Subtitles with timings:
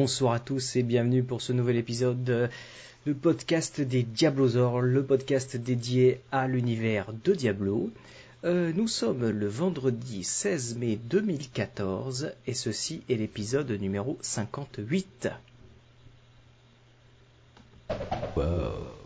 [0.00, 2.48] Bonsoir à tous et bienvenue pour ce nouvel épisode de,
[3.04, 7.90] du podcast des Diablosaures, le podcast dédié à l'univers de Diablo.
[8.44, 15.28] Euh, nous sommes le vendredi 16 mai 2014 et ceci est l'épisode numéro 58.
[18.36, 18.99] Wow.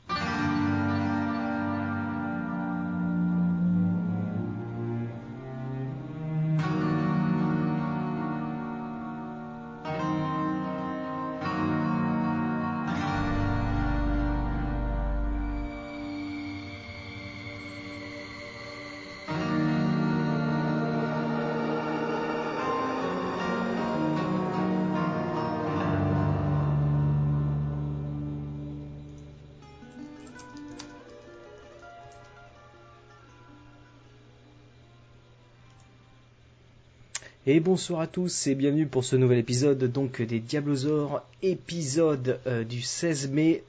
[37.54, 42.64] Et bonsoir à tous et bienvenue pour ce nouvel épisode donc des Diablosaures, épisode euh,
[42.64, 43.62] du 16 mai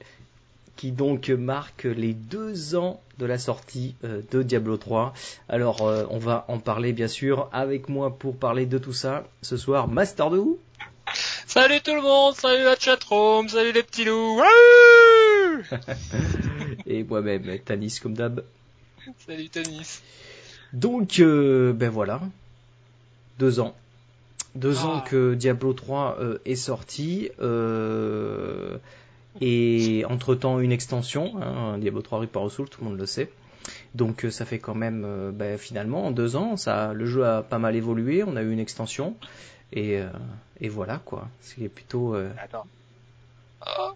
[0.74, 5.14] qui donc marque les deux ans de la sortie euh, de Diablo 3.
[5.48, 9.28] Alors euh, on va en parler bien sûr avec moi pour parler de tout ça
[9.40, 9.86] ce soir.
[9.86, 10.58] Master de où
[11.46, 14.42] Salut tout le monde, salut la chatroom, salut les petits loups.
[16.86, 18.42] et moi-même, Tanis comme d'hab.
[19.24, 20.00] Salut Tanis.
[20.72, 22.20] Donc ben voilà,
[23.38, 23.74] deux ans.
[24.54, 25.08] Deux ans Ah.
[25.08, 27.30] que Diablo 3 euh, est sorti.
[27.40, 28.78] euh,
[29.42, 33.30] et entre-temps une extension, hein, Diablo 3 Reaper of Souls, tout le monde le sait.
[33.94, 37.26] Donc euh, ça fait quand même, euh, ben, finalement, en deux ans, ça, le jeu
[37.26, 39.14] a pas mal évolué, on a eu une extension.
[39.72, 40.08] Et, euh,
[40.60, 42.66] et voilà quoi, c'est plutôt euh, Attends.
[43.66, 43.90] Oh.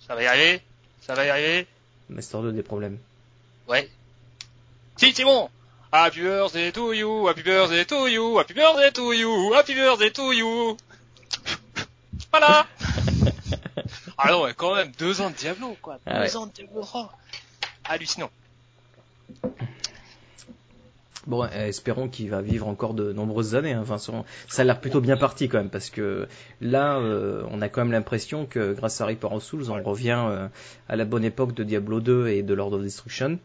[0.00, 0.60] Ça va y arriver
[1.02, 1.66] Ça va y arriver
[2.08, 2.96] Master 2 des problèmes.
[3.68, 3.88] Ouais.
[4.96, 5.48] Si, c'est bon
[5.90, 10.32] Happy birthday to you, happy birthday to you, happy birthday to you, happy birthday to
[10.32, 10.76] you.
[12.30, 12.66] Voilà
[14.18, 15.98] Ah non, ouais, quand même, deux ans de Diablo, quoi.
[16.04, 16.36] Ah deux ouais.
[16.36, 17.10] ans de Diablo 3.
[17.84, 18.30] Hallucinant.
[21.26, 23.72] Bon, euh, espérons qu'il va vivre encore de nombreuses années.
[23.72, 23.80] Hein.
[23.88, 26.28] Enfin, ça a l'air plutôt bien parti quand même, parce que
[26.60, 30.22] là, euh, on a quand même l'impression que grâce à Reaper of Souls, on revient
[30.28, 30.48] euh,
[30.90, 33.38] à la bonne époque de Diablo 2 et de Lord of Destruction,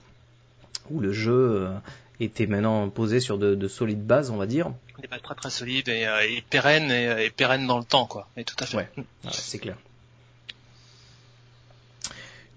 [0.89, 1.69] où le jeu euh,
[2.19, 4.71] était maintenant posé sur de, de solides bases, on va dire.
[5.01, 8.05] Des bases très très solides et, euh, et pérennes et, et pérennes dans le temps,
[8.05, 8.27] quoi.
[8.37, 8.77] Et tout à fait.
[8.77, 8.89] Ouais.
[8.97, 9.75] Ouais, c'est clair.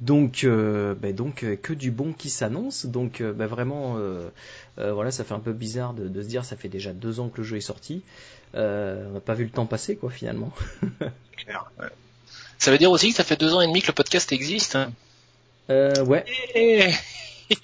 [0.02, 2.84] Donc, euh, ben donc euh, que du bon qui s'annonce.
[2.84, 4.28] Donc, ben vraiment, euh,
[4.78, 7.18] euh, voilà, ça fait un peu bizarre de, de se dire, ça fait déjà deux
[7.18, 8.02] ans que le jeu est sorti.
[8.54, 10.52] On n'a pas vu le temps passer, quoi, finalement.
[11.36, 11.88] Clair, ouais.
[12.58, 14.76] Ça veut dire aussi que ça fait deux ans et demi que le podcast existe.
[14.76, 14.92] hein.
[15.68, 16.24] Ouais.
[16.54, 16.88] Et...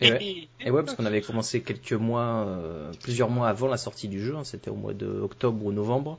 [0.00, 0.48] Et ouais.
[0.60, 4.20] Et ouais, parce qu'on avait commencé quelques mois, euh, plusieurs mois avant la sortie du
[4.24, 4.36] jeu.
[4.36, 6.18] hein, C'était au mois de octobre ou novembre,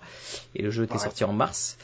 [0.55, 0.99] et le jeu était Ouais.
[0.99, 1.77] sorti en mars.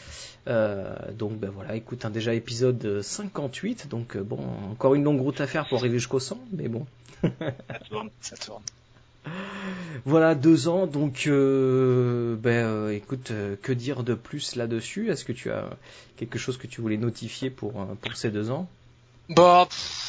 [0.47, 4.39] Euh, donc ben voilà, écoute, hein, déjà épisode 58, donc euh, bon,
[4.71, 6.85] encore une longue route à faire pour arriver jusqu'au 100, mais bon.
[7.21, 8.63] ça tourne, ça tourne.
[10.05, 13.31] Voilà, deux ans, donc ben écoute,
[13.61, 15.11] que dire de plus là-dessus?
[15.11, 15.69] Est-ce que tu as
[16.17, 18.67] quelque chose que tu voulais notifier pour, pour ces deux ans?
[19.35, 20.08] Pff.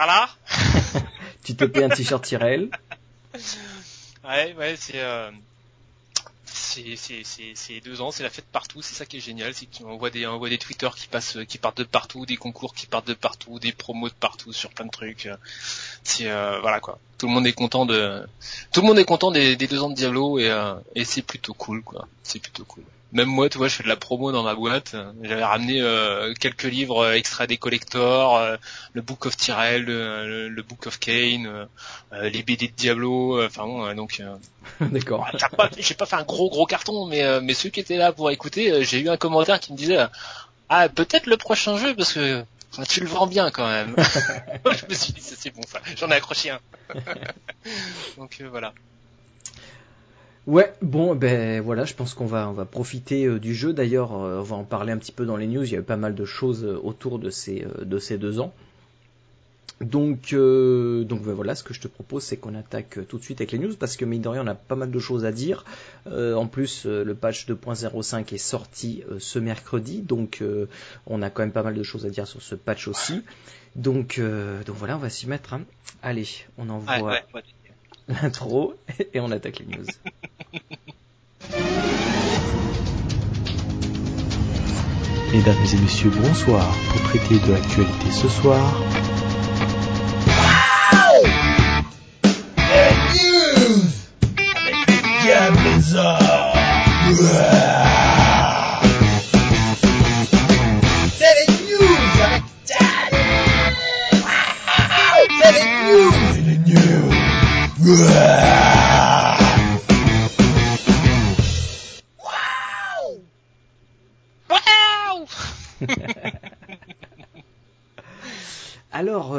[0.00, 0.30] Voilà.
[1.44, 2.70] Tu te payes un t-shirt Tyrell
[4.24, 5.30] Ouais, ouais, c'est, euh,
[6.46, 9.52] c'est, c'est, c'est, c'est deux ans, c'est la fête partout, c'est ça qui est génial,
[9.52, 12.36] c'est qu'on voit des, on voit des Twitter qui passent, qui partent de partout, des
[12.36, 15.28] concours qui partent de partout, des promos de partout sur plein de trucs.
[16.02, 16.98] C'est, euh, voilà quoi.
[17.18, 18.26] Tout le monde est content de,
[18.72, 21.22] tout le monde est content des, des deux ans de Diablo et, euh, et c'est
[21.22, 22.08] plutôt cool quoi.
[22.22, 22.84] C'est plutôt cool.
[23.12, 24.94] Même moi, tu vois, je fais de la promo dans ma boîte.
[25.22, 28.56] J'avais ramené euh, quelques livres euh, extraits des collectors, euh,
[28.92, 31.66] le Book of Tyrell, le, le- Book of Kane, euh,
[32.12, 33.38] euh, les BD de Diablo.
[33.40, 34.36] euh, Enfin bon, euh, donc euh,
[34.92, 35.26] D'accord.
[35.78, 38.30] j'ai pas fait un gros gros carton, mais euh, mais ceux qui étaient là pour
[38.30, 40.06] écouter, euh, j'ai eu un commentaire qui me disait euh,
[40.68, 43.96] ah peut-être le prochain jeu parce que enfin, tu le vends bien quand même.
[44.66, 46.60] je me suis dit ça c'est bon ça, j'en ai accroché un.
[48.16, 48.72] donc euh, voilà.
[50.46, 53.72] Ouais, bon, ben voilà, je pense qu'on va, on va profiter euh, du jeu.
[53.72, 55.64] D'ailleurs, euh, on va en parler un petit peu dans les news.
[55.64, 58.40] Il y a eu pas mal de choses euh, autour de ces, de ces deux
[58.40, 58.52] ans.
[59.80, 63.40] Donc, donc ben voilà, ce que je te propose, c'est qu'on attaque tout de suite
[63.40, 65.32] avec les news parce que mine de rien, on a pas mal de choses à
[65.32, 65.64] dire.
[66.04, 70.44] En plus, le patch 2.05 est sorti ce mercredi, donc
[71.06, 73.22] on a quand même pas mal de choses à dire sur ce patch aussi.
[73.74, 74.20] Donc,
[74.66, 75.54] donc voilà, on va s'y mettre.
[75.54, 75.62] hein.
[76.02, 76.26] Allez,
[76.58, 76.92] on envoie.
[78.22, 78.74] L'intro
[79.14, 79.86] et on attaque les news.
[85.32, 86.66] Mesdames et messieurs, bonsoir.
[86.90, 88.82] Pour traiter de l'actualité ce soir,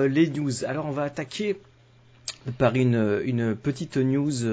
[0.08, 0.66] les news.
[0.66, 1.58] Alors, on va attaquer
[2.58, 4.46] par une, petite news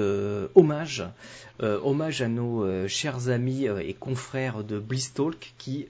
[0.55, 1.03] hommage
[1.61, 5.87] euh, hommage à nos euh, chers amis euh, et confrères de Blistalk qui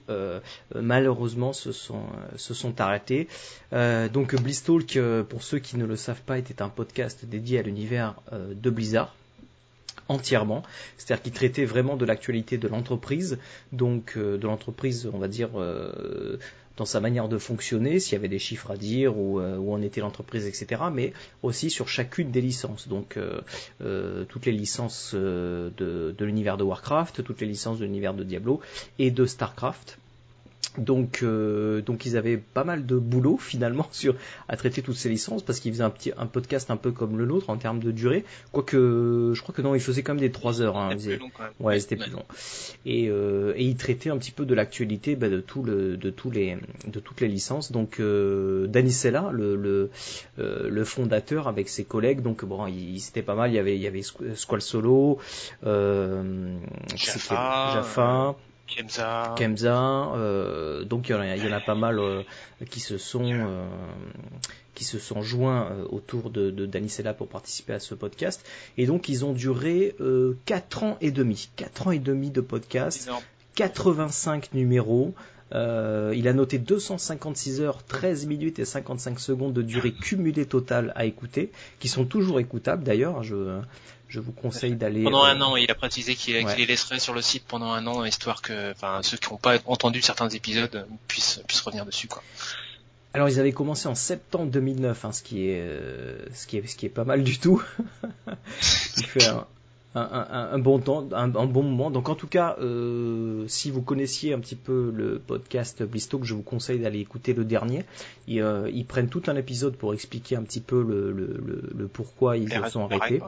[0.74, 2.04] malheureusement se sont,
[2.36, 3.28] se sont arrêtés.
[3.72, 4.98] donc Blistalk,
[5.28, 9.14] pour ceux qui ne le savent pas, était un podcast dédié à l'univers de Blizzard
[10.08, 10.62] entièrement,
[10.96, 13.38] c'est-à-dire qu'il traitait vraiment de l'actualité de l'entreprise,
[13.72, 15.50] donc de l'entreprise, on va dire,
[16.80, 19.74] dans sa manière de fonctionner, s'il y avait des chiffres à dire, où, euh, où
[19.74, 20.80] en était l'entreprise, etc.
[20.90, 21.12] Mais
[21.42, 22.88] aussi sur chacune des licences.
[22.88, 23.42] Donc euh,
[23.82, 28.24] euh, toutes les licences de, de l'univers de Warcraft, toutes les licences de l'univers de
[28.24, 28.62] Diablo
[28.98, 29.98] et de Starcraft.
[30.78, 34.14] Donc, euh, donc ils avaient pas mal de boulot finalement sur
[34.48, 37.18] à traiter toutes ces licences parce qu'ils faisaient un petit un podcast un peu comme
[37.18, 38.24] le nôtre en termes de durée.
[38.52, 40.76] Quoique, je crois que non, ils faisaient quand même des 3 heures.
[40.76, 41.30] Hein, c'était plus.
[41.58, 42.24] Ouais, c'était plus long.
[42.86, 46.10] Et, euh, et ils traitaient un petit peu de l'actualité bah, de tout le de
[46.10, 47.72] tous les de toutes les licences.
[47.72, 49.90] Donc euh, Danny Sella, le le,
[50.38, 53.50] euh, le fondateur avec ses collègues, donc bon, il, c'était pas mal.
[53.50, 55.18] Il y avait il y avait Squall Solo,
[55.64, 56.56] euh,
[56.96, 58.36] Jaffa, Jaffa
[58.74, 59.34] Kemza.
[59.36, 62.22] Kemza, euh, donc il y, en a, il y, en a, pas mal euh,
[62.70, 63.66] qui se sont euh,
[64.74, 68.46] qui se sont joints autour de, de Danicella pour participer à ce podcast.
[68.78, 69.94] Et donc ils ont duré
[70.46, 73.10] 4 ans et demi, 4 ans et demi de podcast,
[73.56, 75.14] 85 numéros.
[75.52, 80.92] Euh, il a noté 256 heures, 13 minutes et 55 secondes de durée cumulée totale
[80.94, 81.50] à écouter,
[81.80, 83.22] qui sont toujours écoutables d'ailleurs.
[83.22, 83.60] Je,
[84.10, 85.04] je vous conseille d'aller.
[85.04, 87.86] Pendant un euh, an, il a précisé qu'il les laisserait sur le site pendant un
[87.86, 92.08] an, histoire que, enfin, ceux qui n'ont pas entendu certains épisodes puissent, puissent revenir dessus,
[92.08, 92.22] quoi.
[93.12, 96.66] Alors ils avaient commencé en septembre 2009, hein, ce qui est, euh, ce qui est,
[96.66, 97.62] ce qui est pas mal du tout.
[98.96, 99.46] il fait un,
[99.96, 101.90] un, un, bon temps, un, bon moment.
[101.90, 106.34] Donc en tout cas, euh, si vous connaissiez un petit peu le podcast Blistock, je
[106.34, 107.84] vous conseille d'aller écouter le dernier.
[108.28, 111.70] Ils, euh, ils, prennent tout un épisode pour expliquer un petit peu le, le, le,
[111.76, 113.20] le pourquoi ils se sont arrêtés.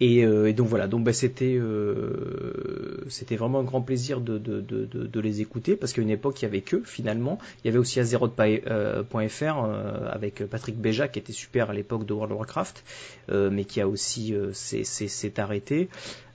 [0.00, 4.38] Et, euh, et, donc voilà, donc bah, c'était euh, c'était vraiment un grand plaisir de,
[4.38, 7.68] de, de, de les écouter parce qu'à une époque il y avait que finalement, il
[7.68, 12.14] y avait aussi Azeroth.fr euh, euh, avec Patrick Béja qui était super à l'époque de
[12.14, 12.84] World of Warcraft,
[13.30, 15.88] euh, mais qui a aussi s'est arrêté.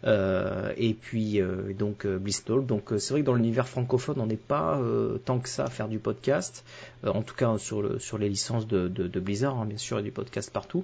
[0.04, 2.20] Euh, et puis euh, donc euh,
[2.62, 4.80] Donc c'est vrai que dans l'univers francophone, on n'est pas
[5.26, 6.64] tant que ça à faire du podcast.
[7.06, 10.12] en tout cas sur, le, sur les licences de, Blizzard, hein, bien sûr, a du
[10.12, 10.84] podcast partout.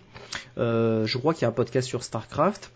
[0.57, 2.71] je crois qu'il y a un podcast sur Starcraft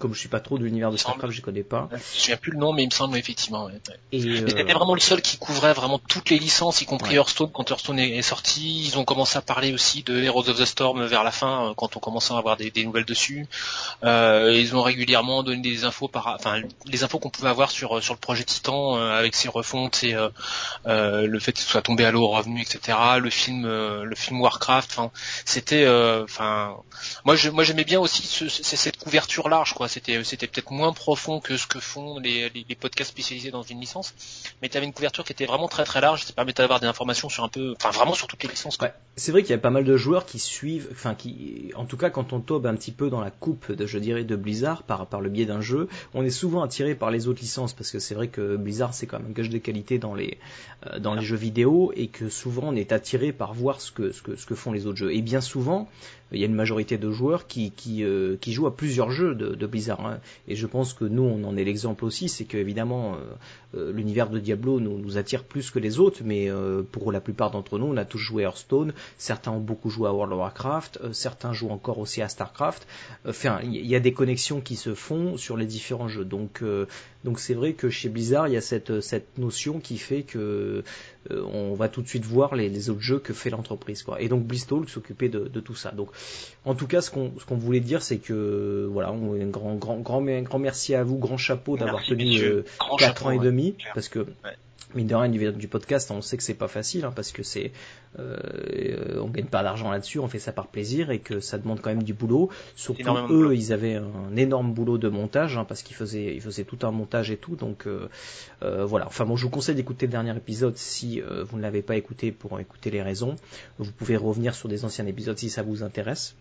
[0.00, 1.88] comme je suis pas trop de l'univers de Starcraft, je connais pas.
[1.92, 3.66] Je souviens plus le nom, mais il me semble effectivement.
[3.66, 3.80] Ouais.
[4.10, 4.48] Et euh...
[4.48, 7.50] c'était vraiment le seul qui couvrait vraiment toutes les licences, y compris Hearthstone.
[7.52, 11.04] Quand Hearthstone est, sorti, ils ont commencé à parler aussi de Heroes of the Storm
[11.04, 13.46] vers la fin, euh, quand on commençait à avoir des, des nouvelles dessus.
[14.02, 18.02] Euh, ils ont régulièrement donné des infos par, enfin, les infos qu'on pouvait avoir sur
[18.02, 20.28] sur le projet Titan euh, avec ses refontes et euh,
[20.86, 22.96] euh, le fait qu'il soit tombé à l'eau revenu, etc.
[23.18, 24.90] Le film, le film Warcraft.
[24.92, 25.10] Enfin,
[25.44, 25.86] c'était,
[26.22, 26.76] enfin,
[27.24, 30.92] moi, je, moi, j'aimais bien aussi ce, cette couverture large, quoi c'était c'était peut-être moins
[30.92, 34.14] profond que ce que font les, les, podcasts spécialisés dans une licence,
[34.62, 36.86] mais tu avais une couverture qui était vraiment très très large, ça permettait d'avoir des
[36.86, 38.78] informations sur un peu, enfin vraiment sur toutes les licences.
[38.80, 41.84] Ouais, c'est vrai qu'il y a pas mal de joueurs qui suivent, enfin qui, en
[41.84, 44.36] tout cas quand on tombe un petit peu dans la coupe, de, je dirais, de
[44.36, 47.72] Blizzard par par le biais d'un jeu, on est souvent attiré par les autres licences
[47.72, 50.38] parce que c'est vrai que Blizzard c'est quand même un gage de qualité dans les
[50.86, 54.12] euh, dans les jeux vidéo et que souvent on est attiré par voir ce que
[54.12, 55.12] ce que ce que font les autres jeux.
[55.12, 55.88] Et bien souvent,
[56.32, 59.34] il y a une majorité de joueurs qui, qui, euh, qui jouent à plusieurs jeux
[59.34, 60.04] de, de Blizzard.
[60.06, 60.20] Hein.
[60.48, 63.18] Et je pense que nous, on en est l'exemple aussi, c'est que évidemment euh,
[63.76, 66.48] euh, l'univers de Diablo nous, attire plus que les autres, mais
[66.92, 70.08] pour la plupart d'entre nous, on a tous joué à Hearthstone, certains ont beaucoup joué
[70.08, 72.86] à World of Warcraft, certains jouent encore aussi à Starcraft.
[73.26, 76.24] Enfin, il y a des connexions qui se font sur les différents jeux.
[76.24, 76.62] Donc,
[77.24, 80.84] donc c'est vrai que chez Blizzard, il y a cette, cette notion qui fait que
[81.30, 84.02] euh, on va tout de suite voir les, les autres jeux que fait l'entreprise.
[84.02, 84.20] Quoi.
[84.22, 85.90] Et donc Blisstalk s'occupait de, de, tout ça.
[85.90, 86.08] Donc,
[86.64, 89.98] en tout cas, ce qu'on ce qu'on voulait dire, c'est que voilà, un grand grand
[89.98, 92.64] grand grand merci à vous, grand chapeau d'avoir tenu euh,
[92.98, 94.26] 4 ans et demi, parce que
[94.94, 97.42] mine de rien du, du podcast, on sait que c'est pas facile hein, parce que
[97.42, 97.72] c'est
[98.18, 101.80] euh, on gagne pas d'argent là-dessus, on fait ça par plaisir et que ça demande
[101.80, 102.50] quand même du boulot.
[102.74, 106.64] Surtout eux, ils avaient un énorme boulot de montage hein, parce qu'ils faisaient ils faisaient
[106.64, 107.56] tout un montage et tout.
[107.56, 108.08] Donc euh,
[108.62, 109.06] euh, voilà.
[109.06, 111.96] Enfin bon, je vous conseille d'écouter le dernier épisode si euh, vous ne l'avez pas
[111.96, 113.36] écouté pour écouter les raisons.
[113.78, 116.34] Vous pouvez revenir sur des anciens épisodes si ça vous intéresse.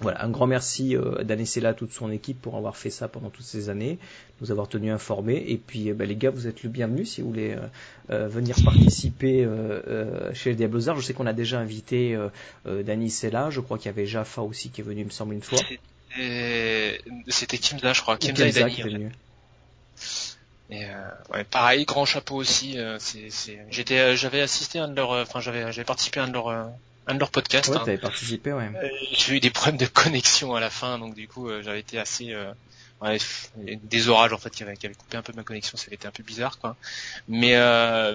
[0.00, 3.44] Voilà, un grand merci euh, d'Anessela, toute son équipe pour avoir fait ça pendant toutes
[3.44, 3.98] ces années,
[4.40, 5.44] nous avoir tenus informés.
[5.48, 7.66] Et puis, euh, bah, les gars, vous êtes le bienvenu si vous voulez euh,
[8.10, 10.96] euh venir participer euh, chez le Diablozard.
[10.96, 14.70] Je sais qu'on a déjà invité euh, Danicella, je crois qu'il y avait Jaffa aussi
[14.70, 15.58] qui est venu, il me semble, une fois.
[17.28, 18.16] C'était Kimza, je crois.
[18.18, 19.08] Kimza, et Dani.
[20.70, 20.84] Et
[21.32, 22.78] ouais, pareil, grand chapeau aussi.
[23.00, 23.30] c'est,
[23.70, 26.70] j'étais, j'avais assisté à un de leurs, enfin j'avais, j'avais participé à un de leurs,
[27.08, 27.68] un de leurs podcasts.
[27.68, 27.82] Ouais, hein.
[27.84, 28.70] t'avais participé, ouais.
[29.12, 32.34] j'ai eu des problèmes de connexion à la fin, donc du coup j'avais été assez,
[33.02, 33.18] ouais,
[33.56, 35.96] des orages en fait qui avaient, qui avaient, coupé un peu ma connexion, ça avait
[35.96, 36.76] été un peu bizarre quoi.
[37.26, 37.56] Mais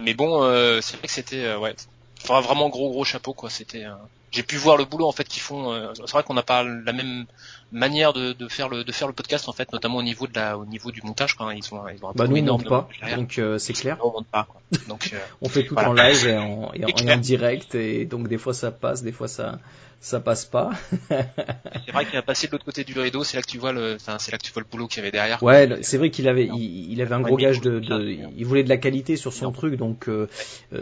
[0.02, 0.42] mais bon,
[0.82, 1.76] c'est vrai que c'était ouais,
[2.24, 3.50] enfin vraiment gros gros chapeau quoi.
[3.50, 3.86] C'était
[4.34, 5.72] j'ai pu voir le boulot en fait qu'ils font.
[5.72, 7.25] Euh, c'est vrai qu'on n'a pas la même
[7.72, 10.34] manière de, de, faire le de faire le podcast en fait, notamment au niveau de
[10.36, 12.68] la au niveau du montage quand ils sont ils ont un bah nous on monte
[12.68, 13.98] pas, donc euh, c'est clair.
[14.04, 14.48] On monte pas.
[14.50, 14.62] Quoi.
[14.90, 18.28] Donc euh, on fait tout en live et en, et en, en, direct et donc
[18.28, 19.60] des fois ça passe, des fois ça
[20.04, 20.72] ça passe pas.
[21.10, 23.72] c'est vrai qu'il a passé de l'autre côté du rideau, c'est là que tu vois
[23.72, 25.42] le, enfin c'est là que tu vois le boulot qu'il y avait derrière.
[25.42, 28.66] Ouais, c'est vrai qu'il avait, il, il, avait un gros gage de, de, il voulait
[28.66, 30.28] de la qualité sur son truc, donc euh,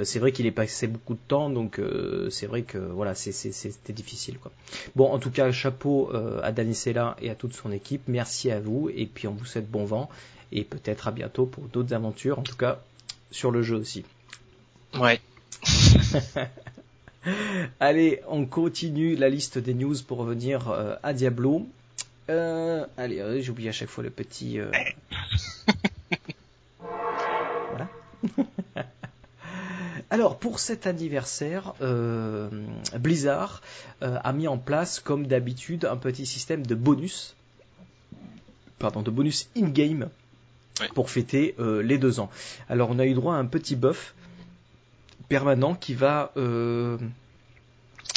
[0.02, 3.14] c'est vrai qu'il est passé beaucoup de temps, donc euh, c'est vrai que voilà,
[3.52, 4.52] c'était difficile quoi.
[4.96, 8.60] Bon, en tout cas, chapeau euh, à Danicella et à toute son équipe, merci à
[8.60, 10.10] vous et puis on vous souhaite bon vent
[10.52, 12.82] et peut-être à bientôt pour d'autres aventures, en tout cas
[13.32, 14.04] sur le jeu aussi.
[15.00, 15.20] Ouais.
[17.80, 21.68] Allez, on continue la liste des news pour revenir euh, à Diablo.
[22.30, 24.60] Euh, allez, euh, j'oublie à chaque fois le petit.
[27.72, 27.88] Voilà.
[30.12, 32.50] Alors, pour cet anniversaire, euh,
[33.00, 33.62] Blizzard
[34.02, 37.36] a mis en place, comme d'habitude, un petit système de bonus.
[38.78, 40.10] Pardon, de bonus in-game
[40.94, 42.30] pour fêter les deux ans.
[42.68, 44.14] Alors, on a eu droit à un petit buff
[45.32, 46.34] permanent qui va.
[46.36, 46.98] Euh...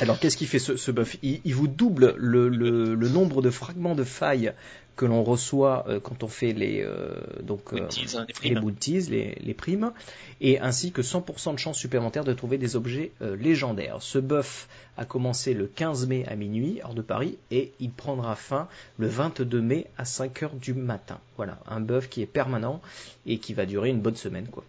[0.01, 1.17] Alors qu'est-ce qui fait ce, ce buff?
[1.23, 4.53] Il, il, vous double le, le, le, nombre de fragments de failles
[4.97, 9.35] que l'on reçoit euh, quand on fait les euh, donc bounties, hein, les bounties, les,
[9.41, 9.93] les, primes,
[10.41, 13.99] et ainsi que 100% de chances supplémentaires de trouver des objets euh, légendaires.
[14.01, 18.37] Ce buff a commencé le 15 mai à minuit heure de Paris et il prendra
[18.37, 21.19] fin le 22 mai à 5 heures du matin.
[21.37, 22.81] Voilà, un buff qui est permanent
[23.27, 24.65] et qui va durer une bonne semaine quoi.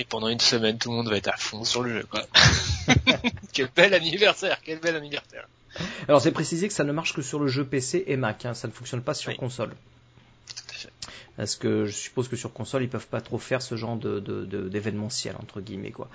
[0.00, 2.24] Et pendant une semaine, tout le monde va être à fond sur le jeu, quoi.
[3.52, 5.48] quel bel anniversaire, quel bel anniversaire.
[6.08, 8.54] Alors c'est précisé que ça ne marche que sur le jeu PC et Mac, hein,
[8.54, 9.36] ça ne fonctionne pas sur oui.
[9.36, 9.70] console.
[11.36, 14.18] Parce que je suppose que sur console ils peuvent pas trop faire ce genre de,
[14.18, 16.08] de, de d'événementiel entre guillemets quoi.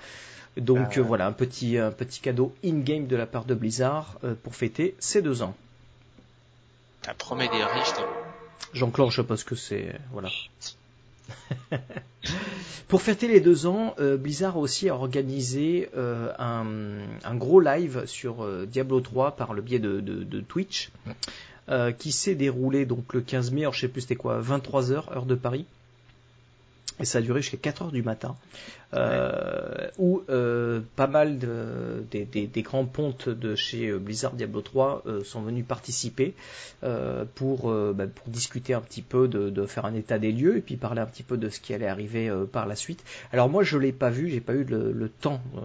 [0.56, 1.00] Donc Euh.
[1.00, 4.54] euh, voilà un petit un petit cadeau in-game de la part de Blizzard euh, pour
[4.54, 5.56] fêter ces deux ans.
[7.02, 7.94] T'as promis des riches.
[8.72, 10.28] Jean-Claude, je suppose que c'est voilà.
[12.88, 18.44] Pour fêter les deux ans, euh, Blizzard a aussi organisé euh, un, gros live sur
[18.44, 20.90] euh, Diablo 3 par le biais de, Twitch,
[21.68, 24.92] euh, qui s'est déroulé donc le 15 mai, alors je sais plus c'était quoi, 23
[24.92, 25.66] heures heure de Paris.
[27.00, 28.36] Et ça a duré jusqu'à 4 heures du matin,
[28.94, 34.60] euh, où euh, pas mal de, des, des, des, grands pontes de chez Blizzard Diablo
[34.60, 36.34] 3 euh, sont venus participer
[36.82, 40.56] euh, pour, bah, pour discuter un petit peu, de, de, faire un état des lieux
[40.56, 43.04] et puis parler un petit peu de ce qui allait arriver euh, par la suite.
[43.32, 45.60] Alors moi je l'ai pas vu, j'ai pas eu le, le temps euh,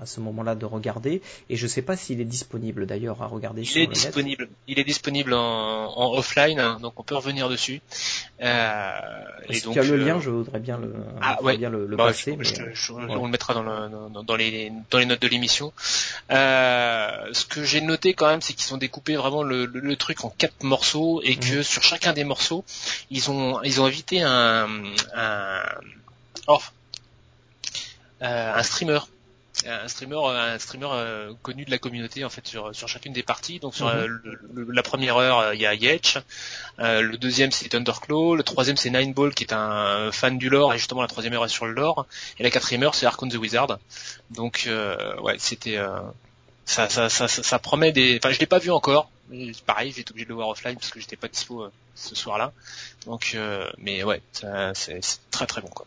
[0.00, 3.62] à ce moment-là de regarder et je sais pas s'il est disponible d'ailleurs à regarder.
[3.62, 4.44] Il sur est le disponible.
[4.44, 4.52] Net.
[4.68, 7.80] Il est disponible en, en offline, hein, donc on peut revenir dessus.
[8.40, 8.92] Euh,
[9.48, 11.56] et donc, tu as le lien, je voudrais bien le, ah, ouais.
[11.56, 12.32] bien le, le bah, passer.
[12.32, 12.44] Je, mais...
[12.44, 13.04] je, je, ouais.
[13.08, 15.72] On le mettra dans, le, dans, dans, les, dans les notes de l'émission.
[16.30, 19.96] Euh, ce que j'ai noté quand même, c'est qu'ils ont découpé vraiment le, le, le,
[19.96, 21.62] truc en quatre morceaux et que mmh.
[21.62, 22.64] sur chacun des morceaux,
[23.10, 24.68] ils ont, ils ont invité un,
[25.14, 25.62] un,
[26.48, 26.60] oh,
[28.22, 29.00] euh, un streamer
[29.66, 33.22] un streamer un streamer euh, connu de la communauté en fait sur sur chacune des
[33.22, 33.58] parties.
[33.60, 34.20] Donc sur euh, Mhm.
[34.24, 36.18] le, le, la première heure il y a Yetch.
[36.78, 38.34] Euh, le deuxième c'est Thunderclaw.
[38.36, 40.74] Le troisième c'est Nineball qui est un fan du lore.
[40.74, 42.06] Et justement la troisième heure est sur le lore.
[42.38, 43.78] Et la quatrième heure c'est Archon the Wizard.
[44.30, 45.78] Donc euh, ouais c'était
[46.64, 49.10] ça, ça, ça, ça, promet des enfin je l'ai pas vu encore.
[49.66, 52.38] Pareil j'ai été obligé de le voir offline parce que j'étais pas dispo ce soir
[52.38, 52.52] là
[53.06, 53.36] donc
[53.78, 54.20] mais ouais
[54.74, 55.00] c'est
[55.30, 55.86] très très bon quoi.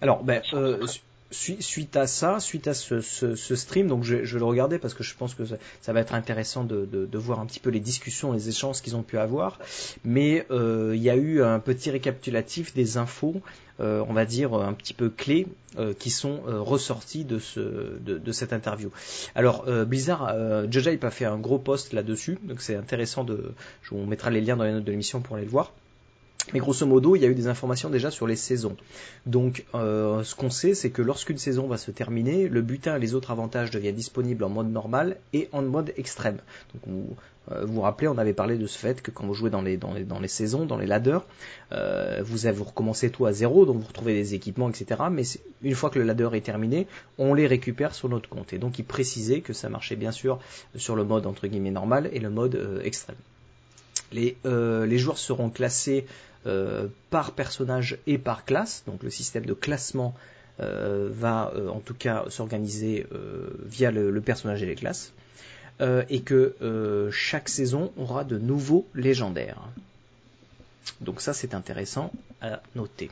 [0.00, 0.86] Alors ben euh,
[1.32, 5.14] suite à ça, suite à ce, stream, donc je, vais le regarder parce que je
[5.14, 8.82] pense que ça, va être intéressant de, voir un petit peu les discussions, les échanges
[8.82, 9.58] qu'ils ont pu avoir.
[10.04, 13.40] Mais euh, il y a eu un petit récapitulatif des infos,
[13.80, 15.46] euh, on va dire un petit peu clés,
[15.78, 18.90] euh, qui sont ressorties de, ce, de, de, cette interview.
[19.34, 23.90] Alors Blizzard, euh, Joja a fait un gros post là-dessus, donc c'est intéressant de, je
[23.90, 25.72] vous mettrai les liens dans les notes de l'émission pour aller le voir.
[26.52, 28.76] Mais grosso modo, il y a eu des informations déjà sur les saisons.
[29.26, 32.98] Donc, euh, ce qu'on sait, c'est que lorsqu'une saison va se terminer, le butin et
[32.98, 36.38] les autres avantages deviennent disponibles en mode normal et en mode extrême.
[36.74, 37.16] Donc, vous
[37.50, 39.78] euh, vous, rappelez, on avait parlé de ce fait que quand vous jouez dans les,
[40.28, 41.24] saisons, dans les ladders,
[41.72, 45.02] euh, vous, vous recommencez tout à zéro, donc vous retrouvez des équipements, etc.
[45.10, 45.22] Mais
[45.62, 46.86] une fois que le ladder est terminé,
[47.18, 48.52] on les récupère sur notre compte.
[48.52, 50.38] Et donc, il précisait que ça marchait bien sûr
[50.76, 53.16] sur le mode entre guillemets normal et le mode extrême.
[54.12, 56.04] Les joueurs seront classés
[57.10, 60.14] par personnage et par classe, donc le système de classement
[60.58, 63.06] va en tout cas s'organiser
[63.64, 65.12] via le, personnage et les classes,
[65.80, 69.62] et que chaque saison aura de nouveaux légendaires.
[71.00, 73.10] Donc ça c'est intéressant à noter.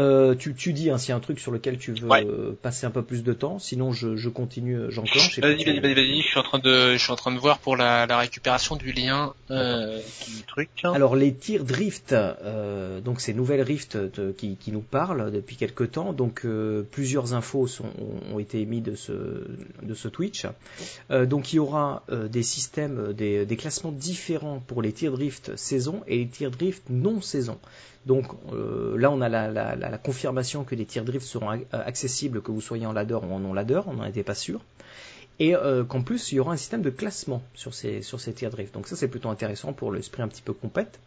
[0.00, 2.86] Euh, tu, tu, dis hein, s'il y a un truc sur lequel tu veux passer
[2.86, 5.38] un peu plus de temps, sinon je, je continue, j'enclenche.
[5.40, 6.22] Vas-y, vas-y, vas-y.
[6.22, 8.76] Je suis en train de, je suis en train de voir pour la, la récupération
[8.76, 10.70] du lien euh, du truc.
[10.84, 13.98] Alors les tirs drift, euh, donc ces nouvelles rift
[14.36, 16.12] qui, qui, nous parlent depuis quelque temps.
[16.12, 17.90] Donc euh, plusieurs infos sont,
[18.32, 19.12] ont été émises de ce,
[19.82, 20.46] de ce Twitch.
[21.10, 25.56] Euh, donc il y aura des systèmes, des, des classements différents pour les tirs drift
[25.56, 27.58] saison et les tirs drift non saison.
[28.06, 32.60] Donc euh, là, on a la, confirmation que les tirs drift seront accessibles, que vous
[32.60, 34.60] soyez en ladder ou en non ladder, on n'en était pas sûr.
[35.38, 38.34] Et euh, qu'en plus, il y aura un système de classement sur ces, sur ces
[38.34, 38.74] tirs drift.
[38.74, 41.00] Donc ça, c'est plutôt intéressant pour l'esprit un petit peu compète.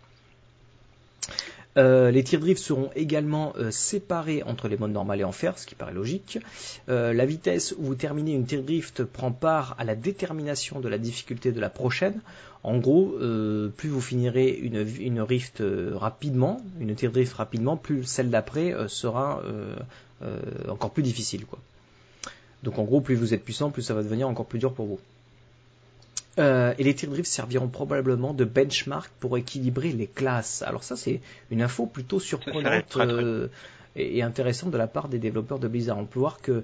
[1.76, 5.76] Euh, les tirs drift seront également séparés entre les modes normal et enfer, ce qui
[5.76, 6.40] paraît logique.
[6.88, 10.98] la vitesse où vous terminez une tir drift prend part à la détermination de la
[10.98, 12.22] difficulté de la prochaine.
[12.64, 17.76] En gros, euh, plus vous finirez une, une rift euh, rapidement, une tier drift rapidement,
[17.76, 19.42] plus celle d'après euh, sera
[20.70, 21.46] encore plus difficile.
[22.64, 24.86] Donc en gros, plus vous êtes puissant, plus ça va devenir encore plus dur pour
[24.86, 25.00] vous.
[26.38, 30.62] Et les drifts serviront probablement de benchmark pour équilibrer les classes.
[30.64, 32.98] Alors ça, c'est une info plutôt surprenante
[33.96, 35.98] et, intéressante de la part des développeurs de Blizzard.
[35.98, 36.64] On peut voir que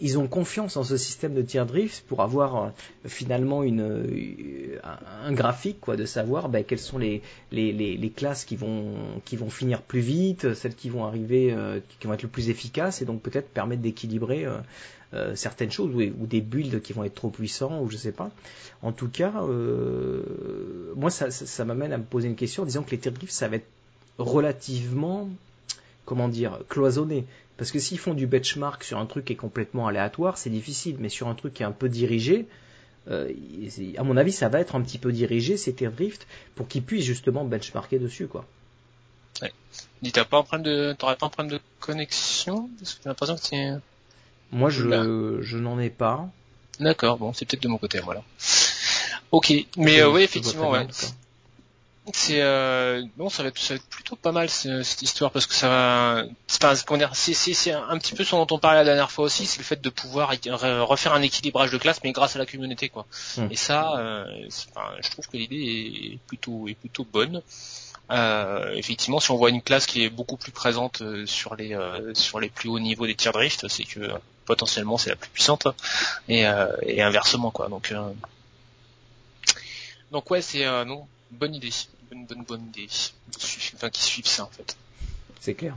[0.00, 2.68] ils ont confiance en ce système de tier drift pour avoir euh,
[3.06, 4.78] finalement une, euh,
[5.24, 7.22] un, graphique quoi, de savoir ben, quelles sont les,
[8.14, 12.12] classes qui vont, qui vont finir plus vite, celles qui vont arriver, euh, qui vont
[12.12, 14.46] être le plus efficaces et donc peut-être permettre d'équilibrer
[15.34, 18.30] certaines choses ou, des builds qui vont être trop puissants ou je sais pas.
[18.82, 19.32] En tout cas,
[20.96, 23.12] moi ça, ça, ça m'amène à me poser une question en disant que les tier
[23.12, 23.68] drift ça va être
[24.18, 25.28] relativement
[26.04, 29.86] comment dire cloisonné parce que s'ils font du benchmark sur un truc qui est complètement
[29.86, 32.46] aléatoire, c'est difficile, mais sur un truc qui est un peu dirigé,
[33.10, 33.32] euh,
[33.96, 37.04] à mon avis, ça va être un petit peu dirigé, ces drift, pour qu'ils puissent
[37.04, 38.44] justement benchmarker dessus, quoi.
[39.42, 39.52] Ouais.
[40.02, 42.70] Dis, t'as pas un problème de, t'aurais pas un problème de connexion?
[42.78, 43.72] Parce que j'ai l'impression que c'est.
[44.52, 46.28] Moi, je, je n'en ai pas.
[46.80, 48.22] D'accord, bon, c'est peut-être de mon côté, voilà.
[49.30, 50.86] Ok, mais euh, oui, effectivement, ouais
[52.12, 55.46] c'est euh, bon ça va, être, ça va être plutôt pas mal cette histoire parce
[55.46, 56.24] que ça va
[57.14, 59.64] c'est c'est un petit peu ce dont on parlait la dernière fois aussi c'est le
[59.64, 60.34] fait de pouvoir
[60.86, 63.06] refaire un équilibrage de classe mais grâce à la communauté quoi.
[63.38, 63.48] Hmm.
[63.50, 64.24] et ça euh,
[65.02, 67.40] je trouve que l'idée est plutôt est plutôt bonne.
[68.10, 71.74] Euh, effectivement si on voit une classe qui est beaucoup plus présente euh, sur les
[72.12, 74.10] sur les plus hauts niveaux des tiers drift c'est que
[74.44, 75.68] potentiellement c'est la plus puissante
[76.28, 76.44] et,
[76.82, 77.70] et inversement quoi.
[77.70, 77.94] Donc
[80.12, 81.70] donc ouais c'est non bonne idée
[82.10, 82.88] bonne, bonne, bonne idée.
[83.74, 84.76] Enfin, qui suivent ça en fait.
[85.40, 85.76] C'est clair.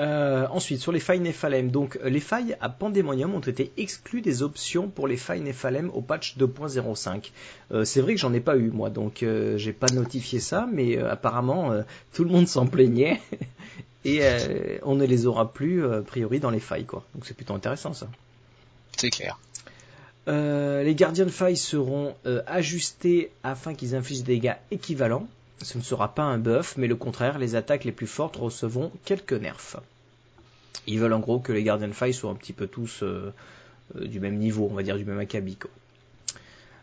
[0.00, 4.42] Euh, ensuite, sur les failles Nephalem, donc les failles à Pandemonium ont été exclues des
[4.42, 7.30] options pour les failles Nephalem au patch 2.05.
[7.72, 10.66] Euh, c'est vrai que j'en ai pas eu moi, donc euh, j'ai pas notifié ça,
[10.72, 11.72] mais apparemment
[12.12, 13.20] tout le monde s'en plaignait
[14.06, 14.22] et
[14.82, 17.04] on ne les aura plus a priori dans les failles quoi.
[17.14, 18.08] Donc c'est plutôt intéressant ça.
[18.96, 19.38] C'est clair.
[20.26, 22.14] Les gardiens de failles seront
[22.46, 25.26] ajustés afin qu'ils infligent des dégâts équivalents
[25.62, 28.90] ce ne sera pas un buff, mais le contraire, les attaques les plus fortes recevront
[29.04, 29.76] quelques nerfs.
[30.86, 33.32] Ils veulent en gros que les Guardian Fight soient un petit peu tous euh,
[33.96, 35.58] euh, du même niveau, on va dire du même acabit.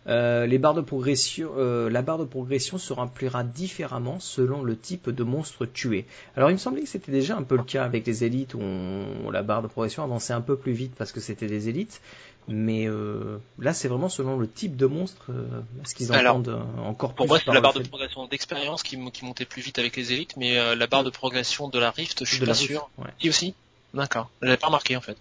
[0.07, 6.05] Euh, les la barre de progression se remplira différemment selon le type de monstre tué.
[6.37, 9.31] Alors il me semblait que c'était déjà un peu le cas avec les élites où
[9.31, 12.01] la barre de progression avançait un peu plus vite parce que c'était des élites.
[12.51, 16.81] Mais euh, là, c'est vraiment selon le type de monstre, euh, ce qu'ils entendent euh,
[16.81, 20.13] encore Pour moi, c'est la barre de progression d'expérience qui, montait plus vite avec les
[20.13, 22.89] élites, mais la barre de progression de la Rift, je suis pas sûr.
[23.19, 23.53] Qui aussi
[23.93, 24.29] D'accord.
[24.41, 25.17] Je l'avais pas remarqué en fait.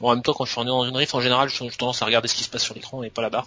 [0.00, 2.06] Bon, en même temps, quand je suis dans une rift, en général, je, tendance à
[2.06, 3.46] regarder ce qui se passe sur l'écran et pas la barre.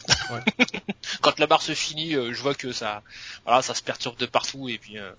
[1.22, 3.04] quand la barre se finit, euh, je vois que ça,
[3.46, 4.98] voilà, ça se perturbe de partout et puis.
[4.98, 5.12] Euh,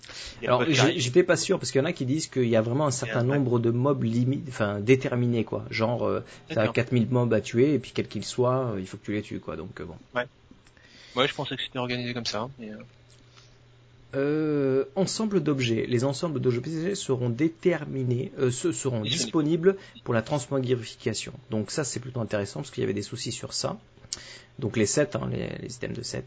[0.43, 2.87] Alors, j'étais pas sûr parce qu'il y en a qui disent qu'il y a vraiment
[2.87, 5.65] un certain nombre de mobs limite, enfin déterminés quoi.
[5.69, 9.05] Genre, euh, t'as 4000 mobs à tuer et puis quel qu'ils soient, il faut que
[9.05, 9.55] tu les tues quoi.
[9.55, 9.95] Donc bon.
[10.15, 10.25] Ouais.
[11.15, 12.49] Ouais, je pensais que c'était organisé comme ça.
[12.57, 12.71] Mais,
[14.13, 15.85] euh, ensemble d'objets.
[15.87, 21.33] Les ensembles d'objets seront déterminés, euh, seront disponibles pour la transmogrification.
[21.49, 23.79] Donc ça c'est plutôt intéressant parce qu'il y avait des soucis sur ça.
[24.59, 26.25] Donc les sets, hein, les, les, systèmes de sets.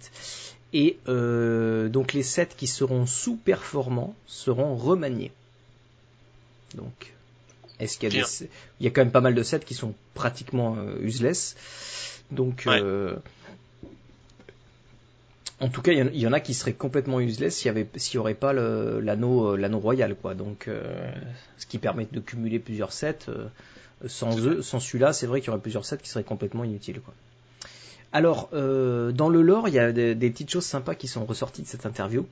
[0.73, 5.33] Et euh, donc les sets qui seront sous-performants seront remaniés.
[6.75, 7.13] Donc
[7.81, 8.49] est-ce qu'il y a des...
[8.81, 11.55] il y a quand même pas mal de sets qui sont pratiquement useless.
[12.31, 12.67] Donc
[15.61, 18.53] En tout cas, il y, en a qui seraient complètement useless s'il n'y aurait pas
[18.53, 20.35] l'anneau l'anneau royal, quoi.
[20.35, 20.69] Donc,
[21.59, 23.27] ce qui permet de cumuler plusieurs sets.
[24.07, 27.01] sans eux, sans celui-là, c'est vrai qu'il y aurait plusieurs sets qui seraient complètement inutiles,
[27.01, 27.15] quoi.
[28.13, 31.63] Alors, dans le lore, il y a des, des, petites choses sympas qui sont ressorties
[31.63, 32.27] de cette interview.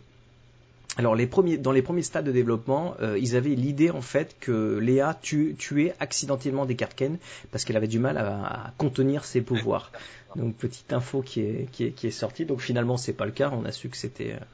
[0.98, 4.36] Alors les premiers, dans les premiers stades de développement, euh, ils avaient l'idée en fait
[4.40, 7.18] que Léa tuait accidentellement des Karken
[7.50, 9.90] parce qu'elle avait du mal à, contenir ses pouvoirs.
[10.36, 12.44] Donc petite info qui est, qui est, qui est sortie.
[12.44, 13.50] Donc finalement c'est pas le cas.
[13.52, 14.44] On a su que c'était euh,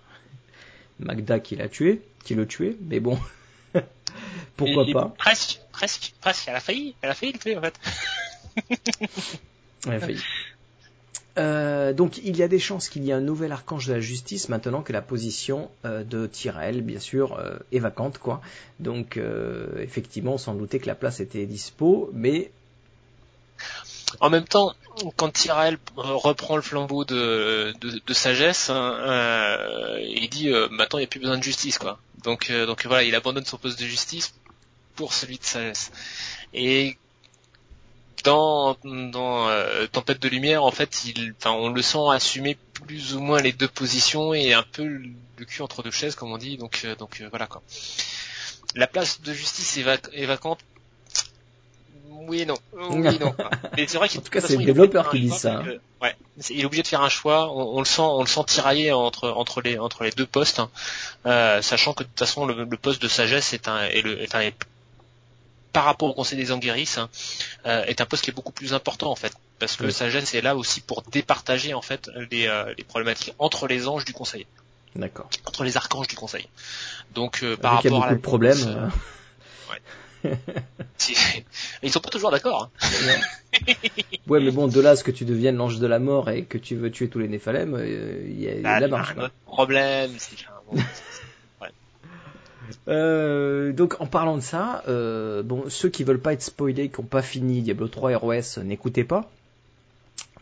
[1.00, 2.76] Magda qui l'a tué, qui le tuait.
[2.88, 3.18] Mais bon,
[4.56, 5.14] pourquoi pas?
[5.18, 6.46] Presque, presque, presque.
[6.46, 7.80] Elle a failli, elle a failli le tuer en fait.
[9.86, 10.22] elle a failli.
[11.38, 14.00] Euh, donc il y a des chances qu'il y ait un nouvel archange de la
[14.00, 18.40] justice maintenant que la position euh, de Tyrell, bien sûr, euh, est vacante, quoi.
[18.80, 19.20] Donc
[19.78, 22.50] effectivement, on s'en doutait que la place était dispo, mais
[24.20, 24.74] en même temps,
[25.16, 27.74] quand Tyrell reprend le flambeau de,
[28.12, 31.98] sagesse, hein, il dit maintenant il n'y a plus besoin de justice, quoi.
[32.22, 34.34] Donc donc voilà, il abandonne son poste de justice
[34.94, 35.90] pour celui de sagesse.
[36.54, 36.96] Et
[38.24, 43.14] dans, dans euh, Tempête de lumière, en fait, il, enfin, on le sent assumer plus
[43.14, 46.38] ou moins les deux positions et un peu le cul entre deux chaises, comme on
[46.38, 46.56] dit.
[46.56, 47.62] Donc, euh, donc euh, voilà quoi.
[48.74, 50.58] La place de justice est, vacante.
[52.10, 52.58] Oui et non.
[52.90, 53.34] Oui non.
[53.76, 55.58] Mais c'est vrai qu'en tout cas, c'est le développeur qui dit ça.
[55.60, 55.78] Hein.
[56.02, 56.14] ouais,
[56.50, 57.50] il est obligé de faire un choix.
[57.50, 61.62] On, le sent, on le sent tiraillé entre entre les entre les deux postes, hein.
[61.62, 64.54] sachant que de toute façon le, poste de sagesse est un est le, enfin, est
[65.72, 67.08] par rapport au Conseil des Anguéris, hein,
[67.66, 70.40] euh, est un poste qui est beaucoup plus important en fait, parce que Sagesse est
[70.40, 74.46] là aussi pour départager en fait les, euh, problématiques entre les anges du Conseil.
[74.96, 75.28] D'accord.
[75.46, 76.48] Entre les archanges du Conseil.
[77.14, 78.90] Donc euh, par rapport à la problèmes.
[80.24, 80.34] Ouais.
[81.82, 82.70] Ils sont pas toujours d'accord.
[82.82, 83.66] Hein.
[84.26, 86.44] ouais, mais bon, de là à ce que tu deviennes l'ange de la mort et
[86.44, 87.78] que tu veux tuer tous les Néphalèmes,
[88.26, 89.14] il y a, bah, la marche.
[89.16, 90.36] Un autre problème, c'est
[92.88, 97.00] euh, donc en parlant de ça, euh, bon, ceux qui veulent pas être spoilés, qui
[97.00, 99.30] n'ont pas fini Diablo 3 ROS, n'écoutez pas.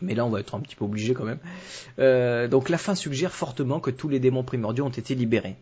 [0.01, 1.39] Mais là, on va être un petit peu obligé quand même.
[1.99, 5.55] Euh, donc la fin suggère fortement que tous les démons primordiaux ont été libérés.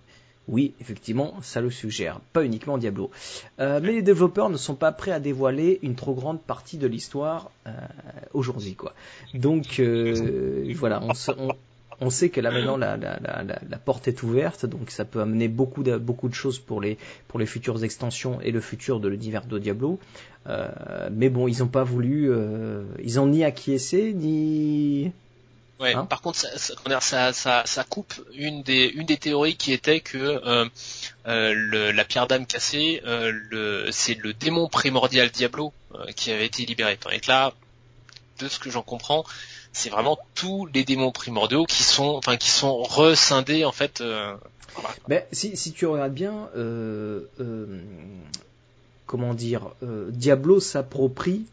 [0.47, 3.09] Oui, effectivement, ça le suggère, pas uniquement Diablo.
[3.57, 7.49] mais les développeurs ne sont pas prêts à dévoiler une trop grande partie de l'histoire
[8.33, 8.93] aujourd'hui, quoi.
[9.33, 9.81] Donc
[10.75, 11.51] voilà, on, on,
[12.01, 15.21] on sait que là maintenant la, la, la, la, porte est ouverte, donc ça peut
[15.21, 18.99] amener beaucoup de, beaucoup de choses pour les, pour les futures extensions et le futur
[18.99, 19.99] de l'univers de Diablo.
[20.47, 25.11] Euh, mais bon, ils n'ont pas voulu, euh, ils ont ni acquiescé ni.
[25.79, 25.93] Ouais.
[25.93, 26.49] Hein par contre, ça,
[27.01, 30.65] ça, ça, ça, coupe une des, une des théories qui était que euh,
[31.25, 35.73] le, la pierre d'âme cassée, le, c'est le démon primordial Diablo
[36.15, 36.97] qui avait été libéré.
[37.11, 37.53] Et là,
[38.39, 39.25] de ce que j'en comprends,
[39.75, 43.99] c'est vraiment tous les démons primordiaux qui sont, enfin, qui sont rescindés en fait.
[43.99, 44.33] Euh,
[45.33, 47.81] si, si, tu regardes bien, euh, euh,
[49.05, 51.45] comment dire, Diablo s'approprie,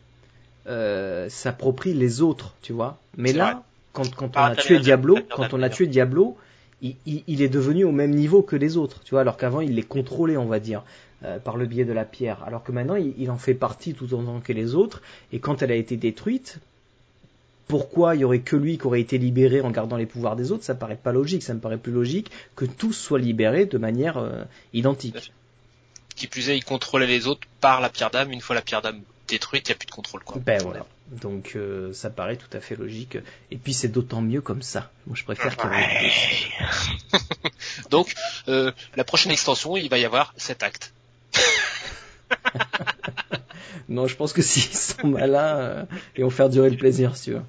[0.66, 2.98] s'approprie les autres, tu vois.
[3.16, 6.36] Mais là, quand, quand on ah, a tué Diablo, quand on a tué Diablo,
[6.80, 9.22] il, il, il, est devenu au même niveau que les autres, tu vois.
[9.22, 10.84] Alors qu'avant, il les contrôlait, on va dire.
[11.24, 13.94] Euh, par le biais de la pierre, alors que maintenant il, il, en fait partie
[13.94, 16.58] tout autant que les autres, et quand elle a été détruite,
[17.72, 20.52] pourquoi il y aurait que lui qui aurait été libéré en gardant les pouvoirs des
[20.52, 21.42] autres, ça paraît pas logique.
[21.42, 25.32] Ça me paraît plus logique que tous soient libérés de manière euh, identique.
[26.14, 28.30] Qui plus est, il contrôlait les autres par la pierre d'âme.
[28.30, 30.22] Une fois la pierre d'âme détruite, il n'y a plus de contrôle.
[30.22, 30.38] Quoi.
[30.44, 30.84] Ben voilà.
[31.12, 33.16] Donc euh, ça paraît tout à fait logique.
[33.50, 34.90] Et puis c'est d'autant mieux comme ça.
[35.06, 35.72] Moi je préfère qu'il y
[37.90, 38.12] Donc
[38.48, 40.92] euh, la prochaine extension, il va y avoir cet acte.
[43.88, 45.86] non, je pense que s'ils sont malins,
[46.18, 47.42] ils vont faire durer le plaisir, si tu veux.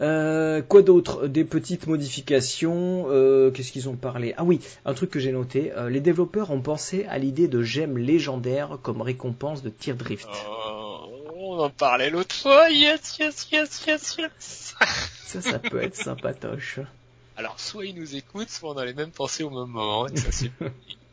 [0.00, 1.26] Euh, quoi d'autre?
[1.26, 3.06] Des petites modifications.
[3.08, 4.34] Euh, qu'est-ce qu'ils ont parlé?
[4.36, 5.72] Ah oui, un truc que j'ai noté.
[5.72, 10.28] Euh, les développeurs ont pensé à l'idée de gemmes légendaires comme récompense de tir drift.
[10.48, 12.70] Oh, on en parlait l'autre fois.
[12.70, 14.74] Yes, yes, yes, yes, yes.
[15.24, 16.80] ça, ça peut être sympatoche.
[17.36, 20.06] Alors, soit ils nous écoutent, soit on a les mêmes pensées au même moment.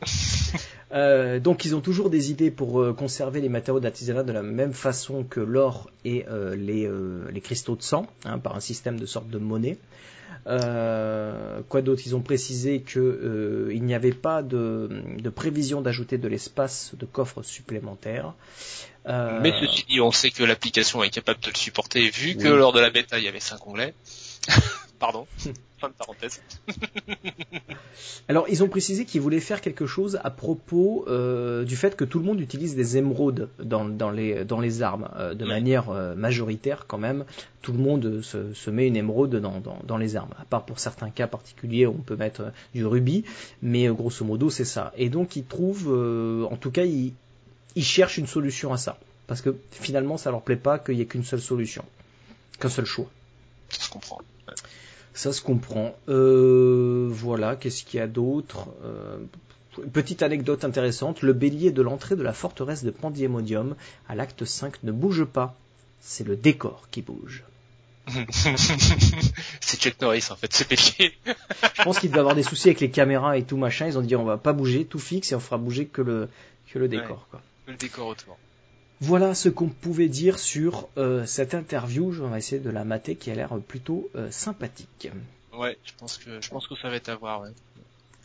[0.91, 4.43] Euh, donc ils ont toujours des idées pour euh, conserver les matériaux d'artisanat de la
[4.43, 6.89] même façon que l'or et euh, les,
[7.31, 9.77] les, cristaux de sang, hein, par un système de sorte de monnaie.
[10.45, 12.03] quoi d'autre?
[12.05, 17.41] Ils ont précisé qu'il n'y avait pas de, de prévision d'ajouter de l'espace de coffre
[17.41, 18.33] supplémentaire.
[19.07, 22.73] Mais ceci dit, on sait que l'application est capable de le supporter, vu que lors
[22.73, 23.93] de la bêta il y avait 5 onglets.
[24.99, 25.27] Pardon.
[25.77, 26.41] fin de parenthèse.
[28.27, 32.05] Alors, ils ont précisé qu'ils voulaient faire quelque chose à propos euh, du fait que
[32.05, 35.89] tout le monde utilise des émeraudes dans, dans, les, dans les armes, euh, de manière
[35.89, 37.25] euh, majoritaire quand même.
[37.61, 41.09] Tout le monde se, se met une émeraude dans, les armes, à part pour certains
[41.09, 43.23] cas particuliers, on peut mettre du rubis,
[43.61, 44.93] mais grosso modo, c'est ça.
[44.97, 45.89] Et donc, ils trouvent,
[46.49, 47.13] en tout cas, ils,
[47.75, 48.97] ils cherchent une solution à ça.
[49.27, 51.83] Parce que finalement, ça leur plaît pas qu'il y ait qu'une seule solution,
[52.59, 53.07] qu'un seul choix.
[53.69, 54.21] Ça se comprend.
[55.15, 55.95] Ça se comprend.
[56.09, 59.17] Euh, voilà, qu'est-ce qu'il y a d'autre euh,
[59.93, 63.75] Petite anecdote intéressante, le bélier de l'entrée de la forteresse de Pandémonium
[64.09, 65.55] à l'acte 5 ne bouge pas.
[66.01, 67.43] C'est le décor qui bouge.
[68.29, 71.17] c'est Chuck Norris en fait, c'est bélier.
[71.73, 73.87] Je pense qu'il devait avoir des soucis avec les caméras et tout machin.
[73.87, 76.29] Ils ont dit on va pas bouger, tout fixe et on fera bouger que le,
[76.71, 77.27] que le décor.
[77.31, 77.41] Quoi.
[77.67, 78.37] Le décor autour.
[79.01, 82.11] Voilà ce qu'on pouvait dire sur euh, cette interview.
[82.11, 85.09] Je vais essayer de la mater qui a l'air plutôt euh, sympathique.
[85.53, 87.41] Ouais, je pense que je pense que ça va être à voir.
[87.41, 87.49] Ouais.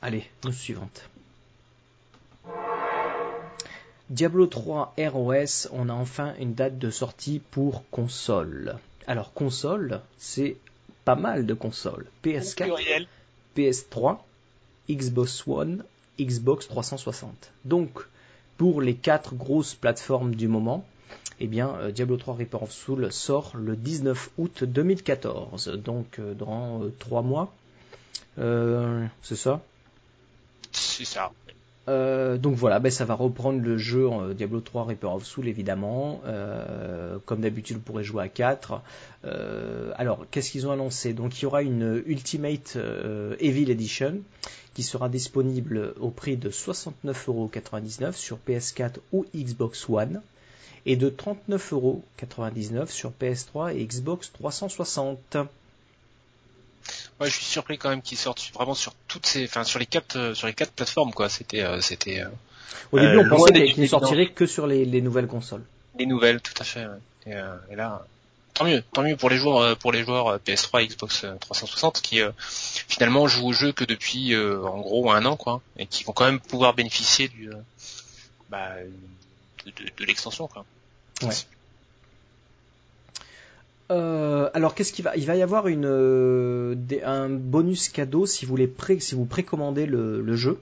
[0.03, 1.09] Allez, news suivante.
[4.09, 8.77] Diablo 3 ROS, on a enfin une date de sortie pour console.
[9.07, 10.57] Alors console, c'est
[11.05, 12.07] pas mal de consoles.
[12.25, 13.07] PS4,
[13.57, 14.19] PS3,
[14.91, 15.85] Xbox One,
[16.19, 17.53] Xbox 360.
[17.65, 18.01] Donc
[18.61, 20.85] pour les quatre grosses plateformes du moment,
[21.41, 26.35] eh bien, euh, Diablo 3 Reaper of Soul sort le 19 août 2014, donc euh,
[26.35, 27.55] dans euh, trois mois.
[28.37, 29.63] c'est ça?
[30.73, 31.33] C'est ça.
[31.87, 36.21] Donc voilà, ben ça va reprendre le jeu Diablo 3 Reaper of Soul évidemment.
[37.27, 38.81] comme d'habitude, vous pourrez jouer à 4.
[39.97, 41.13] alors, qu'est-ce qu'ils ont annoncé?
[41.13, 42.79] Donc il y aura une Ultimate
[43.41, 44.21] Evil Edition
[44.75, 50.23] qui sera disponible au prix de 69,99€ sur PS4 ou Xbox One
[50.87, 55.37] et de 39,99€ sur PS3 et Xbox 360.
[57.21, 59.87] Ouais, je suis surpris quand même qu'ils sortent vraiment sur toutes ces, enfin sur les
[59.87, 61.29] quatre, euh, sur les quatre plateformes quoi.
[61.29, 62.21] C'était, euh, c'était.
[62.21, 62.29] Euh,
[62.93, 65.65] au début, on pensait qu'ils ne sortiraient que sur les, nouvelles consoles.
[65.99, 66.87] Les nouvelles, tout à fait.
[67.27, 67.35] Et,
[67.71, 68.05] et, là,
[68.61, 71.97] tant mieux, tant mieux pour les joueurs, euh, pour les joueurs euh, PS3, Xbox 360
[71.97, 72.23] euh, qui
[72.89, 76.27] finalement jouent au jeu que depuis en gros un an quoi, et qui vont quand
[76.27, 77.51] même pouvoir bénéficier du,
[78.51, 78.71] bah,
[79.67, 80.65] de, l'extension quoi.
[81.23, 81.35] Ouais.
[83.91, 85.87] Alors qu'est-ce qu'il va Il va y avoir une,
[87.05, 90.59] un bonus cadeau si vous, les précommandez le jeu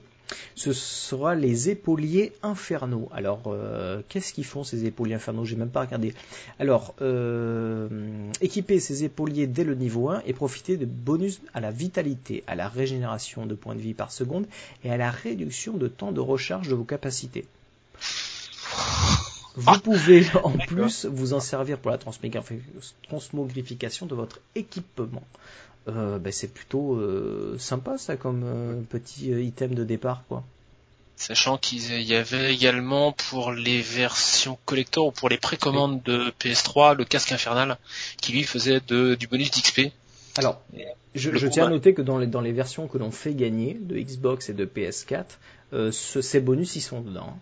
[0.55, 3.09] ce sera les épauliers infernaux.
[3.13, 5.45] Alors, euh, qu'est-ce qu'ils font ces épauliers infernaux?
[5.45, 6.13] J'ai même pas regardé.
[6.59, 7.87] Alors, euh,
[8.41, 12.55] équiper ces épauliers dès le niveau 1 et profiter de bonus à la vitalité, à
[12.55, 14.45] la régénération de points de vie par seconde
[14.83, 17.45] et à la réduction de temps de recharge de vos capacités.
[19.59, 25.23] Vous pouvez en plus vous en servir pour la transmogrification de votre équipement.
[25.89, 30.43] Euh, ben, c'est plutôt euh, sympa ça comme euh, petit item de départ quoi.
[31.15, 36.95] Sachant qu'il y avait également pour les versions collector ou pour les précommandes de PS3
[36.95, 37.77] le casque infernal
[38.21, 39.91] qui lui faisait du bonus d'XP.
[40.37, 40.61] Alors,
[41.15, 43.99] je, tiens à noter que dans les, dans les versions que l'on fait gagner de
[43.99, 47.33] Xbox et de PS4, ces bonus ils sont dedans.
[47.35, 47.39] Hein.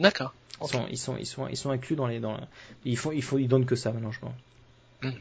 [0.00, 0.34] D'accord.
[0.62, 2.20] Ils, sont, ils, sont, ils, sont, ils sont inclus dans les.
[2.20, 2.36] Dans
[2.84, 5.12] ils, font, ils, font, ils donnent que ça maintenant, je pense.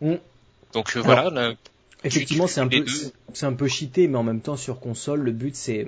[0.00, 0.14] Mmh.
[0.72, 1.54] Donc euh, voilà.
[2.02, 2.84] Effectivement, c'est un peu,
[3.34, 5.86] c'est un peu cheaté, mais en même temps sur console, le but c'est,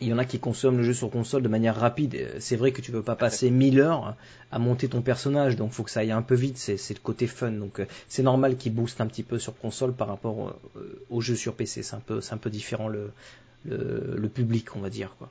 [0.00, 2.36] il y en a qui consomment le jeu sur console de manière rapide.
[2.38, 4.14] C'est vrai que tu peux pas passer 1000 heures
[4.50, 6.56] à monter ton personnage, donc faut que ça aille un peu vite.
[6.56, 9.92] C'est, le côté fun, donc euh, c'est normal qu'il booste un petit peu sur console
[9.92, 11.82] par rapport euh, au jeu sur PC.
[11.82, 13.12] C'est un peu, c'est un peu différent le,
[13.64, 15.28] le, public, on va dire quoi.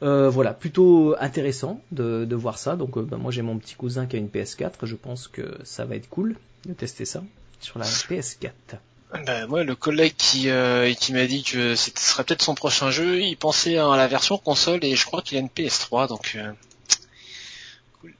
[0.00, 2.76] Voilà, plutôt intéressant de, de voir ça.
[2.76, 5.84] Donc bah, moi j'ai mon petit cousin qui a une PS4, je pense que ça
[5.84, 7.22] va être cool de tester ça
[7.60, 8.50] sur la PS4.
[9.24, 12.90] Ben, moi, le collègue qui, euh, qui m'a dit que ce serait peut-être son prochain
[12.90, 16.36] jeu, il pensait à la version console et je crois qu'il a une PS3, donc
[16.36, 16.52] euh,
[18.00, 18.14] cool.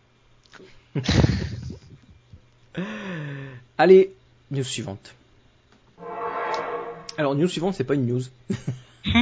[3.78, 4.14] Allez,
[4.50, 5.14] news suivante.
[7.18, 8.22] Alors, news suivante, c'est pas une news.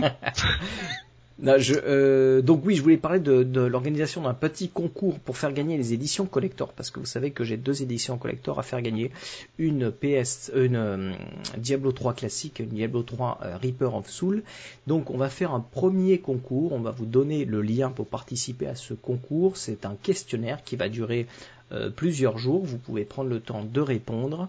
[1.42, 5.76] je, euh, donc oui, je voulais parler de, l'organisation d'un petit concours pour faire gagner
[5.76, 9.10] les éditions collector, parce que vous savez que j'ai deux éditions collector à faire gagner,
[9.58, 11.12] une PS, une euh,
[11.58, 14.42] Diablo 3 classique, une Diablo 3 euh, Reaper of Soul.
[14.86, 18.66] Donc on va faire un premier concours, on va vous donner le lien pour participer
[18.66, 19.56] à ce concours.
[19.56, 21.26] C'est un questionnaire qui va durer
[21.74, 22.64] euh, plusieurs jours.
[22.64, 24.48] Vous pouvez prendre le temps de répondre.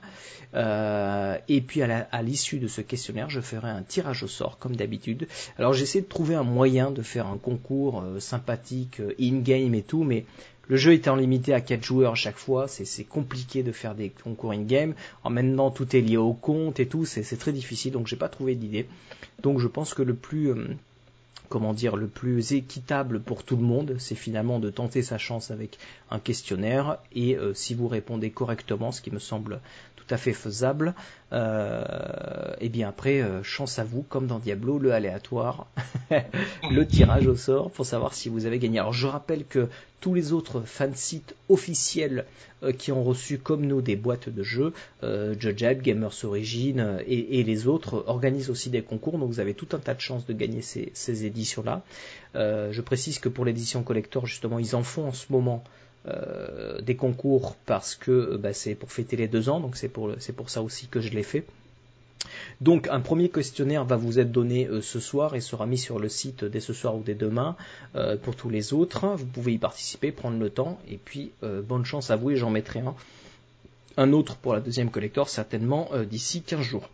[0.53, 4.75] Euh, et puis à l'issue de ce questionnaire, je ferai un tirage au sort comme
[4.75, 5.27] d'habitude.
[5.57, 10.03] Alors j'essaie de trouver un moyen de faire un concours euh, sympathique, in-game et tout,
[10.03, 10.25] mais
[10.67, 14.09] le jeu étant limité à 4 joueurs à chaque fois, c'est compliqué de faire des
[14.09, 14.95] concours in-game.
[15.23, 18.29] En maintenant, tout est lié au compte et tout, c'est très difficile, donc j'ai pas
[18.29, 18.88] trouvé d'idée.
[19.43, 20.51] Donc je pense que le plus...
[21.49, 25.51] Comment dire, le plus équitable pour tout le monde, c'est finalement de tenter sa chance
[25.51, 25.77] avec
[26.12, 26.97] un questionnaire.
[27.13, 29.62] Et euh, si vous répondez correctement, ce qui me semble
[30.05, 30.93] tout à fait faisable,
[31.33, 35.67] euh, et bien après, euh, chance à vous, comme dans Diablo, le aléatoire,
[36.71, 38.79] le tirage au sort pour savoir si vous avez gagné.
[38.79, 39.67] Alors je rappelle que
[40.01, 42.25] tous les autres fansites officiels
[42.61, 47.43] euh, qui ont reçu comme nous des boîtes de jeux, euh, Judge Gamers Origin et,
[47.43, 50.33] les autres organisent aussi des concours, donc vous avez tout un tas de chances de
[50.33, 51.81] gagner ces, ces éditions-là.
[52.35, 55.63] je précise que pour l'édition collector, justement, ils en font en ce moment
[56.07, 59.87] euh, des concours parce que euh, bah, c'est pour fêter les deux ans, donc c'est
[59.87, 61.45] pour, c'est pour ça aussi que je l'ai fait.
[62.61, 65.97] Donc un premier questionnaire va vous être donné euh, ce soir et sera mis sur
[65.97, 67.55] le site dès ce soir ou dès demain
[68.21, 69.07] pour tous les autres.
[69.15, 72.49] Vous pouvez y participer, prendre le temps et puis bonne chance à vous et j'en
[72.51, 72.95] mettrai un,
[73.97, 76.89] un autre pour la deuxième collector certainement d'ici 15 jours.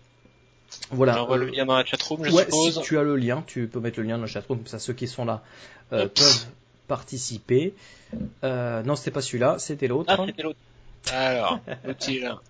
[0.91, 1.13] Voilà.
[1.13, 2.76] J'envoie le lien dans la chatroom, je ouais, suppose.
[2.76, 4.80] Si tu as le lien, tu peux mettre le lien dans la chatroom, comme ça
[4.80, 5.43] ceux qui sont là
[5.89, 6.45] peuvent
[6.88, 7.74] participer.
[8.44, 10.13] Euh, non, c'était pas celui-là, c'était l'autre.
[10.17, 10.60] Ah, c'était l'autre.
[11.12, 12.41] Alors, l'autre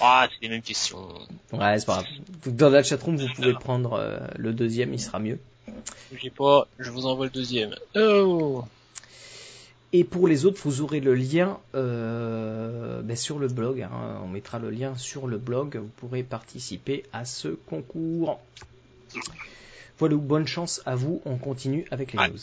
[0.00, 1.08] Ah, c'est les mêmes questions.
[1.52, 2.06] Ouais, c'est pas grave.
[2.46, 5.38] Dans la chatroom, vous pouvez prendre euh, le deuxième, il sera mieux.
[6.14, 7.74] J'ai pas, je vous envoie le deuxième.
[7.94, 8.64] Oh
[9.92, 13.82] et pour les autres, vous aurez le lien euh, ben sur le blog.
[13.82, 14.20] Hein.
[14.22, 15.76] On mettra le lien sur le blog.
[15.76, 18.40] Vous pourrez participer à ce concours.
[19.98, 21.20] Voilà, bonne chance à vous.
[21.24, 22.38] On continue avec les news.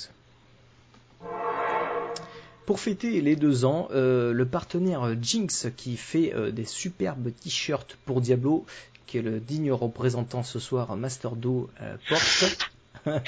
[2.65, 7.97] Pour fêter les deux ans, euh, le partenaire Jinx qui fait euh, des superbes t-shirts
[8.05, 8.65] pour Diablo,
[9.05, 12.71] qui est le digne représentant ce soir Master Do euh, porte.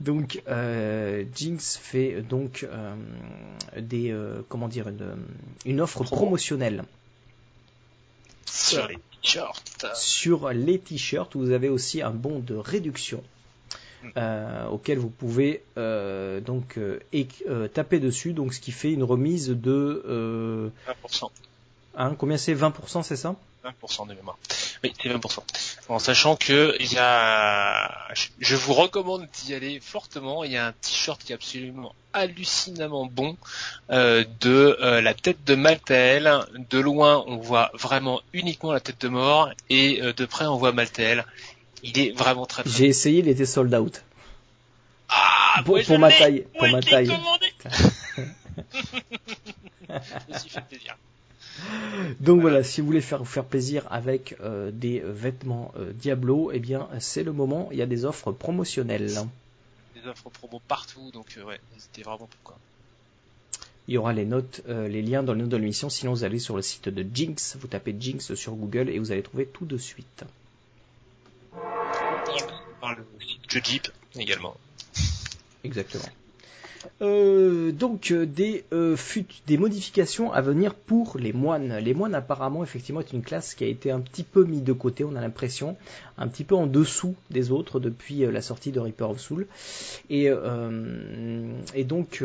[0.00, 0.42] donc
[1.34, 2.66] Jinx fait donc
[3.78, 4.14] des
[4.50, 5.16] comment dire une,
[5.64, 6.84] une offre promotionnelle
[8.44, 9.86] sur les t-shirts.
[9.94, 13.22] Sur les t-shirts, vous avez aussi un bon de réduction
[14.16, 16.98] euh, auquel vous pouvez euh, donc euh,
[17.68, 21.30] taper dessus, donc ce qui fait une remise de 20%.
[21.96, 22.54] Hein, combien c'est?
[22.54, 23.36] 20% c'est ça?
[23.64, 24.36] 20% de mémoire.
[24.82, 25.38] Oui, c'est 20%.
[25.88, 27.90] En sachant que il y a,
[28.38, 30.44] je vous recommande d'y aller fortement.
[30.44, 33.36] Il y a un t-shirt qui est absolument hallucinamment bon
[33.88, 36.30] de la tête de Maltael.
[36.68, 40.72] De loin, on voit vraiment uniquement la tête de mort et de près, on voit
[40.72, 41.24] Maltael.
[41.84, 44.02] Il est vraiment très, très J'ai essayé, il était sold out.
[45.10, 47.10] Ah, pour, pour ma taille, pour ma taille.
[50.32, 50.96] je suis fait plaisir.
[52.20, 52.62] Donc voilà.
[52.62, 56.88] si vous voulez faire vous faire plaisir avec euh, des vêtements euh, Diablo, eh bien
[57.00, 57.68] c'est le moment.
[57.70, 59.12] Il y a des offres promotionnelles.
[59.94, 62.58] Des offres promo partout, donc euh, ouais, n'hésitez vraiment pourquoi.
[63.86, 65.90] Il y aura les notes, les liens dans les notes de l'émission.
[65.90, 69.12] Sinon, vous allez sur le site de Jinx, vous tapez Jinx sur Google et vous
[69.12, 70.24] allez trouver tout de suite
[72.96, 74.56] le site Jeep également.
[75.62, 76.04] Exactement.
[77.00, 78.96] Euh, donc euh, des, euh,
[79.46, 81.78] des modifications à venir pour les moines.
[81.78, 84.72] Les moines apparemment effectivement est une classe qui a été un petit peu mis de
[84.72, 85.76] côté, on a l'impression,
[86.18, 89.46] un petit peu en dessous des autres depuis la sortie de Reaper of Soul.
[90.10, 90.28] Et,
[91.74, 92.22] et donc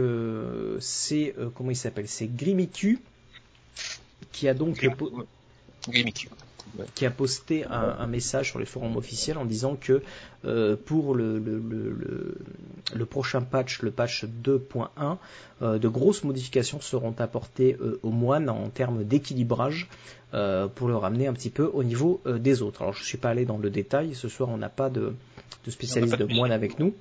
[0.80, 2.08] c'est comment il s'appelle?
[2.08, 3.00] C'est Grimicu
[4.32, 4.86] qui a donc
[6.96, 10.02] Qui a posté un, message sur les forums officiels en disant que
[10.46, 15.18] euh, pour le, le, prochain patch, le patch 2.1,
[15.62, 19.88] euh, de grosses modifications seront apportées euh, aux moines en termes d'équilibrage
[20.76, 22.84] pour le ramener un petit peu au niveau des autres.
[22.84, 25.16] Alors je ne suis pas allé dans le détail, ce soir on n'a pas de,
[25.66, 26.94] de spécialiste de moines avec nous.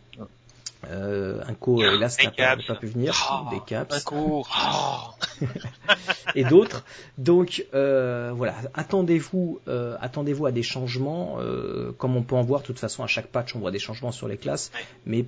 [0.87, 3.15] Euh, un co, hélas, n'a pas, pas, pu venir.
[3.31, 3.95] Oh, des caps.
[3.95, 4.45] Un co.
[4.47, 5.25] Oh.
[6.35, 6.85] et d'autres.
[7.17, 12.63] Donc euh, voilà, attendez-vous, euh, attendez-vous à des changements, euh, comme on peut en voir.
[12.63, 14.71] De toute façon, à chaque patch, on voit des changements sur les classes,
[15.07, 15.25] mais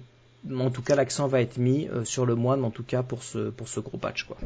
[0.52, 3.50] en tout cas, l'accent va être mis sur le moine, en tout cas pour ce
[3.50, 4.36] pour ce gros patch, quoi.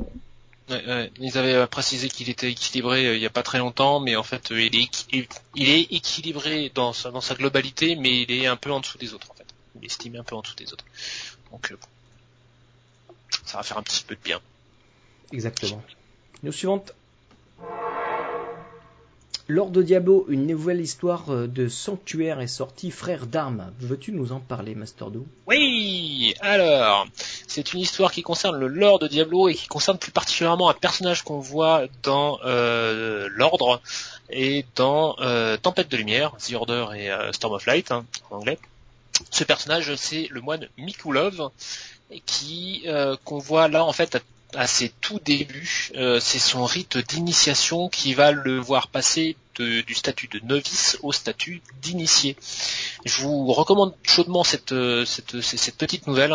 [0.71, 1.11] Ouais, ouais.
[1.21, 4.23] Ils avaient précisé qu'il était équilibré euh, il n'y a pas très longtemps, mais en
[4.23, 8.57] fait, il est, il est équilibré dans sa, dans sa globalité, mais il est un
[8.57, 9.45] peu en dessous des autres, en fait
[9.77, 10.85] il estimé un peu en dessous des autres.
[11.51, 11.77] Donc euh,
[13.45, 14.41] ça va faire un petit peu de bien.
[15.33, 15.83] Exactement.
[16.43, 16.95] News suivante.
[19.47, 23.73] Lors de Diablo, une nouvelle histoire euh, de sanctuaire est sortie, frère d'armes.
[23.79, 27.07] Veux-tu nous en parler, Master Do Oui, alors,
[27.47, 30.75] c'est une histoire qui concerne le lore de Diablo et qui concerne plus particulièrement un
[30.75, 33.83] personnage qu'on voit dans euh, l'ordre
[34.31, 35.15] et dans
[35.61, 38.59] Tempête de Lumière, The Order et Storm of Light hein, en anglais.
[39.31, 41.51] Ce personnage, c'est le moine Mikulov,
[42.27, 44.21] qui euh, qu'on voit là en fait à
[44.67, 45.91] ses tout débuts.
[45.97, 51.13] Euh, c'est son rite d'initiation qui va le voir passer du statut de novice au
[51.13, 52.37] statut d'initié.
[53.05, 56.35] Je vous recommande chaudement cette, euh, cette, cette, petite nouvelle.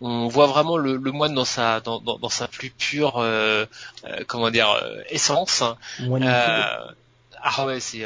[0.00, 3.66] On voit vraiment le, moine dans sa, dans, dans, sa plus pure euh,
[4.28, 4.68] comment dire
[5.08, 5.64] essence.
[7.42, 8.04] ah ouais, c'est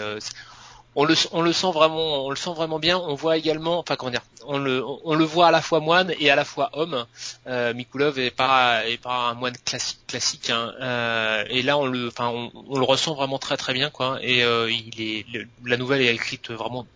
[0.97, 2.99] on le, on le sent vraiment, on le sent vraiment bien.
[2.99, 6.15] On voit également, enfin comment dire, on le, on le voit à la fois moine
[6.19, 7.07] et à la fois homme.
[7.47, 10.51] Euh, Mikulov est pas, est pas un moine classique, classique.
[10.51, 10.73] Hein.
[10.81, 14.19] Euh, et là, on le, enfin, on, le ressent vraiment très très bien, quoi.
[14.23, 16.87] Et euh, il est, la nouvelle est écrite vraiment,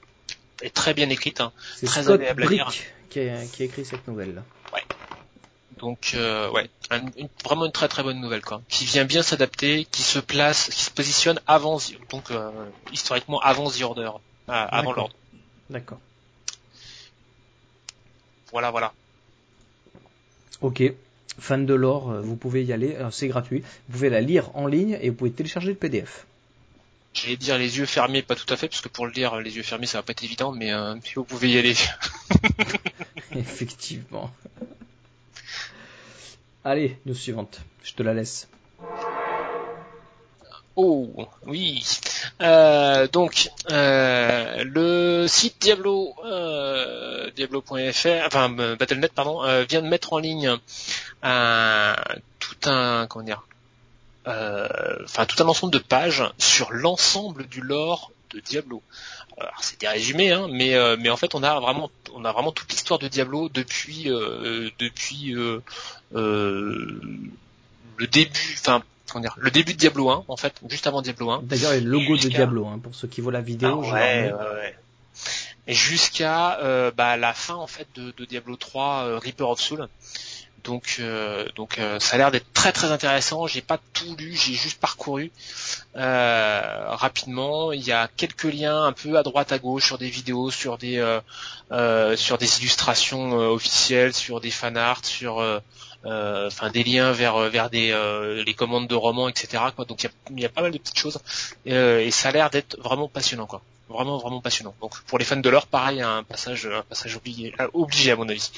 [0.62, 1.52] est très bien écrite, hein.
[1.84, 2.72] très Scott agréable à lire.
[3.10, 4.34] Qui a, qui a écrit cette nouvelle.
[4.34, 4.42] Là.
[5.78, 6.68] Donc euh, ouais,
[7.44, 10.82] vraiment une très très bonne nouvelle quoi, qui vient bien s'adapter, qui se place, qui
[10.82, 11.78] se positionne avant
[12.10, 12.50] donc euh,
[12.92, 14.10] historiquement avant The Order,
[14.48, 15.14] euh, avant l'ordre.
[15.70, 15.98] D'accord.
[18.52, 18.92] Voilà voilà.
[20.60, 20.82] Ok.
[21.40, 23.60] Fan de l'or, vous pouvez y aller, c'est gratuit.
[23.88, 26.26] Vous pouvez la lire en ligne et vous pouvez télécharger le PDF.
[27.14, 29.56] J'allais dire les yeux fermés, pas tout à fait, parce que pour le lire les
[29.56, 30.72] yeux fermés ça va pas être évident, mais
[31.04, 31.74] si vous pouvez y aller.
[33.36, 34.32] Effectivement.
[36.64, 37.60] Allez, news suivante.
[37.82, 38.48] Je te la laisse.
[40.80, 41.08] Oh
[41.46, 41.84] oui.
[42.40, 50.18] Euh, donc euh, le site Diablo euh, Diablo.fr, enfin Battle.net pardon, vient de mettre en
[50.18, 50.56] ligne
[51.20, 53.44] tout un comment dire,
[54.24, 58.82] enfin tout un ensemble de pages sur l'ensemble du lore de Diablo.
[59.38, 62.70] Alors c'était résumé, hein, mais mais en fait on a vraiment on a vraiment toute
[62.70, 64.04] l'histoire de Diablo depuis
[64.78, 65.34] depuis
[66.14, 67.00] euh,
[67.96, 71.30] le début, enfin comment dire, le début de Diablo 1 en fait, juste avant Diablo
[71.30, 71.42] 1.
[71.42, 73.82] D'ailleurs, le logo de Diablo hein, pour ceux qui voient la vidéo.
[73.84, 74.32] Ah, ouais,
[75.66, 79.88] jusqu'à euh, bah, la fin en fait de, de Diablo 3 euh, Reaper of Soul.
[80.64, 83.46] Donc, euh, donc ça a l'air d'être très très intéressant.
[83.46, 85.32] J'ai pas tout lu, j'ai juste parcouru
[85.94, 87.72] rapidement.
[87.72, 90.78] Il y a quelques liens un peu à droite à gauche sur des vidéos, sur
[90.78, 90.96] des
[92.16, 95.60] sur des illustrations officielles, sur des fan art, sur
[96.06, 99.64] euh, enfin des liens vers euh, vers des euh, les commandes de romans, etc.
[99.74, 99.84] Quoi.
[99.84, 101.18] Donc il y a, pas mal de petites choses
[101.66, 103.62] et ça a l'air d'être vraiment passionnant, quoi.
[103.88, 104.74] Vraiment vraiment passionnant.
[104.80, 108.28] Donc pour les fans de l'or, pareil, un passage un passage obligé, obligé à mon
[108.28, 108.50] avis.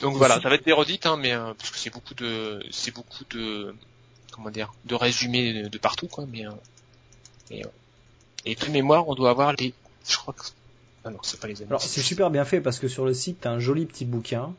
[0.00, 2.94] Donc voilà, ça va être des redites, hein, mais parce que c'est beaucoup de c'est
[2.94, 3.74] beaucoup de
[4.32, 6.26] comment dire de résumés de, partout, quoi.
[6.30, 6.44] Mais
[7.50, 7.62] et,
[8.44, 9.72] et de mémoire, on doit avoir les
[10.08, 10.44] je crois que
[11.04, 13.38] ah non, c'est pas les Alors c'est super bien fait parce que sur le site,
[13.42, 14.54] t'as un joli petit bouquin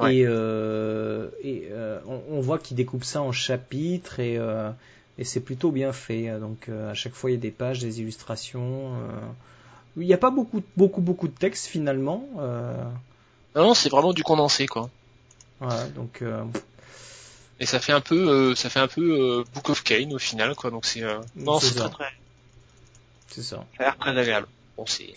[0.00, 4.70] et, euh, et euh, on, voit qu'il découpe ça en chapitres et, euh,
[5.18, 6.38] et c'est plutôt bien fait.
[6.40, 8.92] Donc à chaque fois il y a des pages, des illustrations.
[9.96, 12.26] il n'y a pas beaucoup, beaucoup, beaucoup de texte finalement.
[13.54, 14.90] Non, c'est vraiment du condensé quoi.
[15.60, 16.22] Ouais, donc.
[17.60, 20.70] Et ça fait un peu, ça fait un peu Book of Kane au final quoi.
[20.70, 21.02] Donc c'est,
[21.36, 22.12] non, c'est très, très.
[23.28, 23.64] C'est ça.
[23.76, 24.48] Ça a l'air très agréable.
[24.76, 25.14] Bon, c'est.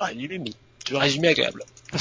[0.00, 0.52] Ah, il est mais
[0.84, 1.62] tu résumé agréable.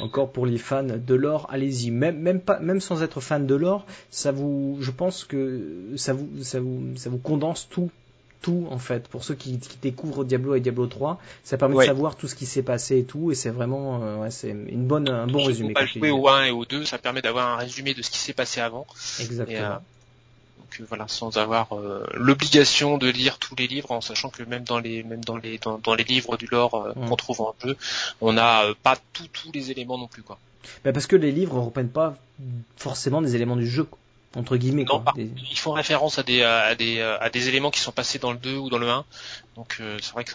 [0.00, 1.90] Encore pour les fans de l'or, allez-y.
[1.90, 6.12] Même, même pas, même sans être fan de l'or, ça vous, je pense que ça
[6.12, 7.90] vous, ça vous, ça vous condense tout,
[8.42, 9.08] tout en fait.
[9.08, 12.46] Pour ceux qui, découvrent Diablo et Diablo 3, ça permet de savoir tout ce qui
[12.46, 15.72] s'est passé et tout, et c'est vraiment, euh, ouais, c'est une bonne, un bon résumé.
[15.72, 18.18] Pas jouer au 1 et au 2, ça permet d'avoir un résumé de ce qui
[18.18, 18.86] s'est passé avant.
[19.20, 19.58] Exactement.
[19.58, 19.78] Euh,
[20.80, 24.78] voilà, sans avoir euh, l'obligation de lire tous les livres, en sachant que même dans
[24.78, 27.08] les même dans les dans, les livres du lore euh, mm.
[27.08, 27.76] qu'on trouve en jeu,
[28.20, 30.38] on n'a euh, pas tous les éléments non plus quoi.
[30.84, 32.16] Bah, parce que les livres ne reprennent pas
[32.76, 33.84] forcément des éléments du jeu
[34.36, 34.84] entre guillemets.
[34.84, 35.04] quoi.
[35.16, 38.38] Ils font référence à des, à des à des éléments qui sont passés dans le
[38.38, 39.04] 2 ou dans le 1.
[39.56, 40.32] Donc c'est vrai que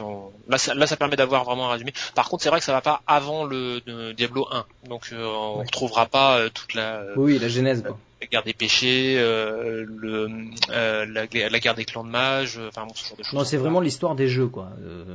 [0.47, 1.93] là ça, là ça permet d'avoir vraiment un résumé.
[2.15, 3.81] Par contre c'est vrai que ça va pas avant le,
[4.13, 4.65] Diablo 1.
[4.89, 5.15] Donc on
[5.59, 10.29] ne retrouvera pas toute la Oui, la genèse quoi la guerre des péchés, euh, le,
[10.69, 13.33] euh, la, guerre des clans de mages, euh, enfin bon, ce genre de choses.
[13.33, 14.69] Non, c'est vraiment l'histoire des jeux, quoi.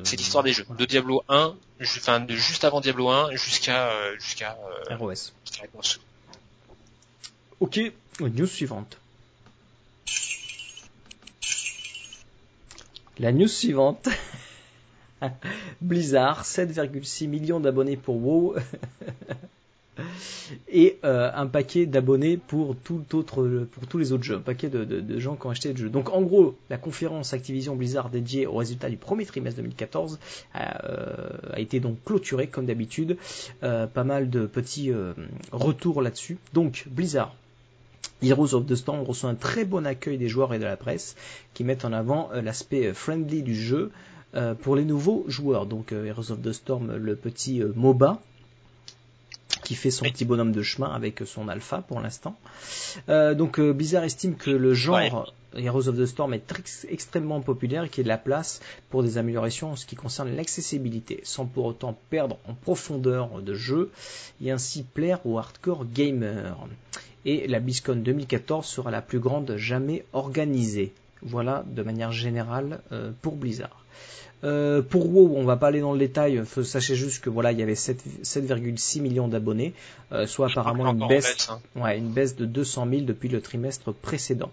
[0.05, 0.67] c'est l'histoire des jeux.
[0.79, 4.57] De Diablo 1, enfin de juste avant Diablo 1 jusqu'à jusqu'à
[4.91, 5.33] ROS.
[7.63, 7.79] Ok,
[8.19, 8.99] news suivante.
[13.21, 14.09] La news suivante.
[15.81, 18.57] Blizzard, 7,6 millions d'abonnés pour WoW.
[20.69, 23.05] et euh, un paquet d'abonnés pour tous
[23.95, 25.89] les autres jeux, un paquet de, gens qui ont acheté le jeu.
[25.89, 30.19] Donc en gros, la conférence Activision Blizzard dédiée aux résultats du premier trimestre 2014
[30.53, 33.19] a, euh, a été donc clôturée comme d'habitude.
[33.63, 34.91] Euh, pas mal de petits
[35.53, 36.39] retours là-dessus.
[36.55, 37.37] Donc Blizzard.
[38.23, 41.17] Heroes of the Storm reçoit un très bon accueil des joueurs et de la presse
[41.55, 43.91] qui mettent en avant l'aspect friendly du jeu
[44.61, 45.67] pour les nouveaux joueurs.
[45.67, 48.23] Donc Heroes of the Storm, le petit MOBA
[49.63, 52.37] qui fait son petit bonhomme de chemin avec son alpha pour l'instant.
[53.09, 56.53] Euh, donc euh, Blizzard estime que le genre Heroes of the Storm est
[56.89, 59.97] extrêmement populaire et qu'il y a de la place pour des améliorations en ce qui
[59.97, 63.91] concerne l'accessibilité, sans pour autant perdre en profondeur de jeu
[64.43, 66.57] et ainsi plaire aux hardcore gamers.
[67.25, 70.93] Et la BlizzCon 2014 sera la plus grande jamais organisée.
[71.23, 73.85] Voilà de manière générale euh, pour Blizzard.
[74.45, 76.43] Euh, pour WoW, on va pas aller dans le détail.
[76.65, 79.73] Sachez juste que voilà, il y avait 7,6 millions d'abonnés,
[80.11, 81.61] euh, soit apparemment une baisse, hein.
[81.77, 84.51] ouais, une baisse de 200 000 depuis le trimestre précédent.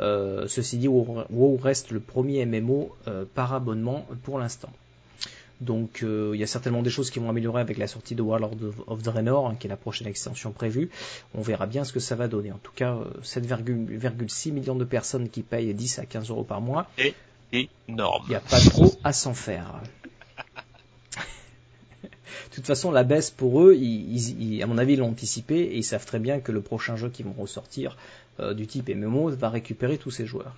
[0.00, 2.96] Euh, ceci dit, WoW, reste le premier MMO
[3.34, 4.70] par abonnement pour l'instant.
[5.60, 8.56] Donc il y a certainement des choses qui vont améliorer avec la sortie de Warlord
[8.86, 10.88] of Draenor, hein, qui est la prochaine extension prévue.
[11.34, 12.52] On verra bien ce que ça va donner.
[12.52, 16.88] En tout cas, 7,6 millions de personnes qui payent 10 à 15 euros par mois.
[16.98, 18.24] Et énorme.
[18.26, 19.80] Il n'y a pas trop à s'en faire.
[22.50, 25.76] De toute façon, la baisse pour eux, ils, à mon avis, ils l'ont anticipé et
[25.76, 27.96] ils savent très bien que le prochain jeu qui vont ressortir
[28.40, 30.56] euh, du type MMO va récupérer tous ces joueurs.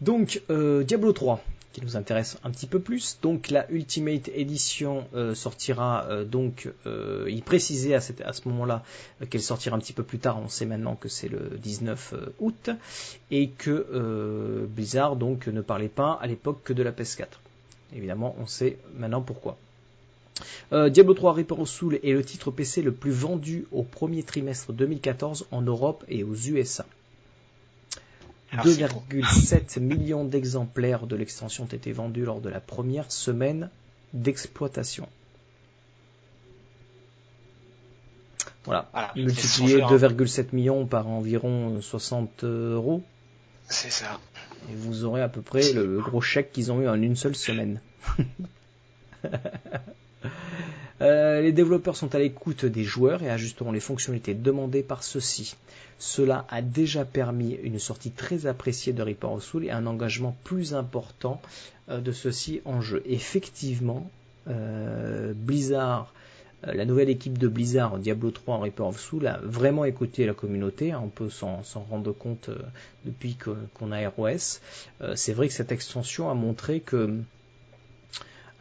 [0.00, 1.42] Donc, euh, Diablo 3,
[1.72, 3.18] qui nous intéresse un petit peu plus.
[3.22, 8.82] Donc la Ultimate Edition euh, sortira euh, donc euh, il précisait à, ce moment-là
[9.28, 10.38] qu'elle sortira un petit peu plus tard.
[10.38, 12.70] On sait maintenant que c'est le 19 août
[13.30, 17.26] et que Blizzard donc ne parlait pas à l'époque que de la PS4.
[17.94, 19.56] Évidemment, on sait maintenant pourquoi.
[20.72, 24.72] Diablo 3 Reaper of Soul est le titre PC le plus vendu au premier trimestre
[24.72, 26.86] 2014 en Europe et aux USA.
[28.52, 33.70] 2,7 millions d'exemplaires de l'extension ont été vendus lors de la première semaine
[34.12, 35.08] d'exploitation.
[38.64, 38.90] Voilà.
[39.16, 43.02] Multiplier 2,7 millions par environ 60 euros.
[43.68, 44.20] C'est ça.
[44.70, 47.36] Et vous aurez à peu près le gros chèque qu'ils ont eu en une seule
[47.36, 47.80] semaine.
[51.00, 55.56] Euh, les développeurs sont à l'écoute des joueurs et ajusteront les fonctionnalités demandées par ceux-ci.
[55.98, 60.36] Cela a déjà permis une sortie très appréciée de Reaper of Soul et un engagement
[60.44, 61.40] plus important
[61.88, 63.02] euh, de ceux-ci en jeu.
[63.06, 64.10] Effectivement,
[64.48, 66.12] euh, Blizzard,
[66.62, 70.34] la nouvelle équipe de Blizzard, Diablo 3 en Reaper of Soul, a vraiment écouté la
[70.34, 70.94] communauté.
[70.94, 72.50] On peut s'en rendre compte
[73.06, 73.38] depuis
[73.78, 74.60] qu'on a ROS.
[75.14, 77.22] C'est vrai que cette extension a montré que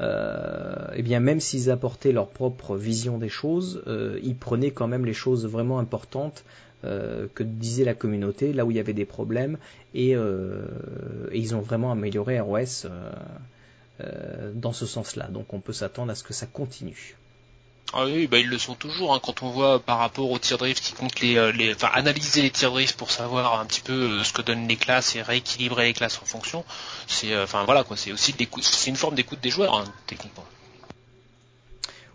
[0.02, 4.88] euh, eh bien même s'ils apportaient leur propre vision des choses, euh, ils prenaient quand
[4.88, 6.44] même les choses vraiment importantes
[6.86, 9.58] euh, que disait la communauté, là où il y avait des problèmes,
[9.94, 10.18] et, et
[11.34, 12.88] ils ont vraiment amélioré ROS
[14.54, 15.28] dans ce sens-là.
[15.28, 17.18] Donc on peut s'attendre à ce que ça continue.
[17.92, 19.14] Ah oui, bah ils le sont toujours.
[19.14, 21.90] Hein, quand on voit par rapport aux tir drift qui comptent les, euh, les, enfin
[21.94, 25.16] analyser les tir drift pour savoir un petit peu euh, ce que donnent les classes
[25.16, 26.64] et rééquilibrer les classes en fonction.
[27.08, 28.36] C'est, euh, enfin voilà quoi, c'est aussi
[28.88, 30.46] une forme d'écoute des joueurs hein, techniquement.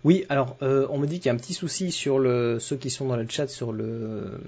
[0.04, 2.76] Oui, alors euh, on me dit qu'il y a un petit souci sur le, ceux
[2.76, 4.38] qui sont dans le chat sur le,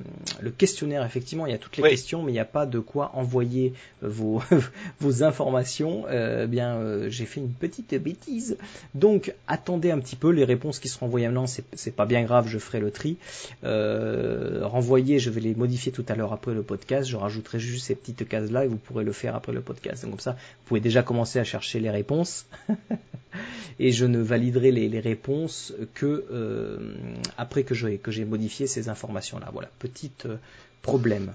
[0.40, 1.02] le questionnaire.
[1.04, 3.72] Effectivement, il y a toutes les questions, mais il n'y a pas de quoi envoyer
[4.02, 4.42] vos,
[5.00, 6.04] vos informations.
[6.10, 8.58] Euh, bien, euh, j'ai fait une petite bêtise.
[8.94, 11.46] Donc, attendez un petit peu les réponses qui seront envoyées maintenant.
[11.46, 13.16] C'est pas bien grave, je ferai le tri.
[13.64, 17.08] Euh, renvoyer, je vais les modifier tout à l'heure après le podcast.
[17.08, 20.02] Je rajouterai juste ces petites cases là et vous pourrez le faire après le podcast.
[20.02, 22.46] Donc comme ça, vous pouvez déjà commencer à chercher les réponses.
[23.78, 25.45] et je ne validerai les, réponses
[25.94, 26.94] que euh,
[27.36, 29.50] après que j'ai modifié ces informations là.
[29.52, 30.36] Voilà, petit euh,
[30.82, 31.26] problème.
[31.26, 31.32] De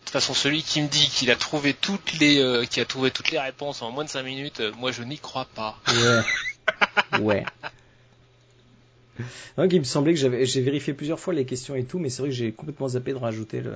[0.00, 3.10] toute façon, celui qui me dit qu'il a trouvé toutes les euh, qui a trouvé
[3.10, 5.78] toutes les réponses en moins de 5 minutes, moi je n'y crois pas.
[7.12, 7.20] Ouais.
[7.20, 7.44] ouais.
[9.56, 12.10] Donc il me semblait que j'avais j'ai vérifié plusieurs fois les questions et tout, mais
[12.10, 13.74] c'est vrai que j'ai complètement zappé de rajouter le.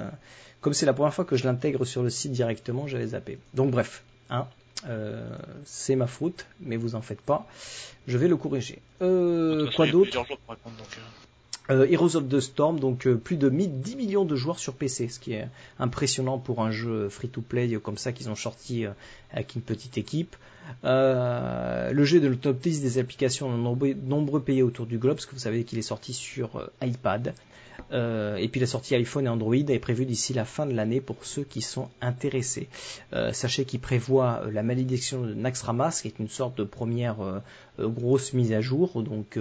[0.61, 3.39] Comme c'est la première fois que je l'intègre sur le site directement, j'avais zappé.
[3.55, 4.47] Donc bref, hein,
[4.89, 5.29] euh,
[5.65, 7.47] c'est ma faute, mais vous en faites pas.
[8.07, 8.79] Je vais le corriger.
[9.03, 10.25] Euh, quoi d'autre
[11.71, 15.21] euh, Heroes of the Storm, donc plus de 10 millions de joueurs sur PC, ce
[15.21, 15.47] qui est
[15.79, 18.87] impressionnant pour un jeu free-to-play comme ça qu'ils ont sorti
[19.33, 20.35] avec une petite équipe.
[20.83, 25.15] le jeu de le top 10 des applications dans de nombreux pays autour du globe,
[25.15, 27.35] parce que vous savez qu'il est sorti sur iPad.
[27.93, 31.01] Euh, et puis la sortie iPhone et Android est prévue d'ici la fin de l'année
[31.01, 32.69] pour ceux qui sont intéressés.
[33.13, 37.17] Euh, sachez qu'il prévoit euh, la malédiction de Naxxramas, qui est une sorte de première
[37.79, 39.39] grosse mise à jour, donc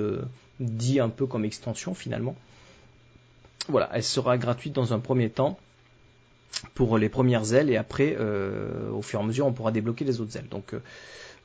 [0.60, 2.36] dit un peu comme extension finalement.
[3.68, 5.60] Voilà, elle sera gratuite dans un premier temps
[6.74, 10.22] pour les premières ailes et après, au fur et à mesure, on pourra débloquer les
[10.22, 10.50] autres ailes.
[10.50, 10.74] Donc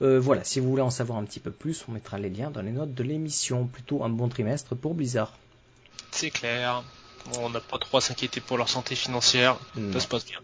[0.00, 2.62] voilà, si vous voulez en savoir un petit peu plus, on mettra les liens dans
[2.62, 3.66] les notes de l'émission.
[3.66, 5.36] Plutôt un bon trimestre pour Blizzard.
[6.14, 6.84] C'est clair.
[7.40, 9.58] on n'a pas trop à s'inquiéter pour leur santé financière.
[9.92, 10.38] Ça se passe bien.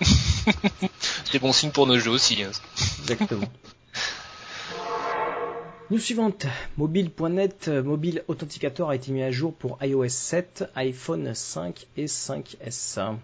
[1.24, 2.44] C'est bon signe pour nos jeux aussi.
[2.44, 2.52] Hein.
[3.00, 3.48] Exactement.
[5.90, 6.46] News suivante,
[6.76, 13.16] mobile.net, mobile authenticator a été mis à jour pour iOS 7, iPhone 5 et 5S.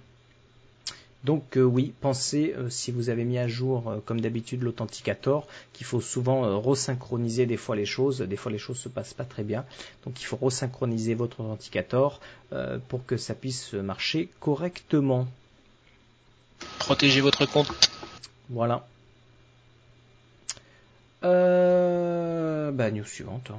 [1.25, 5.47] Donc euh, oui, pensez euh, si vous avez mis à jour euh, comme d'habitude l'authenticator
[5.73, 9.25] qu'il faut souvent resynchroniser des fois les choses, des fois les choses se passent pas
[9.25, 9.65] très bien.
[10.05, 12.21] Donc il faut resynchroniser votre authenticator
[12.89, 15.27] pour que ça puisse marcher correctement.
[16.79, 17.73] Protégez votre compte.
[18.51, 18.87] Voilà.
[21.25, 23.49] Euh, bah news suivante.
[23.49, 23.59] Il hein.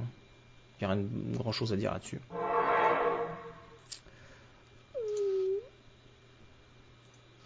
[0.80, 2.20] n'y a rien de grand chose à dire là-dessus.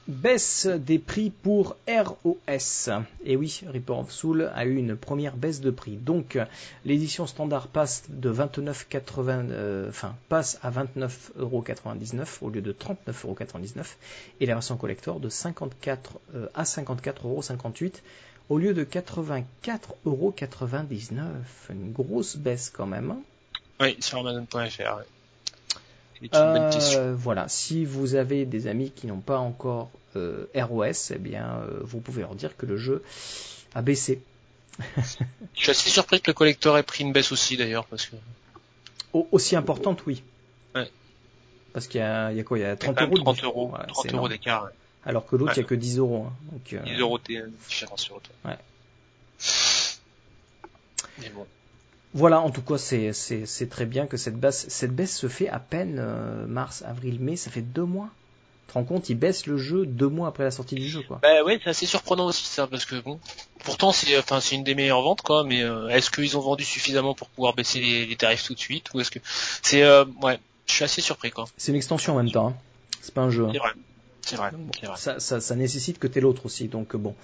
[0.08, 2.88] Baisse des prix pour ROS.
[3.26, 5.96] Et oui, Reaper of Soul a eu une première baisse de prix.
[5.96, 6.38] Donc,
[6.86, 13.84] l'édition standard passe de 29,80, euh, enfin, passe à 29,99€ au lieu de 39,99€
[14.40, 17.96] et la version collector de 54 euh, à 54,58€
[18.48, 21.18] au lieu de 84,99€.
[21.68, 23.10] Une grosse baisse quand même.
[23.10, 23.20] Hein.
[23.80, 25.02] oui, sur Amazon.fr.
[26.34, 31.60] Euh, voilà, si vous avez des amis qui n'ont pas encore euh, ROS, eh bien,
[31.62, 33.02] euh, vous pouvez leur dire que le jeu
[33.74, 34.22] a baissé.
[35.54, 38.16] Je suis assez surpris que le collector ait pris une baisse aussi d'ailleurs, parce que.
[39.12, 40.22] aussi importante, oui.
[40.74, 40.90] Ouais.
[41.72, 43.16] Parce qu'il y, a, quoi Il y a 30 euros.
[43.16, 44.68] 30 euros, 30 euros d'écart.
[45.04, 46.26] Alors que l'autre, il n'y a que 10 euros.
[46.28, 46.32] Hein.
[46.52, 48.30] Donc, 10 euros de différence sur l'autre.
[48.44, 48.58] Ouais.
[51.20, 51.46] Mais bon.
[52.14, 55.58] Voilà, en tout cas, c'est très bien que cette baisse, cette baisse se fait à
[55.58, 58.08] peine euh, mars, avril, mai, ça fait deux mois.
[58.66, 61.02] Tu te rends compte, ils baissent le jeu deux mois après la sortie du jeu,
[61.02, 61.20] quoi.
[61.22, 63.18] Bah ouais, c'est assez surprenant aussi ça, parce que bon,
[63.64, 65.44] pourtant c'est, enfin c'est une des meilleures ventes, quoi.
[65.44, 68.92] Mais euh, est-ce qu'ils ont vendu suffisamment pour pouvoir baisser les, tarifs tout de suite,
[68.94, 69.20] ou est-ce que
[69.62, 71.46] c'est, euh, ouais, je suis assez surpris, quoi.
[71.56, 72.48] C'est une extension en même temps.
[72.48, 72.56] Hein.
[73.00, 73.46] C'est pas un jeu.
[73.46, 73.52] Hein.
[73.52, 73.70] C'est vrai.
[74.22, 74.50] C'est vrai.
[74.96, 77.14] Ça, ça, ça, nécessite que t'aies l'autre aussi, donc bon.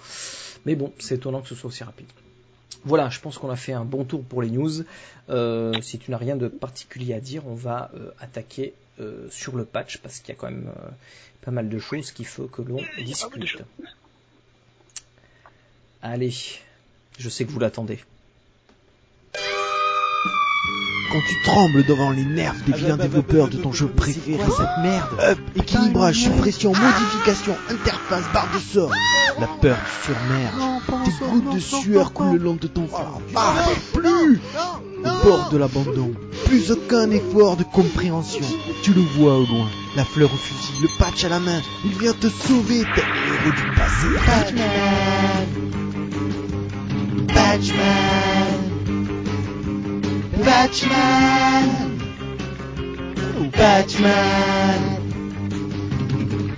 [0.65, 2.07] Mais bon, c'est étonnant que ce soit aussi rapide.
[2.85, 4.83] Voilà, je pense qu'on a fait un bon tour pour les news.
[5.29, 9.55] Euh, si tu n'as rien de particulier à dire, on va euh, attaquer euh, sur
[9.55, 10.71] le patch parce qu'il y a quand même
[11.41, 13.63] pas mal de choses qu'il faut que l'on discute.
[16.03, 16.33] Allez,
[17.17, 17.99] je sais que vous l'attendez
[21.11, 25.07] quand tu trembles devant les nerfs des vilains développeurs de ton jeu préféré, cette merde.
[25.21, 28.91] Up, équilibrage, suppression, modification, interface, barre de sort.
[29.39, 30.81] La peur surmerge.
[31.05, 33.21] Tes gouttes de sueur coulent le long de ton front.
[33.35, 33.53] Ah,
[33.93, 34.41] plus
[35.05, 36.11] Au bord de l'abandon.
[36.45, 38.45] Plus aucun effort de compréhension.
[38.83, 39.69] Tu le vois au loin.
[39.95, 41.61] La fleur au fusil, le patch à la main.
[41.85, 44.07] Il vient te sauver, tel héros du passé.
[44.27, 44.65] Batman.
[47.27, 48.04] Batman.
[50.43, 51.97] Batman.
[53.51, 54.81] Batman.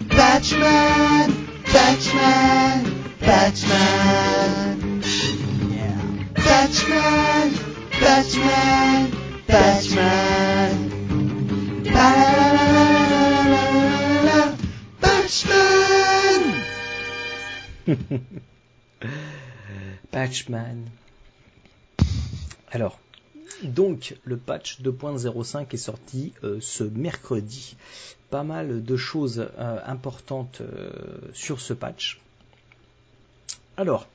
[0.09, 1.47] Batman.
[1.71, 2.83] Batman.
[3.19, 5.03] Batman.
[5.69, 6.01] Yeah.
[6.33, 7.53] Batman.
[8.01, 9.11] Batman.
[9.47, 10.97] Batman.
[15.01, 15.57] Batman.
[20.11, 20.91] Batman.
[22.71, 22.99] Alors,
[23.63, 27.75] donc le patch 2.05 est sorti euh, ce mercredi.
[28.29, 30.91] Pas mal de choses euh, importantes euh,
[31.33, 32.19] sur ce patch.
[33.77, 34.07] Alors,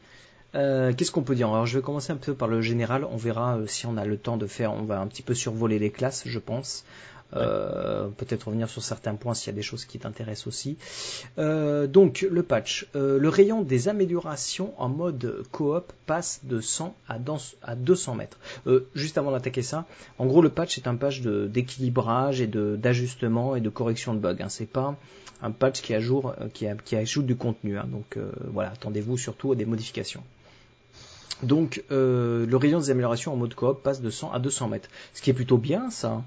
[0.53, 1.49] qu'est-ce qu'on peut dire?
[1.49, 4.19] Alors je vais commencer un peu par le général, on verra si on a le
[4.19, 6.85] temps de faire, on va un petit peu survoler les classes je pense.
[7.35, 10.77] Euh, peut-être revenir sur certains points s'il y a des choses qui t'intéressent aussi.
[11.39, 16.95] Euh, donc le patch, euh, le rayon des améliorations en mode coop passe de 100
[17.09, 17.19] à,
[17.63, 18.39] à 200 mètres.
[18.95, 19.87] juste avant d'attaquer ça,
[20.19, 24.37] en gros le patch est un patch d'équilibrage et d'ajustement et de correction de bugs.
[24.41, 24.49] Hein.
[24.49, 24.97] C'est pas
[25.41, 27.79] un patch qui, ajoute, qui, qui ajoute du contenu.
[27.79, 27.87] Hein.
[27.91, 28.19] Donc
[28.53, 30.23] voilà, attendez-vous surtout à des modifications.
[31.43, 34.91] Donc le rayon des améliorations en mode coop passe de 100 à 200 mètres.
[35.15, 36.23] Ce qui est plutôt bien ça.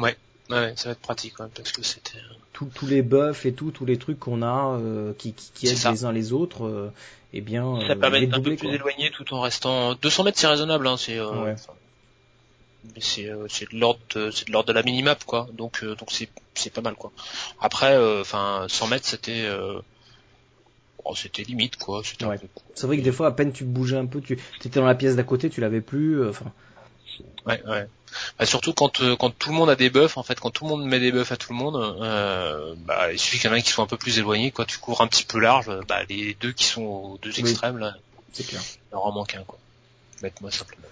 [0.00, 0.16] Ouais.
[0.50, 2.18] Ouais, ça va être pratique parce que c'était.
[2.18, 5.90] Euh, tous les buffs et tout, tous les trucs qu'on a euh, qui, qui, aident
[5.90, 6.92] les uns les autres, euh,
[7.32, 7.80] eh bien.
[7.86, 9.94] Ça permet d'être un peu plus éloigné tout en restant.
[9.94, 11.20] 200 mètres, c'est raisonnable, hein, c'est.
[11.20, 11.54] Ouais.
[12.98, 14.00] C'est c'est de l'ordre
[14.32, 15.46] c'est de l'ordre de la minimap quoi.
[15.52, 17.12] Donc donc c'est c'est pas mal quoi.
[17.60, 19.46] Après enfin 100 mètres c'était
[21.04, 22.02] Oh, c'était limite quoi.
[22.04, 24.96] C'est vrai que des fois à peine tu bougeais un peu, tu étais dans la
[24.96, 26.28] pièce d'à côté, tu l'avais plus.
[26.28, 26.52] Enfin.
[27.46, 27.86] Ouais ouais.
[28.38, 30.64] Bah, surtout quand euh, quand tout le monde a des buffs en fait quand tout
[30.64, 33.52] le monde met des buffs à tout le monde euh, bah, il suffit qu'il y
[33.52, 35.38] en ait un qui soit un peu plus éloigné quand tu cours un petit peu
[35.38, 37.94] large bah, les deux qui sont aux deux extrêmes là
[38.32, 38.62] c'est clair.
[38.92, 39.58] il en manque un quoi.
[40.50, 40.86] Simplement.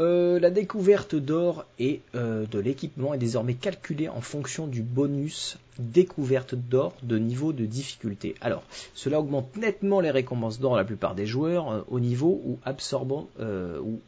[0.00, 5.58] Euh, la découverte d'or et euh, de l'équipement est désormais calculée en fonction du bonus
[5.80, 8.36] découverte d'or de niveau de difficulté.
[8.40, 8.62] Alors,
[8.94, 13.28] cela augmente nettement les récompenses d'or la plupart des joueurs euh, au niveau ou absorbant
[13.40, 14.00] ou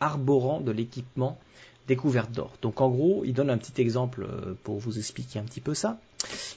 [0.00, 1.38] arborant de l'équipement
[1.86, 2.52] découverte d'or.
[2.62, 4.26] Donc en gros, il donne un petit exemple
[4.62, 5.98] pour vous expliquer un petit peu ça.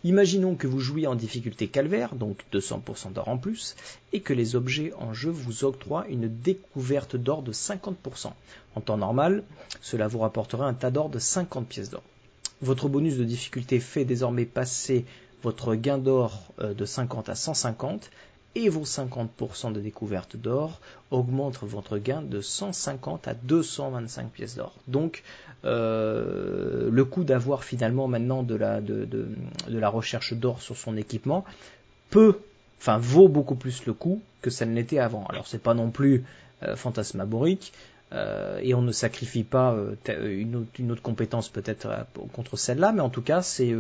[0.03, 3.75] Imaginons que vous jouiez en difficulté calvaire, donc 200% d'or en plus,
[4.13, 8.32] et que les objets en jeu vous octroient une découverte d'or de 50%.
[8.75, 9.43] En temps normal,
[9.82, 12.03] cela vous rapporterait un tas d'or de 50 pièces d'or.
[12.61, 15.05] Votre bonus de difficulté fait désormais passer
[15.43, 18.09] votre gain d'or euh, de 50 à 150
[18.57, 20.81] et vos 50% de découverte d'or
[21.11, 24.73] augmentent votre gain de 150 à 225 pièces d'or.
[24.87, 25.23] Donc
[25.63, 29.07] euh, le coût d'avoir finalement maintenant de la, de,
[29.69, 31.45] la recherche d'or sur son équipement
[32.09, 32.39] peut,
[32.79, 35.25] enfin vaut beaucoup plus le coût que ça ne l'était avant.
[35.27, 36.23] Alors c'est pas non plus
[36.63, 37.73] euh, fantasmagorique.
[38.13, 39.75] Euh, et on ne sacrifie pas
[40.07, 41.89] une, autre, compétence peut-être
[42.31, 43.75] contre celle-là, mais en tout cas c'est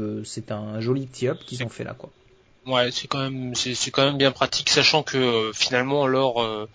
[0.51, 2.11] un joli petit up qu'ils ont fait là quoi.
[2.67, 6.67] Ouais, c'est quand même c'est quand même bien pratique, sachant que euh, finalement l'or euh,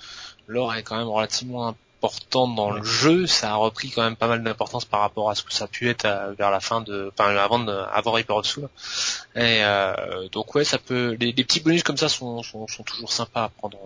[0.49, 3.27] l'or est quand même relativement important dans le jeu.
[3.27, 5.69] Ça a repris quand même pas mal d'importance par rapport à ce que ça a
[5.69, 8.71] pu être euh, vers la fin de, enfin avant de, avant Reaper of Soul.
[9.37, 9.63] Et
[10.33, 13.49] donc ouais, ça peut, les, petits bonus comme ça sont, sont, sont toujours sympas à
[13.51, 13.79] prendre.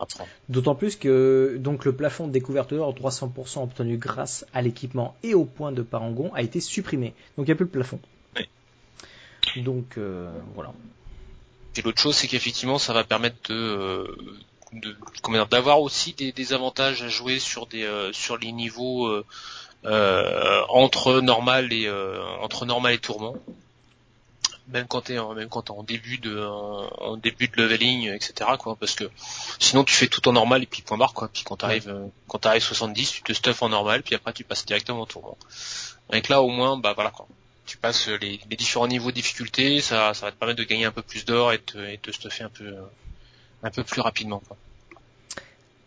[0.00, 0.28] À prendre.
[0.48, 5.34] D'autant plus que donc le plafond de découverte d'or 300% obtenu grâce à l'équipement et
[5.34, 7.14] au point de parangon a été supprimé.
[7.36, 8.00] Donc il n'y a plus de plafond.
[8.36, 9.62] Oui.
[9.62, 9.96] Donc
[10.56, 10.72] voilà.
[11.76, 14.16] Et l'autre chose, c'est qu'effectivement, ça va permettre de, euh,
[14.72, 14.96] de
[15.50, 19.24] d'avoir aussi des, des, avantages à jouer sur des euh, sur les niveaux euh,
[19.84, 21.90] euh, entre normal et
[22.40, 23.36] entre normal et tourment.
[24.68, 28.50] Même quand t'es en, même quand t'es en début de en, début de leveling, etc.
[28.58, 29.10] quoi, parce que
[29.58, 31.28] sinon tu fais tout en normal et puis point barre quoi.
[31.32, 31.92] Puis quand t'arrives
[32.28, 35.36] quand t'arrives 70, tu te stuffes en normal, puis après tu passes directement en tourment.
[36.12, 37.26] Donc là au moins, bah voilà quoi
[37.66, 40.92] tu passes les, différents niveaux de difficulté, ça, ça va te permettre de gagner un
[40.92, 42.74] peu plus d'or et, de te stuffer un peu,
[43.62, 44.42] un peu plus rapidement.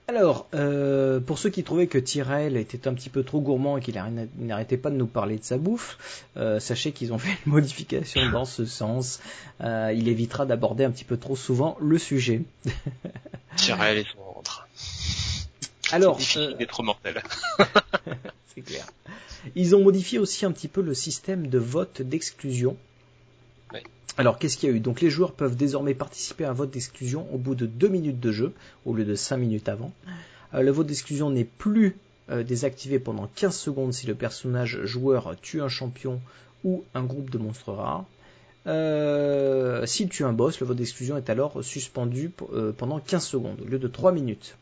[0.10, 3.82] Alors, euh, pour ceux qui trouvaient que Tyrell était un petit peu trop gourmand et
[3.82, 3.96] qu'il
[4.38, 8.30] n'arrêtait pas de nous parler de sa bouffe, euh, sachez qu'ils ont fait une modification
[8.30, 9.22] dans ce sens.
[9.62, 12.42] Euh, il évitera d'aborder un petit peu trop souvent le sujet.
[13.56, 14.68] Tyrell est son ventre.
[15.92, 17.24] Alors, c'est d'être mortel.
[18.56, 18.86] c'est clair.
[19.56, 22.78] Ils ont modifié aussi un petit peu le système de vote d'exclusion.
[24.16, 24.80] Alors qu'est-ce qu'il y a eu?
[24.80, 28.20] Donc les joueurs peuvent désormais participer à un vote d'exclusion au bout de 2 minutes
[28.20, 28.54] de jeu,
[28.86, 29.92] au lieu de 5 minutes avant.
[30.54, 31.98] Euh, le vote d'exclusion n'est plus
[32.30, 36.22] euh, désactivé pendant 15 secondes si le personnage joueur tue un champion
[36.64, 38.06] ou un groupe de monstres rares.
[38.68, 42.32] Euh, s'il tue un boss, le vote d'exclusion est alors suspendu
[42.78, 44.56] pendant 15 secondes au lieu de 3 minutes.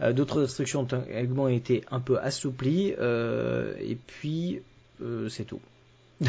[0.00, 2.94] Euh, d'autres restrictions ont également été un peu assouplies.
[2.98, 4.60] Euh, et puis,
[5.02, 5.60] euh, c'est tout.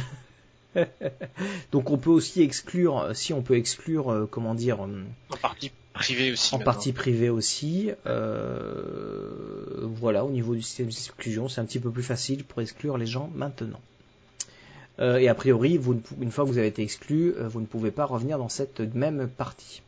[1.72, 4.89] Donc on peut aussi exclure, si on peut exclure, comment dire, en
[5.41, 6.53] partie privée aussi.
[6.53, 7.89] En partie privée aussi.
[9.82, 13.07] voilà, au niveau du système d'exclusion, c'est un petit peu plus facile pour exclure les
[13.07, 13.82] gens maintenant.
[14.99, 18.05] et a priori, vous, une fois que vous avez été exclu, vous ne pouvez pas
[18.05, 19.82] revenir dans cette même partie.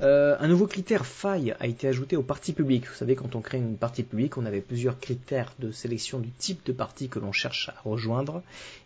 [0.00, 2.86] Euh, un nouveau critère faille a été ajouté aux parties publiques.
[2.86, 6.30] Vous savez, quand on crée une partie publique, on avait plusieurs critères de sélection du
[6.30, 8.42] type de partie que l'on cherche à rejoindre.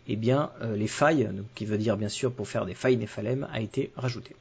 [0.07, 3.47] Eh bien, euh, les failles, qui veut dire bien sûr pour faire des failles Nephalem,
[3.51, 4.35] a été rajouté.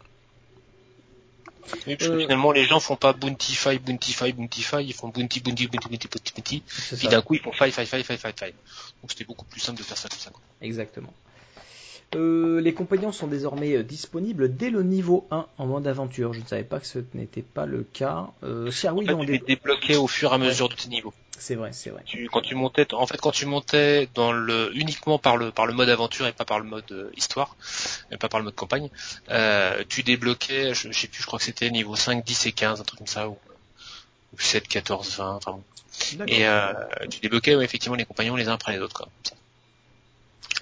[1.87, 4.87] Oui, parce que euh, finalement, les gens font pas bounty faille, bounty faille, bounty faille,
[4.87, 6.63] ils font bounty, bounty, bounty, bounty, bounty, bounty,
[6.97, 8.55] puis d'un coup, ils font faille, faille, faille, faille, faille, faille.
[9.03, 10.33] Donc c'était beaucoup plus simple de faire ça comme ça.
[10.61, 11.13] Exactement.
[12.17, 16.33] Euh, les compagnons sont désormais euh, disponibles dès le niveau 1 en mode aventure.
[16.33, 18.29] Je ne savais pas que ce n'était pas le cas.
[18.43, 21.15] Euh, en fait, tu les débloquais au fur et à mesure de tes niveaux.
[21.39, 22.03] C'est vrai, c'est vrai.
[22.33, 25.73] quand tu montais, en fait, quand tu montais dans le uniquement par le par le
[25.73, 27.57] mode aventure et pas par le mode euh, histoire,
[28.11, 28.91] et pas par le mode campagne,
[29.89, 32.85] tu débloquais, je, sais plus, je crois que c'était niveau 5, 10 et 15, un
[32.85, 33.39] truc comme ça, ou,
[34.37, 35.63] 7, 14, 20, enfin bon.
[36.27, 36.45] Et
[37.09, 39.09] tu débloquais effectivement les compagnons les uns après les autres, quoi.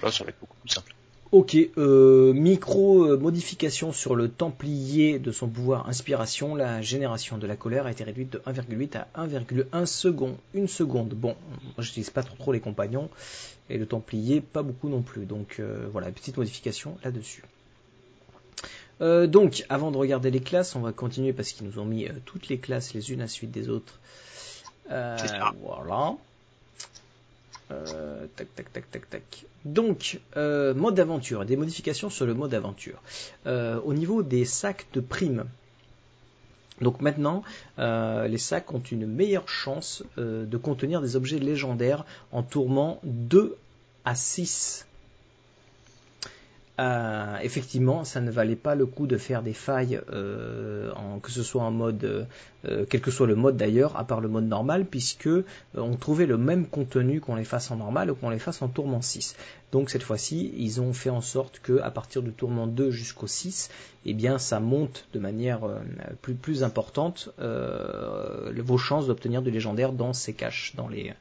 [0.03, 0.95] Là, ça va être beaucoup plus simple.
[1.31, 6.55] Ok, euh, micro euh, modification sur le Templier de son pouvoir inspiration.
[6.55, 10.37] La génération de la colère a été réduite de 1,8 à 1,1 seconde.
[10.55, 11.11] Une seconde.
[11.11, 11.37] Bon,
[11.77, 13.11] moi j'utilise pas trop, trop les compagnons
[13.69, 15.27] et le Templier pas beaucoup non plus.
[15.27, 17.43] Donc euh, voilà, petite modification là-dessus.
[19.01, 22.49] donc, avant de regarder les classes, on va continuer parce qu'ils nous ont mis toutes
[22.49, 24.01] les classes les unes à suite des autres.
[24.89, 26.15] voilà.
[27.69, 29.45] Tac, tac, tac, tac, tac.
[29.69, 33.03] Donc, euh, mode d'aventure, des modifications sur le mode d'aventure.
[33.47, 35.45] Euh, au niveau des sacs de primes,
[36.81, 37.43] Donc maintenant,
[37.79, 43.57] euh, les sacs ont une meilleure chance de contenir des objets légendaires en tourment 2
[44.07, 44.88] à 6.
[46.79, 51.33] Euh, effectivement, ça ne valait pas le coup de faire des failles, euh, en, que
[51.33, 52.29] ce soit en mode,
[52.67, 55.43] euh, quel que soit le mode d'ailleurs, à part le mode normal, puisque euh,
[55.75, 58.69] on trouvait le même contenu qu'on les fasse en normal ou qu'on les fasse en
[58.69, 59.35] tourment 6.
[59.73, 63.27] Donc cette fois-ci, ils ont fait en sorte que à partir du tourment 2 jusqu'au
[63.27, 63.71] 6,
[64.07, 65.81] eh bien ça monte de manière euh,
[66.23, 71.13] plus, plus importante euh, vos chances d'obtenir du légendaire dans ces caches, dans les,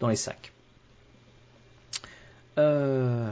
[0.00, 0.52] dans les sacs.
[2.58, 3.28] Euh,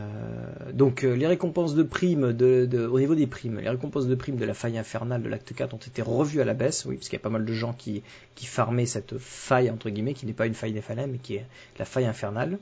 [0.72, 4.14] donc euh, les récompenses de primes de, de, au niveau des primes, les récompenses de
[4.14, 6.96] primes de la faille infernale de l'acte 4 ont été revues à la baisse, oui,
[6.96, 8.02] parce qu'il y a pas mal de gens qui,
[8.34, 11.46] qui farmaient cette faille entre guillemets, qui n'est pas une faille des mais qui est
[11.78, 12.58] la faille infernale.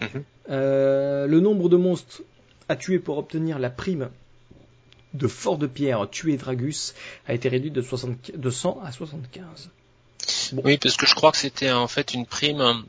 [0.00, 0.24] Mhm.
[0.50, 2.22] Euh, le nombre de monstres
[2.68, 4.10] à tuer pour obtenir la prime
[5.14, 6.94] de fort de pierre tuer Dragus
[7.26, 9.70] a été réduit de, 60, de 100 à 75.
[10.52, 10.62] Bon.
[10.64, 12.84] Oui, parce que je crois que c'était en fait une prime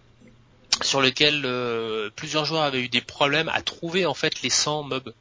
[0.84, 4.84] sur lequel euh, plusieurs joueurs avaient eu des problèmes à trouver en fait les 100
[4.84, 5.14] mobs.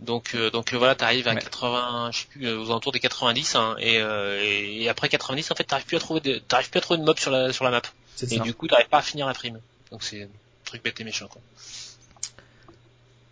[0.00, 1.40] Donc euh, donc euh, voilà, t'arrives à Ouais.
[1.40, 5.08] 80, je sais plus, euh, aux alentours des 90 hein, et, euh, et, et après
[5.08, 7.30] 90 en fait t'arrives plus à trouver de, t'arrives plus à trouver de mobs sur
[7.30, 7.82] la sur la map.
[8.16, 8.42] C'est Et ça.
[8.42, 9.60] du coup t'arrives pas à finir la prime.
[9.92, 10.28] Donc c'est un
[10.64, 11.40] truc bête et méchant quoi.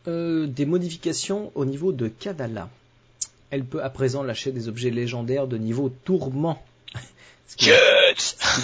[0.09, 2.69] Euh, des modifications au niveau de Kadala.
[3.51, 6.63] Elle peut à présent lâcher des objets légendaires de niveau tourment.
[7.51, 7.71] Ce qui,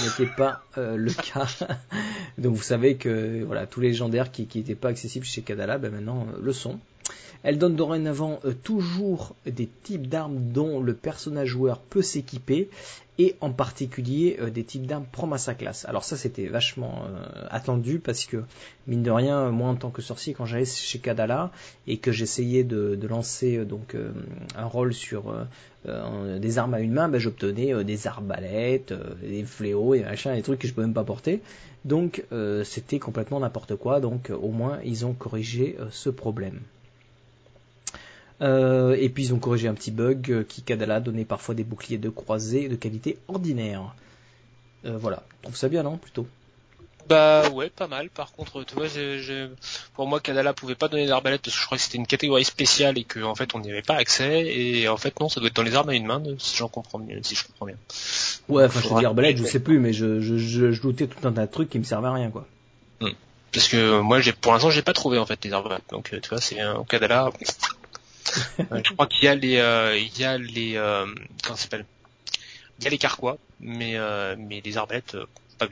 [0.04, 1.48] n'était pas euh, le cas.
[2.38, 5.90] Donc vous savez que voilà tous les légendaires qui n'étaient pas accessibles chez Kadala, ben
[5.90, 6.78] maintenant euh, le sont.
[7.42, 12.68] Elle donne dorénavant euh, toujours des types d'armes dont le personnage joueur peut s'équiper
[13.18, 15.84] et en particulier euh, des types d'armes propres à sa classe.
[15.86, 18.42] Alors ça c'était vachement euh, attendu parce que
[18.86, 21.50] mine de rien, moi en tant que sorcier quand j'allais chez Kadala
[21.86, 23.96] et que j'essayais de, lancer donc
[24.56, 25.32] un rôle sur
[25.84, 30.58] des armes à une main, ben, j'obtenais des arbalètes, des fléaux et machin, des trucs
[30.58, 31.40] que je peux même pas porter.
[31.84, 32.24] Donc
[32.64, 34.00] c'était complètement n'importe quoi.
[34.00, 36.62] Donc au moins ils ont corrigé ce problème.
[38.42, 41.64] Euh, et puis ils ont corrigé un petit bug euh, qui Kadala donnait parfois des
[41.64, 43.94] boucliers de croisée de qualité ordinaire.
[44.84, 46.26] Euh, voilà, je trouve ça bien non plutôt?
[47.08, 48.10] Bah ouais, pas mal.
[48.10, 48.88] Par contre, tu vois,
[49.94, 52.44] pour moi, Kadala pouvait pas donner d'arbalète parce que je crois que c'était une catégorie
[52.44, 54.44] spéciale et que en fait on n'y avait pas accès.
[54.46, 56.68] Et en fait non, ça doit être dans les armes à une main, si j'en
[56.68, 57.76] comprends bien, si je comprends bien.
[58.48, 61.06] Ouais, enfin je te dis arbalète, je sais plus, mais je, je, je, je doutais
[61.06, 62.46] tout un tas de trucs qui me servaient à rien quoi.
[63.52, 65.84] Parce que moi, j'ai pour l'instant, j'ai pas trouvé en fait les arbalètes.
[65.90, 67.30] Donc tu vois, c'est un au Kadala.
[68.58, 71.06] Je crois qu'il y a les, euh, il y a les, euh,
[71.44, 71.84] comment s'appelle?
[72.78, 75.14] Il y a les carquois, mais euh, mais les arbalètes.
[75.14, 75.66] euh,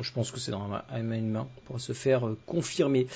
[0.00, 3.06] Je pense que c'est dans une main pour se faire confirmer.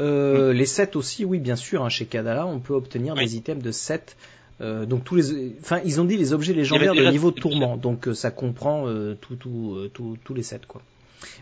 [0.00, 1.84] Euh, Les sets aussi, oui, bien sûr.
[1.84, 3.24] hein, chez Kadala, on peut obtenir Oui.
[3.24, 4.16] des items de set.
[4.60, 7.76] Euh, donc tous les, enfin, ils ont dit les objets légendaires de niveau tourment.
[7.76, 10.82] Donc euh, ça comprend euh, tout, tout, euh, tout- tous les sets quoi.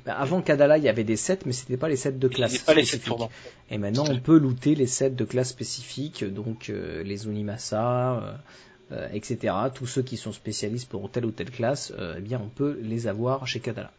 [0.04, 2.58] Ben, avant Kadala, il y avait des sets, mais c'était pas les sets de classe.
[2.58, 3.30] pas les tourments.
[3.70, 8.32] Et maintenant, on peut looter les sets de classe spécifiques, donc euh, les Unimasa, euh,
[8.92, 9.54] euh, etc.
[9.74, 12.78] Tous ceux qui sont spécialistes pour telle ou telle classe, euh, eh bien, on peut
[12.82, 13.90] les avoir chez Kadala.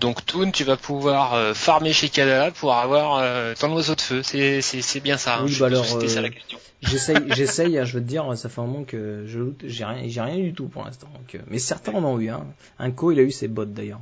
[0.00, 4.00] Donc Toon, tu vas pouvoir euh, farmer chez Kadala pour avoir euh, ton oiseau de
[4.00, 4.22] feu.
[4.22, 5.36] C'est c'est c'est bien ça.
[5.38, 5.44] hein.
[5.44, 6.58] Oui, Je- bah alors, C'était ça euh, la question.
[6.82, 9.84] J'essaye, j'essaye, hein, je veux te dire, ça fait un moment que je loot, j'ai
[9.84, 11.08] rien, j'ai rien eu du tout pour l'instant.
[11.14, 12.44] Donc, euh, mais certains en ont eu, hein.
[12.78, 14.00] Un co, il a eu ses bottes d'ailleurs.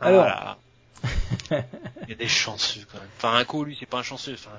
[0.00, 0.58] Alors, Ah,
[2.06, 3.08] il y a des chanceux quand même.
[3.18, 4.34] Enfin, un coup, lui, c'est pas un chanceux.
[4.34, 4.50] Enfin,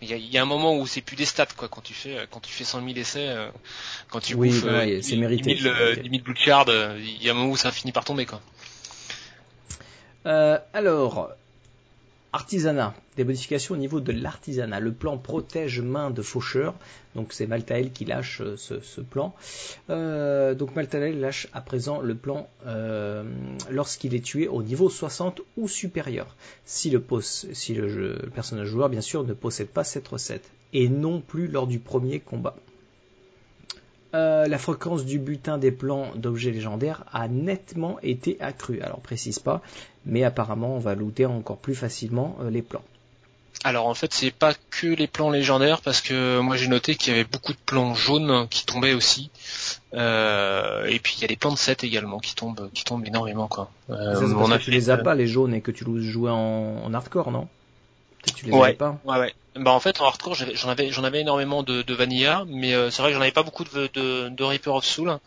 [0.00, 1.68] il y a, il y a un moment où c'est plus des stats, quoi.
[1.68, 3.50] Quand tu fais, euh, quand tu fais 100 000 essais, euh,
[4.10, 6.02] quand tu Oui, bouffes bah euh, ouais, c'est 10 mérité, 10 000, c'est euh, mérité.
[6.02, 8.26] 10 000 blue shards, euh, il y a un moment où ça finit par tomber,
[8.26, 8.40] quoi.
[10.26, 11.30] Euh, alors,
[12.32, 14.80] artisanat, des modifications au niveau de l'artisanat.
[14.80, 16.74] Le plan protège main de faucheur,
[17.14, 19.34] donc c'est Maltael qui lâche euh, ce, plan.
[19.90, 23.24] Euh, donc Maltael lâche à présent le plan euh,
[23.70, 27.00] lorsqu'il est tué au niveau 60 ou supérieur, si le
[28.34, 32.20] personnage joueur bien sûr ne possède pas cette recette, et non plus lors du premier
[32.20, 32.56] combat.
[34.14, 38.80] Euh, la fréquence du butin des plans d'objets légendaires a nettement été accrue.
[38.80, 39.60] Alors précise pas,
[40.06, 42.82] mais apparemment on va looter encore plus facilement euh, les plans.
[43.64, 47.12] Alors en fait, c'est pas que les plans légendaires parce que moi j'ai noté qu'il
[47.12, 49.30] y avait beaucoup de plans jaunes qui tombaient aussi.
[49.92, 53.06] Euh, et puis il y a des plans de 7 également qui tombent, qui tombent
[53.06, 53.70] énormément, quoi.
[53.88, 55.84] Ça, c'est on parce a que tu les as pas les jaunes et que tu
[56.02, 57.48] jouais en, en hardcore, non?
[58.32, 58.68] Que tu les Ouais.
[58.68, 58.98] avais pas.
[59.04, 59.34] Ouais, ouais.
[59.56, 62.90] Bah en fait en hardcore j'en avais j'en avais énormément de, de vanilla, mais euh,
[62.90, 65.18] c'est vrai que j'en avais pas beaucoup de, de, de Reaper of Soul.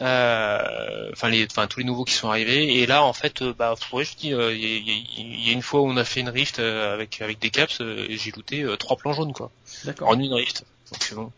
[0.00, 2.78] Euh, Enfin les enfin tous les nouveaux qui sont arrivés.
[2.80, 5.88] Et là en fait euh, bah ouais, je dis il y, a- une fois où
[5.88, 9.32] on a fait une rift avec avec des caps et j'ai looté trois plans jaunes
[9.32, 9.50] quoi
[9.84, 10.08] D'accord.
[10.10, 10.64] en une rift.
[10.92, 11.32] Donc c'est bon.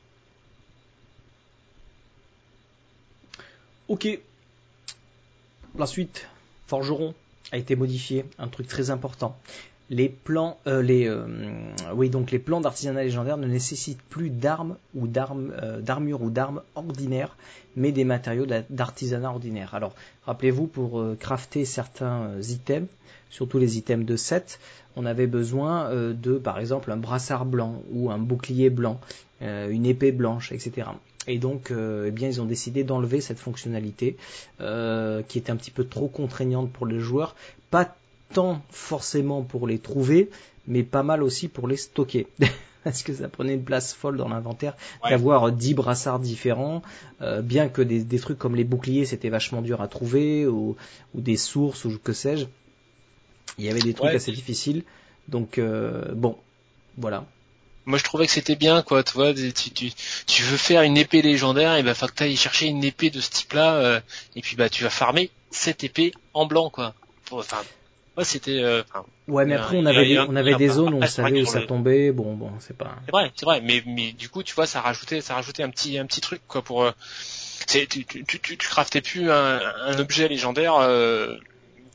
[3.88, 4.06] Ok.
[5.76, 6.26] La suite,
[6.66, 7.14] forgeron
[7.52, 9.36] a été modifié, un truc très important.
[9.90, 11.26] Les plans, euh, les, euh,
[11.94, 15.80] oui donc les plans d'artisanat légendaire ne nécessitent plus d'armes ou d'armes, euh,
[16.20, 17.36] ou d'armes ordinaires,
[17.76, 19.74] mais des matériaux d'a- d'artisanat ordinaire.
[19.74, 22.88] Alors rappelez-vous pour crafter certains items,
[23.28, 24.58] surtout les items de 7,
[24.96, 29.00] on avait besoin de par exemple un brassard blanc ou un bouclier blanc,
[29.42, 30.88] une épée blanche, etc.
[31.26, 34.16] Et donc, eh bien, ils ont décidé d'enlever cette fonctionnalité
[34.58, 37.34] qui était un petit peu trop contraignante pour les joueurs.
[37.70, 37.96] Pas
[38.32, 40.30] tant forcément pour les trouver,
[40.66, 42.26] mais pas mal aussi pour les stocker.
[42.84, 45.10] Parce que ça prenait une place folle dans l'inventaire Ouais.
[45.10, 46.82] d'avoir 10 brassards différents,
[47.22, 50.76] euh, bien que des, des trucs comme les boucliers c'était vachement dur à trouver, ou,
[51.14, 52.44] ou des sources, ou que sais-je.
[53.58, 54.16] Il y avait des trucs Ouais.
[54.16, 54.82] assez difficiles.
[55.28, 56.36] Donc, euh, bon,
[56.98, 57.24] voilà.
[57.86, 59.02] Moi, je trouvais que c'était bien, quoi.
[59.02, 59.90] Tu vois, tu, tu,
[60.26, 63.20] tu veux faire une épée légendaire, et ben, faut que t'ailles chercher une épée de
[63.20, 64.00] ce type-là, euh,
[64.36, 66.94] et puis bah, tu vas farmer cette épée en blanc, quoi.
[67.26, 67.62] Pour- Enfin,
[68.16, 68.62] moi, c'était.
[68.62, 68.82] euh,
[69.26, 71.60] Ouais, mais après on avait des, on avait des zones où on savait où ça
[71.60, 72.12] le- tombait.
[72.12, 72.96] Bon, bon, c'est pas.
[73.06, 73.60] c'est vrai, c'est vrai.
[73.62, 76.42] Mais, mais du coup, tu vois, ça rajoutait, ça rajoutait un petit, un petit truc,
[76.46, 76.84] quoi, pour.
[76.84, 76.92] euh,
[77.66, 80.74] c'est, tu, tu, tu, tu craftais plus un, un objet légendaire.
[80.76, 81.36] euh,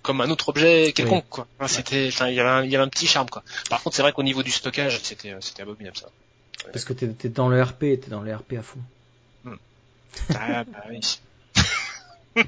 [0.01, 1.45] comme un autre objet quelconque quoi.
[1.67, 3.43] C'était, il y avait un, il y avait un petit charme quoi.
[3.69, 6.07] Par contre, c'est vrai qu'au niveau du stockage, c'était, euh, c'était abominable ça.
[6.71, 8.79] Parce que t'es t'es dans le RP, t'es dans le RP à fond.
[10.35, 10.99] Ah, bah oui.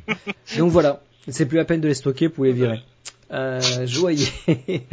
[0.58, 2.82] Donc voilà, c'est plus la peine de les stocker, vous pouvez les virer.
[3.32, 4.32] Euh, joaillier.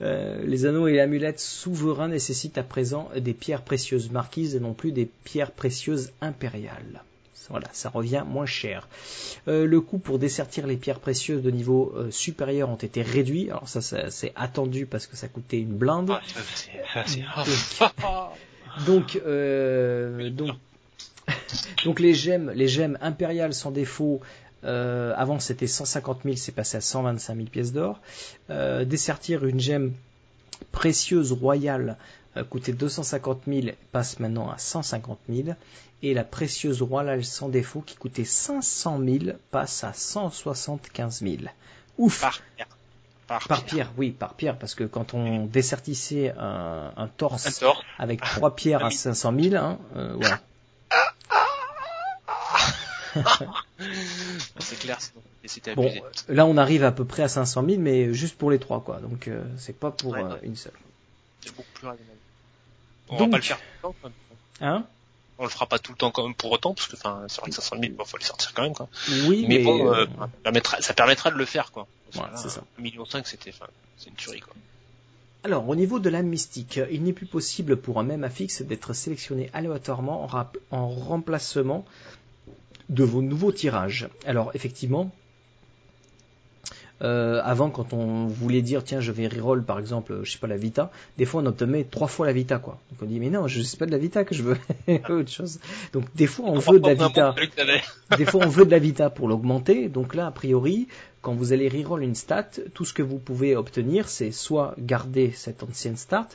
[0.00, 4.60] Euh, les anneaux et les amulettes souverains nécessitent à présent des pierres précieuses marquises et
[4.60, 7.02] non plus des pierres précieuses impériales.
[7.50, 8.88] Voilà, ça revient moins cher.
[9.46, 13.50] Euh, le coût pour dessertir les pierres précieuses de niveau euh, supérieur ont été réduits.
[13.50, 16.12] Alors ça, ça, c'est attendu parce que ça coûtait une blinde.
[16.94, 17.04] Ah,
[18.86, 20.50] Donc, euh, donc,
[21.84, 24.20] donc les gemmes, les gemmes impériales sans défaut.
[24.64, 28.00] Euh, avant c'était 150 000, c'est passé à 125 000 pièces d'or.
[28.50, 29.92] Euh, dessertir une gemme
[30.72, 31.96] précieuse royale
[32.36, 35.48] euh, coûtait 250 000, passe maintenant à 150 000.
[36.02, 41.36] Et la précieuse royale sans défaut qui coûtait 500 000 passe à 175 000.
[41.98, 42.68] Ouf par pierre.
[43.26, 47.50] Par, Par pierre, oui, par pierre, parce que quand on dessertissait un, un torse Un
[47.50, 47.82] torse.
[47.98, 49.78] avec trois pierres à 500 000, hein,
[50.14, 50.40] voilà.
[54.60, 54.98] C'est clair,
[55.44, 55.90] c'était Bon,
[56.28, 58.98] là on arrive à peu près à 500 000, mais juste pour les trois, quoi.
[59.00, 60.72] Donc euh, c'est pas pour Ouais, euh, une seule.
[61.40, 62.18] C'est beaucoup plus raisonnable.
[63.08, 64.10] On Donc- va pas le faire tout le temps, quoi.
[64.60, 64.84] Hein?
[65.38, 67.40] On le fera pas tout le temps quand même pour autant, parce que enfin, c'est
[67.40, 68.88] vrai que 500 000, bon, faut les sortir quand même, quoi.
[69.28, 71.86] Oui, mais, mais, bon, euh, euh, ça, permettra, ça permettra de le faire, quoi.
[72.12, 72.62] Voilà, là, c'est ça.
[72.78, 74.54] 1,5 million, c'était, enfin, c'est une tuerie, quoi.
[75.44, 78.92] Alors, au niveau de la mystique, il n'est plus possible pour un même affixe d'être
[78.92, 80.28] sélectionné aléatoirement
[80.72, 81.84] en remplacement
[82.88, 84.08] de vos nouveaux tirages.
[84.26, 85.10] Alors, effectivement,
[87.00, 90.46] euh, avant, quand on voulait dire, tiens, je vais reroll, par exemple, je sais pas,
[90.46, 92.78] la Vita, des fois, on obtenait trois fois la Vita, quoi.
[92.90, 94.56] Donc, on dit, mais non, je sais pas de la Vita que je veux,
[95.08, 95.60] autre chose.
[95.92, 97.34] Donc, des fois, on veut de la Vita.
[98.16, 100.88] des fois on veut de la vita pour l'augmenter, donc là a priori,
[101.20, 105.32] quand vous allez reroll une stat, tout ce que vous pouvez obtenir, c'est soit garder
[105.32, 106.28] cette ancienne stat,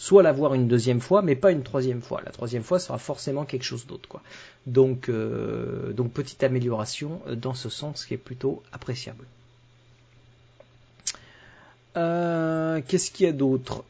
[0.00, 2.22] soit l'avoir une deuxième fois, mais pas une troisième fois.
[2.24, 4.22] La troisième fois sera forcément quelque chose d'autre.
[4.66, 9.26] Donc, euh, donc petite amélioration euh, dans ce sens qui est plutôt appréciable.
[11.98, 13.84] Euh, Qu'est-ce qu'il y a d'autre?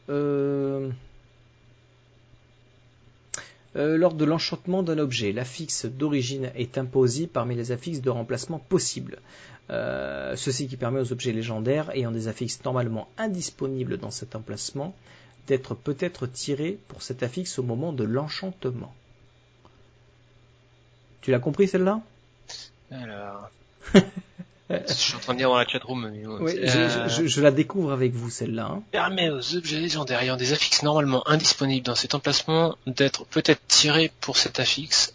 [3.73, 9.19] Lors de l'enchantement d'un objet, l'affixe d'origine est imposé parmi les affixes de remplacement possibles.
[9.69, 14.93] Ceci qui permet aux objets légendaires ayant des affixes normalement indisponibles dans cet emplacement
[15.47, 18.93] d'être peut-être tirés pour cet affixe au moment de l'enchantement.
[21.21, 22.01] Tu l'as compris celle-là?
[22.91, 23.49] Alors.
[24.69, 27.07] je suis en train de dire dans la chatroom, mais bon, Oui, c'est, je, euh,
[27.09, 28.65] je- je la découvre avec vous celle-là.
[28.71, 28.83] hein.
[28.91, 34.11] permet aux objets légendaires ayant des affixes normalement indisponibles dans cet emplacement d'être peut-être tirés
[34.21, 35.13] pour cet affixe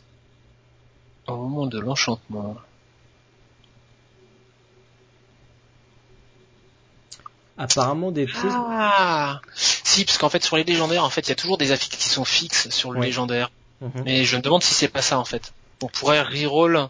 [1.27, 2.57] au moment de l'enchantement.
[7.59, 8.27] Apparemment des.
[8.45, 9.41] Ah
[9.97, 11.97] Si, parce qu'en fait sur les légendaires, en fait, il y a toujours des affixes
[11.97, 13.51] qui sont fixes sur le légendaire.
[13.81, 13.91] Mhm.
[14.05, 15.53] Mais je me demande si c'est pas ça en fait.
[15.83, 16.89] On pourrait reroll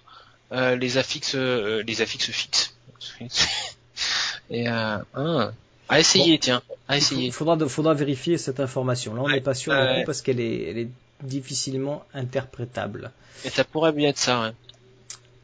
[0.52, 2.74] euh, les affixes euh, les affixes fixes.
[4.50, 5.50] Et euh, ah,
[5.88, 7.30] à essayer, tiens, à Il essayer.
[7.30, 9.14] faudra, faudra vérifier cette information.
[9.14, 9.40] Là, on n'est Ouais.
[9.40, 10.04] pas sûr du Ouais.
[10.04, 10.88] parce qu'elle est, elle est
[11.22, 13.10] difficilement interprétable.
[13.44, 14.52] Et ça pourrait bien être ça, ouais.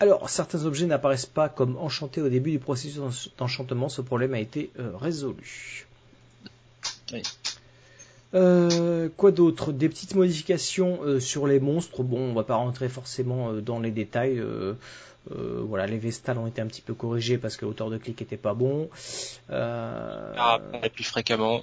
[0.00, 3.00] Alors, certains objets n'apparaissent pas comme enchantés au début du processus
[3.38, 3.88] d'enchantement.
[3.88, 5.86] Ce problème a été euh, résolu.
[7.12, 7.22] Oui.
[8.34, 9.72] Euh, quoi d'autre?
[9.72, 12.02] Des petites modifications euh, sur les monstres.
[12.02, 14.42] Bon, on va pas rentrer forcément euh, dans les détails.
[15.30, 18.36] Voilà, les Vestales ont été un petit peu corrigés parce que l'auteur de clic était
[18.36, 18.88] pas bon.
[19.48, 21.62] Ah, et plus fréquemment.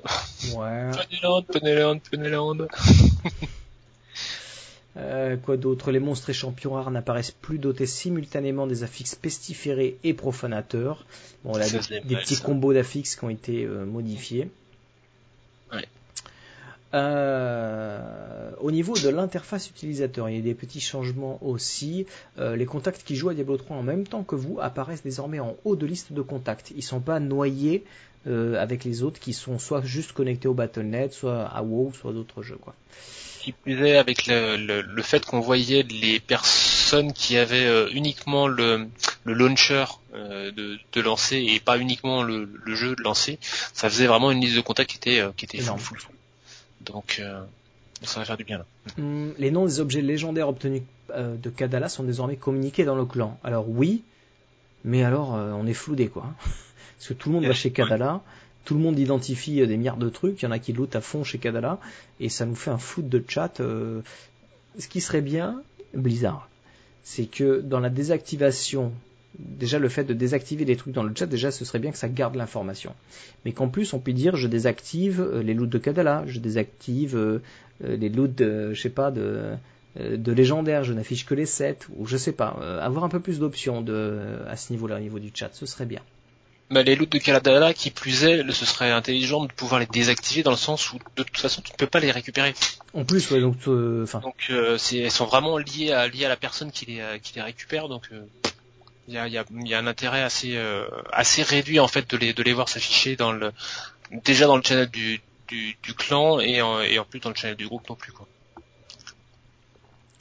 [0.56, 0.92] ouais.
[0.92, 2.68] Peneland, Peneland, Peneland.
[4.98, 5.92] Euh, quoi d'autre?
[5.92, 11.06] Les monstres et champions rares n'apparaissent plus dotés simultanément des affixes pestiférés et profanateurs.
[11.44, 14.50] Bon, là, des, petits combos d'affixes qui ont été euh, modifiés.
[15.72, 15.88] Ouais.
[16.94, 22.06] Euh, au niveau de l'interface utilisateur, il y a des petits changements aussi.
[22.40, 25.40] Euh, les contacts qui jouent à Diablo 3 en même temps que vous apparaissent désormais
[25.40, 26.72] en haut de liste de contacts.
[26.76, 27.84] Ils sont pas noyés
[28.28, 32.12] euh, avec les autres qui sont soit juste connectés au Battle.net, soit à WoW, soit
[32.12, 32.58] d'autres jeux.
[32.60, 32.74] Quoi.
[33.40, 37.88] Qui plus est, avec le, le, le fait qu'on voyait les personnes qui avaient euh,
[37.94, 38.88] uniquement le,
[39.26, 43.38] le launcher de, de lancer et pas uniquement le, jeu de lancer,
[43.74, 46.16] ça faisait vraiment une liste de contacts qui était, qui était full, full, full.
[46.82, 47.44] Donc, euh,
[48.04, 48.66] ça va faire du bien là.
[48.98, 53.06] Hum, les noms des objets légendaires obtenus euh, de Kadala sont désormais communiqués dans le
[53.06, 53.38] clan.
[53.44, 54.04] Alors oui,
[54.84, 56.34] mais alors euh, on est floudé quoi.
[56.98, 58.22] Parce que tout le monde va chez Kadala,
[58.66, 60.96] tout le monde identifie euh, des milliards de trucs, il y en a qui lootent
[60.96, 61.80] à fond chez Kadala,
[62.20, 63.60] et ça nous fait un flood de chat.
[63.60, 64.02] euh,
[64.78, 65.62] Ce qui serait bien,
[65.94, 66.50] Blizzard,
[67.04, 68.94] c'est que dans la désactivation,
[69.38, 71.98] déjà le fait de désactiver les trucs dans le chat, déjà ce serait bien que
[71.98, 72.94] ça garde l'information.
[73.46, 77.16] Mais qu'en plus on puisse dire je désactive euh, les loots de Kadala, je désactive
[77.16, 77.42] euh,
[77.84, 79.54] euh, les loots de, je sais pas, de,
[80.00, 82.50] de légendaires, je n'affiche que les 7, ou je sais pas,
[82.82, 85.86] avoir un peu plus d'options de, à ce niveau-là, au niveau du chat, ce serait
[85.86, 86.02] bien.
[86.72, 90.44] Bah, les loots de Kaladala, qui plus est, ce serait intelligent de pouvoir les désactiver
[90.44, 92.54] dans le sens où de toute façon tu ne peux pas les récupérer.
[92.94, 96.30] En plus, ouais, donc, euh, Donc euh, c'est, elles sont vraiment liées à, liées à
[96.30, 97.90] la personne qui les, qui les récupère.
[97.90, 98.22] Donc euh,
[99.10, 100.88] il y, a, y, y un intérêt assez, euh,
[101.40, 103.52] réduit en fait de les, voir s'afficher dans le
[104.24, 105.20] déjà dans le channel du,
[105.98, 108.28] clan et en, plus dans le channel du groupe non plus quoi.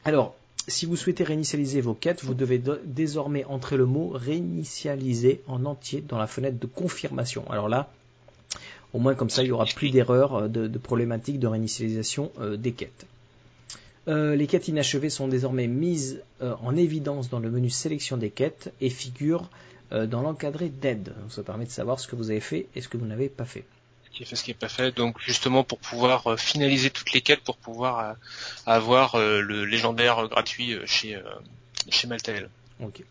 [0.05, 0.35] Alors,
[0.69, 6.01] si vous souhaitez réinitialiser vos quêtes, vous devez désormais entrer le mot réinitialiser en entier
[6.01, 7.45] dans la fenêtre de confirmation.
[7.51, 7.91] Alors là,
[8.95, 12.33] au moins comme ça, il n'y aura plus d'erreurs, euh, de, de problématiques de réinitialisation
[12.41, 13.07] euh, des quêtes.
[14.09, 18.31] Euh, les quêtes inachevées sont désormais mises euh, en évidence dans le menu sélection des
[18.31, 19.51] quêtes et figurent
[19.93, 21.13] euh, dans l'encadré d'aide.
[21.21, 23.29] Donc, Ça permet de savoir ce que vous avez fait et ce que vous n'avez
[23.29, 23.65] pas fait.
[24.05, 24.97] Ce qui est fait, ce qui est pas fait.
[24.97, 28.17] Donc justement pour pouvoir finaliser toutes les quêtes, pour pouvoir
[28.67, 31.21] avoir le légendaire gratuit chez
[31.91, 32.49] chez Maltael.
[32.81, 33.03] Ok.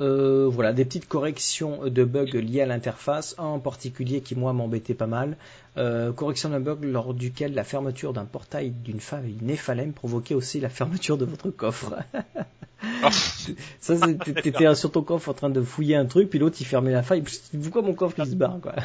[0.00, 4.54] Euh, voilà, des petites corrections de bugs liées à l'interface, un en particulier qui moi
[4.54, 5.36] m'embêtait pas mal.
[5.76, 8.98] Euh, correction d'un bug lors duquel la fermeture d'un portail d'une
[9.40, 11.94] Néphalem provoquait aussi la fermeture de votre coffre.
[13.80, 13.94] Ça,
[14.42, 17.02] t'étais sur ton coffre en train de fouiller un truc, puis l'autre il fermait la
[17.02, 17.22] faille.
[17.62, 18.74] Pourquoi mon coffre il se barre quoi?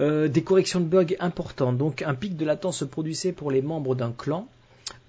[0.00, 1.78] Euh, Des corrections de bugs importantes.
[1.78, 4.48] Donc un pic de latence se produisait pour les membres d'un clan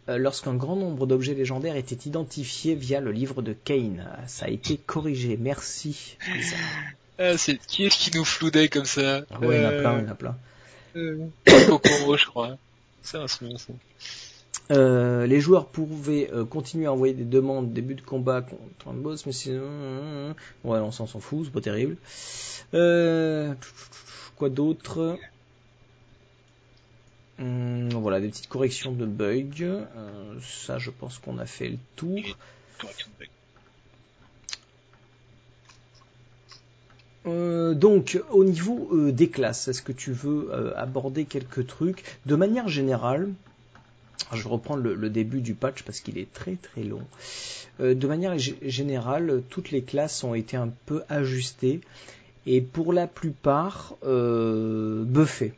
[0.07, 4.07] euh, lorsqu'un grand nombre d'objets légendaires étaient identifiés via le livre de Kane.
[4.07, 5.35] Ah, Ça a été corrigé.
[5.35, 6.17] Merci.
[7.19, 9.71] Ah, c'est qui est-ce qui nous floudait comme ça Ah ouais, il y en a
[9.73, 10.37] plein, il y en a plein.
[10.95, 11.27] Euh,
[11.67, 12.57] Kokoro, je crois.
[13.01, 13.73] C'est un souvenir, ça.
[14.71, 18.93] Euh, les joueurs pouvaient euh, continuer à envoyer des demandes début de combat contre un
[18.93, 21.97] boss, mais sinon, ouais, on s'en s'en fout, c'est pas terrible.
[22.73, 23.53] Euh,
[24.35, 25.17] quoi d'autre?
[27.39, 29.61] Hum, Voilà, des petites corrections de bugs.
[29.61, 32.19] Euh, ça, je pense qu'on a fait le tour.
[32.79, 33.29] Correction de bug.
[37.27, 42.03] Euh, donc, au niveau euh, des classes, est-ce que tu veux euh, aborder quelques trucs?
[42.25, 43.29] De manière générale,
[44.33, 47.03] je vais reprendre le, le début du patch parce qu'il est très très long.
[47.79, 51.81] De manière générale, toutes les classes ont été un peu ajustées
[52.47, 55.53] et pour la plupart buffées.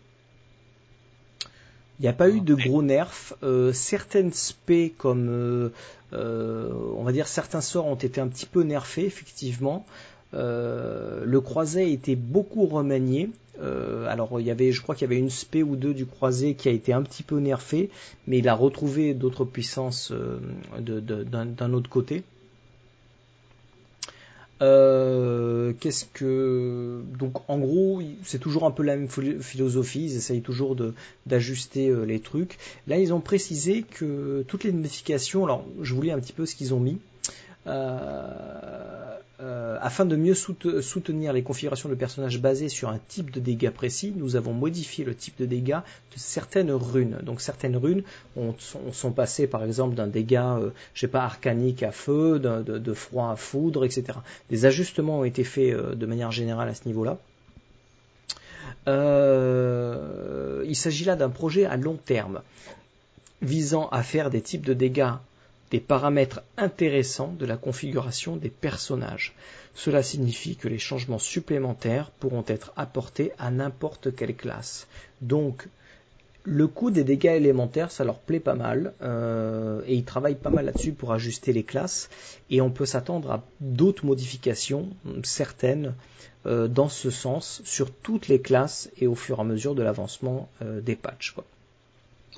[1.99, 3.33] Il n'y a pas eu de gros nerfs.
[3.43, 5.69] Euh, certaines spé comme euh,
[6.13, 9.85] euh, on va dire certains sorts ont été un petit peu nerfés effectivement.
[10.33, 13.29] Euh, le croisé été beaucoup remanié.
[13.61, 16.05] Euh, alors il y avait, je crois qu'il y avait une spé ou deux du
[16.05, 17.89] croisé qui a été un petit peu nerfé,
[18.27, 20.39] mais il a retrouvé d'autres puissances euh,
[20.79, 22.23] d'un autre côté.
[24.59, 30.41] Qu'est-ce que donc en gros c'est toujours un peu la même philo- philosophie ils essayent
[30.41, 30.93] toujours de
[31.25, 32.57] d'ajuster les trucs
[32.87, 36.45] là ils ont précisé que toutes les modifications alors je vous lis un petit peu
[36.45, 36.97] ce qu'ils ont mis
[37.67, 43.31] euh, euh, afin de mieux soute- soutenir les configurations de personnages basées sur un type
[43.31, 45.77] de dégâts précis, nous avons modifié le type de dégâts
[46.13, 47.19] de certaines runes.
[47.23, 48.03] Donc certaines runes
[48.35, 48.53] ont-
[48.91, 53.31] sont, passées par exemple d'un dégât, euh, je sais pas, arcanique à feu, de froid
[53.31, 54.03] à foudre, etc.
[54.49, 57.17] Des ajustements ont été faits euh, de manière générale à ce niveau-là.
[58.87, 62.41] Euh, il s'agit là d'un projet à long terme
[63.41, 65.11] visant à faire des types de dégâts
[65.71, 69.35] des paramètres intéressants de la configuration des personnages.
[69.75, 74.87] Cela signifie que les changements supplémentaires pourront être apportés à n'importe quelle classe.
[75.21, 75.67] Donc,
[76.43, 80.49] le coût des dégâts élémentaires, ça leur plaît pas mal, euh, et ils travaillent pas
[80.49, 82.09] mal là-dessus pour ajuster les classes,
[82.49, 84.89] et on peut s'attendre à d'autres modifications,
[85.23, 85.93] certaines,
[86.45, 89.83] euh, dans ce sens, sur toutes les classes et au fur et à mesure de
[89.83, 91.35] l'avancement euh, des patchs.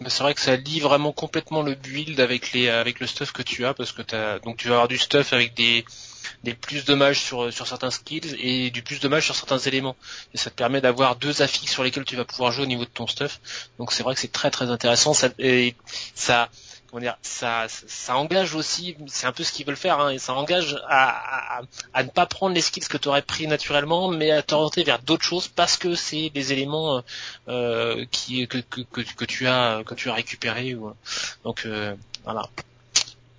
[0.07, 3.41] C'est vrai que ça lie vraiment complètement le build avec les avec le stuff que
[3.41, 5.85] tu as parce que as, donc tu vas avoir du stuff avec des
[6.43, 9.95] des plus dommages sur, sur certains skills et du plus de dommages sur certains éléments.
[10.33, 12.85] Et ça te permet d'avoir deux affixes sur lesquels tu vas pouvoir jouer au niveau
[12.85, 13.39] de ton stuff.
[13.77, 15.13] Donc c'est vrai que c'est très très intéressant.
[15.13, 15.75] Ça, et
[16.15, 16.49] ça,
[16.91, 20.19] comment dire, ça, ça engage aussi, c'est un peu ce qu'ils veulent faire, hein, et
[20.19, 21.61] ça engage à, à,
[21.93, 24.99] à, ne pas prendre les skills que tu aurais pris naturellement, mais à t'orienter vers
[24.99, 27.01] d'autres choses parce que c'est des éléments
[27.47, 30.75] euh, qui que, que, que, que, tu as que tu as récupéré.
[30.75, 30.91] Ou,
[31.45, 31.95] donc euh,
[32.25, 32.43] voilà.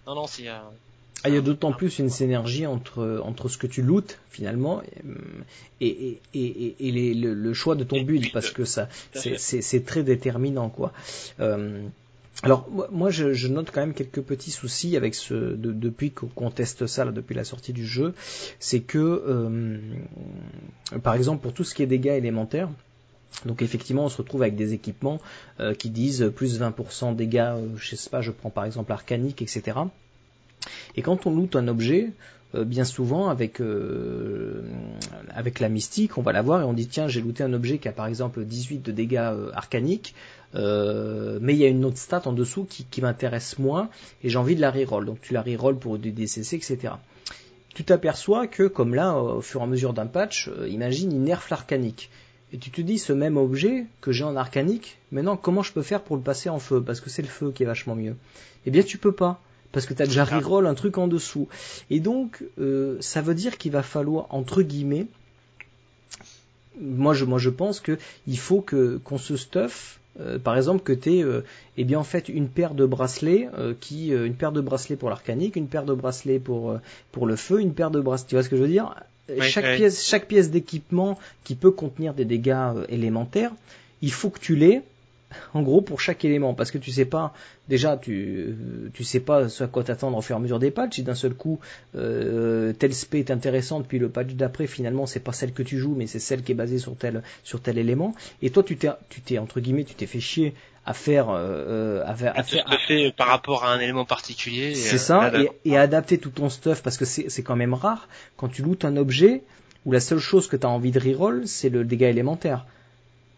[0.07, 0.59] Non non c'est euh,
[1.25, 4.83] ah, il y a d'autant plus une synergie entre, entre ce que tu lootes finalement
[5.81, 9.87] et, et, et, et les, le, le, choix de ton build parce que ça c'est
[9.87, 10.93] très déterminant quoi.
[11.39, 11.87] Euh,
[12.43, 16.87] alors moi je, note quand même quelques petits soucis avec ce de, depuis qu'on teste
[16.87, 18.15] ça là, depuis la sortie du jeu,
[18.59, 19.79] c'est que euh,
[21.03, 22.69] par exemple pour tout ce qui est dégâts élémentaires,
[23.47, 25.21] donc effectivement, on se retrouve avec des équipements
[25.61, 29.43] euh, qui disent plus 20% dégâts, euh, je sais pas, je prends par exemple arcanique,
[29.43, 29.79] etc.
[30.95, 32.11] Et quand on loot un objet,
[32.55, 34.63] bien souvent avec euh,
[35.31, 37.79] avec la mystique, on va la voir et on dit tiens j'ai looté un objet
[37.79, 40.15] qui a par exemple 18 de dégâts euh, arcaniques,
[40.55, 43.89] mais il y a une autre stat en dessous qui, qui m'intéresse moins
[44.23, 45.07] et j'ai envie de la reroll.
[45.07, 46.95] Donc tu la reroll pour du DCC, etc.
[47.75, 51.47] Tu t'aperçois que comme là, au fur et à mesure d'un patch, imagine il nerf
[51.51, 52.11] l'arcanique.
[52.53, 55.81] Et tu te dis ce même objet que j'ai en arcanique, maintenant comment je peux
[55.81, 56.83] faire pour le passer en feu?
[56.85, 58.15] Parce que c'est le feu qui est vachement mieux.
[58.67, 59.41] Eh bien tu peux pas
[59.73, 61.49] parce que tu as déjà reroll un truc en dessous.
[61.91, 65.07] Et donc, euh, ça veut dire qu'il va falloir, entre guillemets,
[66.81, 69.99] moi je, moi je pense que il faut que qu'on se stuff.
[70.21, 71.41] Euh, par exemple que tu euh,
[71.79, 75.09] eh bien en fait une paire de bracelets euh, qui une paire de bracelets pour
[75.09, 76.79] l'arcanique, une paire de bracelets pour
[77.13, 78.95] pour le feu, une paire de bracelets, tu vois ce que je veux dire?
[79.41, 83.53] Chaque pièce chaque pièce d'équipement qui peut contenir des dégâts élémentaires,
[84.03, 84.83] il faut que tu l'aies
[85.55, 87.33] en gros pour chaque élément parce que tu sais pas
[87.69, 88.57] déjà tu
[88.93, 90.97] tu sais pas ce à quoi t'attendre au fur et à mesure des patchs.
[90.97, 91.61] Si d'un seul coup
[91.95, 95.79] euh, telle spé est intéressante puis le patch d'après finalement c'est pas celle que tu
[95.79, 98.15] joues mais c'est celle qui est basée sur tel sur tel élément.
[98.43, 100.55] Et toi tu t'es tu t'es entre guillemets tu t'es fait chier
[100.85, 104.99] à faire euh, à faire, à faire fait par rapport à un élément particulier c'est
[104.99, 108.09] ça et, et, adapter tout ton stuff parce que c'est c'est quand même rare.
[108.37, 109.43] Quand tu lootes un objet
[109.87, 112.67] où la seule chose que tu as envie de reroll c'est le dégât élémentaire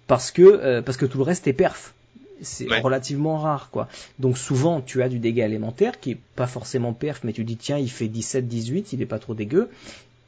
[0.06, 1.94] parce que euh, parce que tout le reste est perf.
[2.42, 3.88] C'est relativement rare quoi.
[4.18, 7.56] Donc souvent tu as du dégât élémentaire qui est pas forcément perf mais tu dis
[7.56, 9.70] tiens il fait 17 18, il est pas trop dégueu.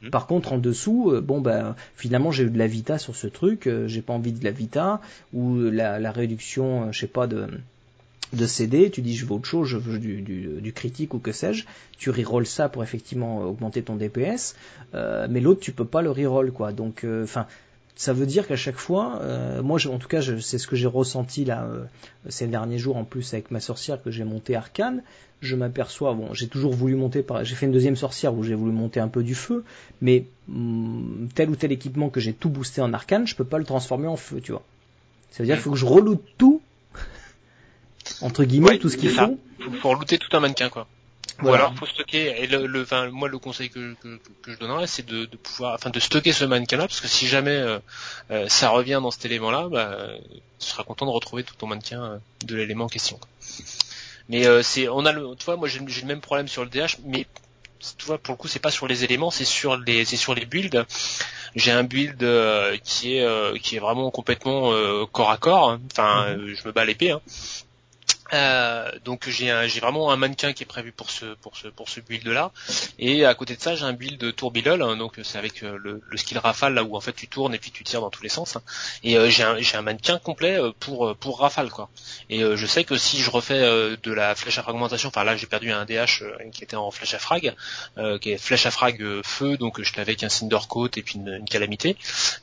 [0.01, 0.09] Hmm.
[0.09, 3.27] Par contre en dessous euh, bon ben finalement j'ai eu de la vita sur ce
[3.27, 5.01] truc, euh, j'ai pas envie de la vita
[5.33, 7.47] ou la, la réduction je sais pas de
[8.33, 11.19] de CD, tu dis je veux autre chose, je veux du, du, du critique ou
[11.19, 11.65] que sais-je,
[11.97, 14.55] tu reroll ça pour effectivement augmenter ton DPS,
[14.93, 16.73] mais l'autre tu peux pas le reroll quoi.
[16.73, 17.47] Donc enfin
[17.97, 20.87] ça veut dire qu'à chaque fois, euh, moi en tout cas c'est ce que j'ai
[20.87, 21.83] ressenti là euh,
[22.29, 25.01] ces derniers jours en plus avec ma sorcière que j'ai monté arcane,
[25.41, 28.53] je m'aperçois, bon j'ai toujours voulu monter, par, j'ai fait une deuxième sorcière où j'ai
[28.53, 29.65] voulu monter un peu du feu,
[30.01, 33.57] mais hum, tel ou tel équipement que j'ai tout boosté en arcane, je peux pas
[33.57, 34.63] le transformer en feu, tu vois.
[35.31, 36.61] Ça veut dire qu'il faut que je reloute tout,
[38.21, 39.39] entre guillemets, tout ce qu'il faut.
[39.59, 40.87] Faut, faut relooter tout un mannequin quoi.
[41.43, 42.41] Ou alors faut stocker.
[42.41, 45.37] Et le, le enfin, moi le conseil que, que, que je donnerais, c'est de, de,
[45.37, 47.79] pouvoir, enfin, de stocker ce mannequin-là, parce que si jamais euh,
[48.31, 50.07] euh, ça revient dans cet élément-là, bah,
[50.59, 53.19] tu seras content de retrouver tout ton mannequin euh, de l'élément en question.
[54.29, 56.97] Mais c'est, on a le, tu vois, moi j'ai le même problème sur le DH,
[57.05, 57.25] mais
[57.97, 60.35] tu vois, pour le coup, c'est pas sur les éléments, c'est sur les, c'est sur
[60.35, 60.85] les builds.
[61.55, 62.19] J'ai un build
[62.83, 64.73] qui est, qui est vraiment complètement
[65.13, 65.79] corps à corps.
[65.93, 66.55] Enfin, mhm.
[66.55, 67.11] je me bats l'épée.
[67.11, 67.21] Hein.
[68.33, 71.87] Euh, donc j'ai j'ai vraiment un mannequin qui est prévu pour ce pour ce pour
[71.87, 72.51] ce build là
[72.99, 76.01] et à côté de ça j'ai un build tourbillol hein, donc c'est avec euh, le,
[76.05, 78.23] le, skill rafale là où en fait tu tournes et puis tu tires dans tous
[78.23, 78.61] les sens hein.
[79.03, 81.89] et euh, j'ai un j'ai un mannequin complet pour pour rafale quoi.
[82.29, 85.47] Et je sais que si je refais de la flèche à fragmentation enfin là j'ai
[85.47, 87.55] perdu un DH qui était en flèche à frag
[88.21, 91.29] qui est flèche à frag feu donc je avec un cinder coat et puis une,
[91.29, 91.95] une calamité.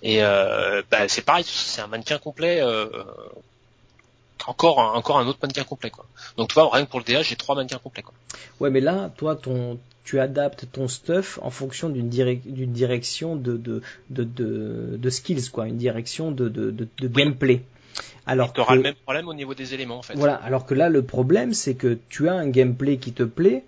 [0.03, 2.63] Et bah, c'est pareil c'est un mannequin complet
[4.47, 6.07] encore un, encore un autre mannequin complet quoi.
[6.37, 8.15] Donc tu vois rien que pour le DA j'ai trois mannequins complets quoi.
[8.61, 13.57] Ouais mais là toi ton tu adaptes ton stuff en fonction d'une d'une direction de
[13.57, 17.63] de, de de, de skills quoi, une direction de de, de, de gameplay.
[18.27, 20.15] Alors tu auras le même problème au niveau des éléments en fait.
[20.15, 23.65] Voilà, alors que là le problème c'est que tu as un gameplay qui te plaît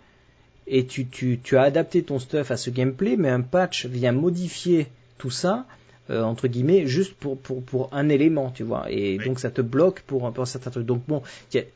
[0.66, 4.12] et tu, tu, tu as adapté ton stuff à ce gameplay mais un patch vient
[4.12, 4.88] modifier
[5.18, 5.64] tout ça
[6.08, 8.86] euh, entre guillemets juste pour, pour, pour un élément tu vois.
[8.90, 10.86] Et donc ça te bloque pour, pour un certain truc.
[10.86, 11.22] Donc bon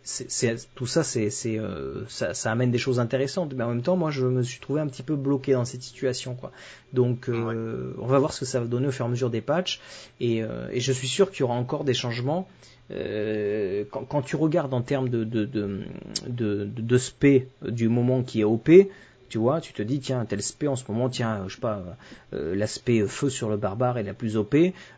[0.04, 3.54] c'est, tout ça c'est, c'est euh, ça, ça, amène des choses intéressantes.
[3.54, 5.82] Mais en même temps moi je me suis trouvé un petit peu bloqué dans cette
[5.82, 6.52] situation quoi.
[6.92, 9.30] Donc euh, on va voir ce que ça va donner au fur et à mesure
[9.30, 9.80] des patchs.
[10.20, 10.42] Et,
[10.72, 12.48] et je suis sûr qu'il y aura encore des changements.
[12.88, 15.84] Quand, quand, tu regardes en termes de, de, de,
[16.26, 18.68] de, de spé du moment qui est OP,
[19.30, 21.96] tu vois, tu te dis tiens tel spé en ce moment, tiens je sais pas,
[22.34, 24.54] euh, l'aspect feu sur le barbare est la plus OP.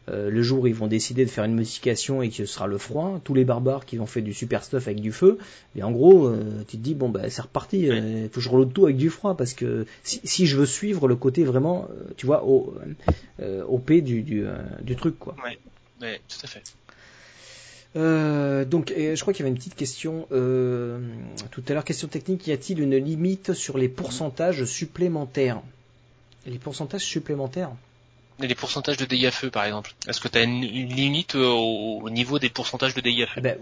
[0.08, 2.66] Euh, le jour où ils vont décider de faire une modification et que ce sera
[2.66, 5.38] le froid, tous les barbares qui ont fait du super stuff avec du feu,
[5.76, 8.48] et en gros euh, tu te dis bon bah c'est reparti, il faut que je
[8.48, 11.88] reload tout avec du froid parce que si, si je veux suivre le côté vraiment,
[12.16, 12.74] tu vois, au,
[13.68, 14.44] OP du, du,
[14.80, 15.36] du truc quoi.
[15.44, 15.58] Ouais,
[16.00, 16.62] ouais, tout à fait.
[17.94, 21.00] Euh, donc, je crois qu'il y avait une petite question euh,
[21.50, 21.84] tout à l'heure.
[21.84, 25.60] Question technique y a-t-il une limite sur les pourcentages supplémentaires?
[26.46, 27.70] Les pourcentages supplémentaires?
[28.40, 32.10] Les pourcentages de dégâts feu par exemple Est-ce que tu as une, limite euh, au,
[32.10, 33.56] niveau des pourcentages de dégâts feu eh ben,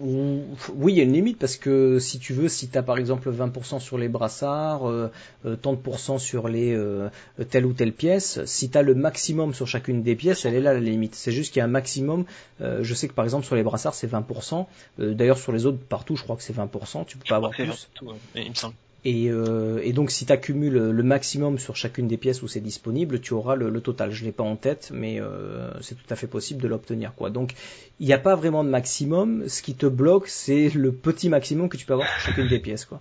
[0.75, 2.99] Oui, il y a une limite parce que si tu veux, si tu as par
[2.99, 5.11] exemple 20% sur les brassards, euh,
[5.47, 7.09] 30% euh, sur les euh,
[7.51, 10.61] telle ou telle pièce, si tu as le maximum sur chacune des pièces, elle est
[10.61, 11.15] là la limite.
[11.15, 12.25] C'est juste qu'il y a un maximum.
[12.61, 14.67] je sais que par exemple sur les brassards c'est 20%.
[14.99, 17.07] D'ailleurs sur les autres partout je crois que c'est 20%.
[17.07, 17.89] Tu peux pas avoir plus.
[18.35, 18.75] il me semble.
[19.05, 22.61] Et, euh, et, donc si tu accumules le maximum sur chacune des pièces où c'est
[22.61, 24.11] disponible, tu auras le, total.
[24.11, 27.15] Je l'ai pas en tête, mais euh, c'est tout à fait possible de l'obtenir.
[27.15, 27.31] quoi.
[27.31, 27.55] Donc
[27.99, 29.49] il n'y a pas vraiment de maximum.
[29.49, 32.61] Ce qui te bloque, c'est le petit maximum que tu peux avoir sur chacune des
[32.61, 32.85] pièces.
[32.85, 33.01] quoi.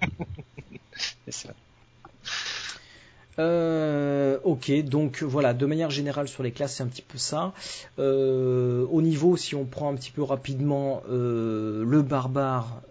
[1.26, 1.54] c'est ça.
[3.40, 7.54] Euh, ok, donc voilà, de manière générale sur les classes, c'est un petit peu ça.
[7.98, 12.82] Euh, au niveau, si on prend un petit peu rapidement euh, le barbare,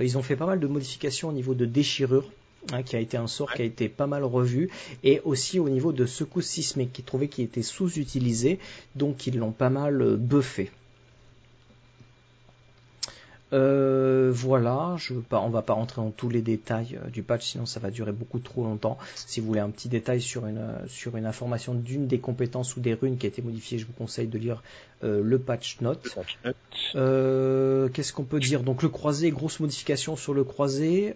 [0.00, 2.24] ils ont fait pas mal de modifications au niveau de déchirure.
[2.72, 4.68] Hein, qui a été un sort qui a été pas mal revu,
[5.02, 8.58] et aussi au niveau de secousse sismique, qui trouvait qu'il était sous-utilisé,
[8.94, 10.70] donc ils l'ont pas mal buffé.
[13.52, 17.22] Euh, voilà, je veux pas, on va pas rentrer dans tous les détails euh, du
[17.22, 18.98] patch, sinon ça va durer beaucoup trop longtemps.
[19.14, 22.76] Si vous voulez un petit détail sur une euh, sur une information d'une des compétences
[22.76, 24.62] ou des runes qui a été modifiée, je vous conseille de lire
[25.00, 26.02] le patch note.
[26.92, 28.62] Qu'est-ce qu'on peut dire?
[28.62, 31.14] Donc le croisé, grosse modification sur le croisé.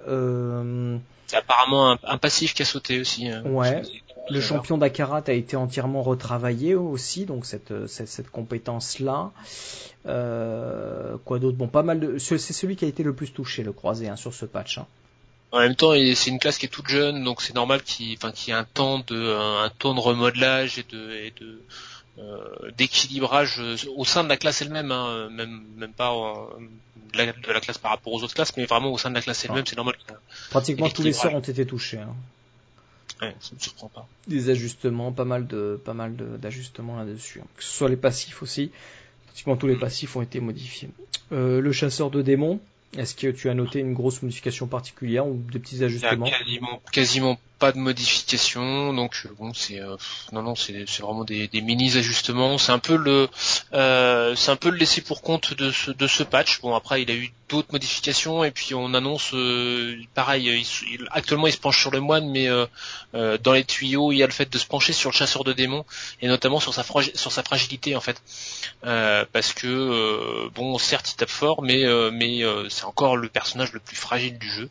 [1.27, 3.29] C'est apparemment un, passif qui a sauté aussi.
[3.29, 3.43] Hein.
[3.45, 3.83] ouais.
[4.31, 9.33] Le champion d'Akarat a été entièrement retravaillé aussi, donc cette, cette, cette compétence-là.
[10.07, 11.57] Euh, quoi d'autre?
[11.57, 12.19] Bon, pas mal de.
[12.19, 14.79] C'est celui qui a été le plus touché, le croisé, hein, sur ce patch.
[14.79, 14.87] Hein.
[15.53, 18.33] En même temps, c'est une classe qui est toute jeune, donc c'est normal qu'il, enfin,
[18.47, 21.61] y ait un temps de, un, temps de remodelage et de, et de
[22.19, 23.61] euh, d'équilibrage
[23.95, 26.15] au sein de la classe elle-même, hein, même, même pas
[27.13, 29.45] de, la, classe par rapport aux autres classes, mais vraiment au sein de la classe
[29.45, 29.95] elle-même, c'est normal.
[30.51, 31.99] Pratiquement tous les sorts ont été touchés.
[31.99, 32.15] Hein.
[33.23, 34.09] Ouais, ça me surprend pas.
[34.27, 37.41] Des ajustements, pas mal de, pas mal d'ajustements là-dessus.
[37.41, 37.47] Hein.
[37.57, 38.71] Que ce soit les passifs aussi.
[39.27, 40.91] Pratiquement tous les passifs ont été modifiés.
[41.31, 42.61] Euh, le chasseur de démons,
[42.99, 46.27] est-ce que tu as noté une grosse modification particulière ou des petits ajustements?
[46.27, 49.97] Quasiment, quasiment pas de modification, donc euh, bon c'est euh,
[50.33, 52.59] non non c'est vraiment des, mini ajustements.
[52.59, 53.29] C'est un peu le
[53.73, 56.61] euh, c'est un peu le laisser pour compte de ce de ce patch.
[56.61, 59.33] Bon après il a eu d'autres modifications et puis on annonce
[60.13, 60.67] pareil.
[61.13, 62.49] actuellement il se penche sur le moine, mais
[63.13, 65.53] dans les tuyaux il y a le fait de se pencher sur le chasseur de
[65.53, 65.85] démons
[66.21, 66.83] et notamment sur sa
[67.15, 68.21] sur sa fragilité en fait,
[68.83, 73.97] parce que bon certes il tape fort, mais mais c'est encore le personnage le plus
[73.97, 74.69] fragile du jeu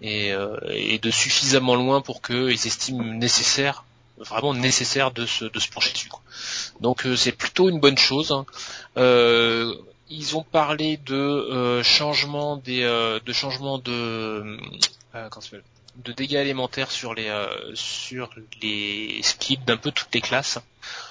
[0.00, 3.84] et, euh, et de suffisamment loin pour qu'ils estiment nécessaire
[4.20, 6.08] vraiment nécessaire de se, de se pencher dessus.
[6.08, 6.20] Quoi.
[6.80, 8.32] Donc euh, c'est plutôt une bonne chose.
[8.32, 8.46] Hein.
[8.96, 9.74] Euh,
[10.08, 14.58] ils ont parlé de euh, changement des euh, de changement de
[16.04, 17.30] de dégâts élémentaires sur les
[17.74, 18.30] sur
[18.62, 20.58] les skills d'un peu toutes les classes.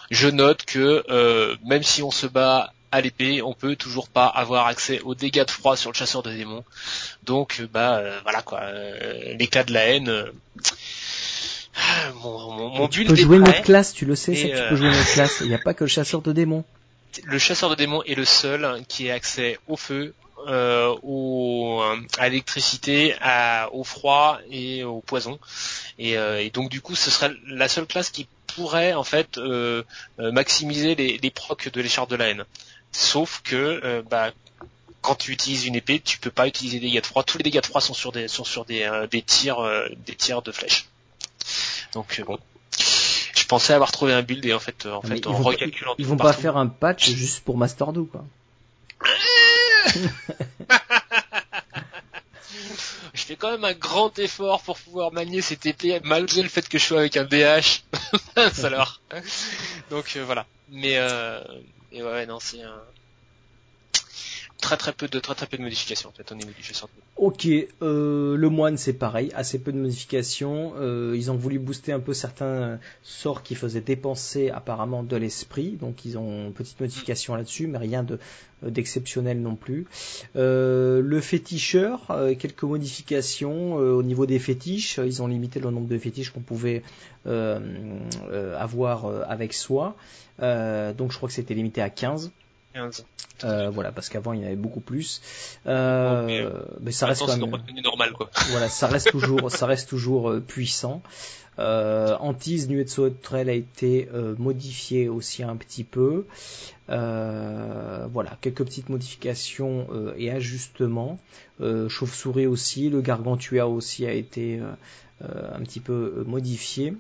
[0.09, 4.67] Je note que même si on se bat à l'épée, on peut toujours pas avoir
[4.67, 6.63] accès aux dégâts de froid sur le chasseur de démons.
[7.23, 10.25] Donc euh, bah euh, voilà quoi, euh, l'éclat de la haine.
[12.23, 15.13] mon, mon, tu peux jouer notre classe, tu le sais, ça, tu peux jouer notre
[15.13, 15.37] classe.
[15.41, 16.63] Il n'y a pas que le chasseur de démons.
[17.23, 20.13] Le chasseur de démons est le seul qui ait accès au feu,
[20.47, 21.83] au,
[22.17, 23.15] à l'électricité,
[23.71, 25.39] au froid et au poison.
[25.97, 29.39] Et, et, donc du coup, ce serait la seule classe qui pourrait en fait
[30.19, 32.45] maximiser les, les procs de l'écharpe de la haine.
[32.91, 34.31] Sauf que, euh, bah,
[35.01, 37.23] quand tu utilises une épée, tu peux pas utiliser des dégâts de froid.
[37.23, 39.63] Tous les dégâts de froid sont sur des sont sur des, euh, des tirs
[40.05, 40.87] des tirs de flèches.
[41.93, 42.37] Donc bon,
[43.35, 46.17] je pensais avoir trouvé un build et en fait en fait en recalculant ils vont
[46.17, 48.25] pas faire un patch juste pour Master 2 quoi.
[53.13, 56.67] je fais quand même un grand effort pour pouvoir manier cette épée malgré le fait
[56.67, 57.83] que je sois avec un BH.
[58.63, 59.01] alors.
[59.89, 60.45] Donc euh, voilà.
[60.69, 61.41] Mais euh,
[61.91, 62.83] et ouais non c'est un
[64.61, 66.11] très très peu de modifications
[66.61, 66.73] jeu
[67.15, 67.47] Ok,
[67.81, 70.73] euh, le moine c'est pareil, assez peu de modifications.
[70.77, 75.71] Euh, ils ont voulu booster un peu certains sorts qui faisaient dépenser apparemment de l'esprit,
[75.71, 78.19] donc ils ont une petite modification là-dessus, mais rien de
[78.63, 79.85] d'exceptionnel non plus.
[80.35, 84.99] Euh, le féticheur, euh, quelques modifications euh, au niveau des fétiches.
[85.03, 86.83] Ils ont limité le nombre de fétiches qu'on pouvait
[87.25, 89.95] avoir avec soi.
[90.39, 92.31] donc je crois que c'était limité à 15.
[93.43, 95.21] Euh, voilà, parce qu'avant il y en avait beaucoup plus.
[95.65, 96.51] Euh,
[96.81, 98.29] mais ça reste quand même normal quoi.
[98.51, 101.01] Voilà, ça reste toujours, ça reste toujours euh, puissant.
[101.57, 106.25] Euh, Antise Nuée de Sauterelle a été modifié aussi un petit peu.
[106.87, 109.87] Voilà, quelques petites modifications
[110.17, 111.19] et ajustements.
[111.59, 114.61] Chauve-souris aussi, le Gargantua aussi a été
[115.21, 116.93] un petit peu modifié.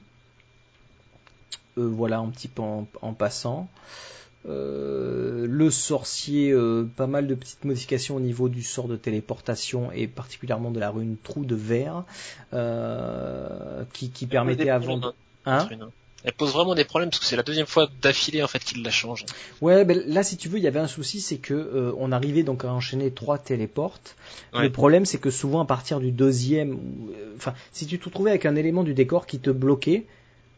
[1.77, 3.69] voilà, un petit peu en passant.
[4.47, 9.91] Euh, le sorcier, euh, pas mal de petites modifications au niveau du sort de téléportation
[9.91, 12.05] et particulièrement de la rune trou de verre
[12.53, 15.07] euh, qui, qui permettait avant de...
[15.45, 15.67] Hein
[16.25, 18.83] elle pose vraiment des problèmes parce que c'est la deuxième fois d'affilée en fait qu'il
[18.83, 19.25] la change.
[19.61, 22.43] Ouais, ben là si tu veux, il y avait un souci, c'est que on arrivait
[22.43, 24.17] donc à enchaîner trois téléportes.
[24.53, 26.77] Le problème c'est que souvent à partir du deuxième,
[27.37, 30.07] enfin si tu te retrouvais avec un élément du décor qui te bloquait,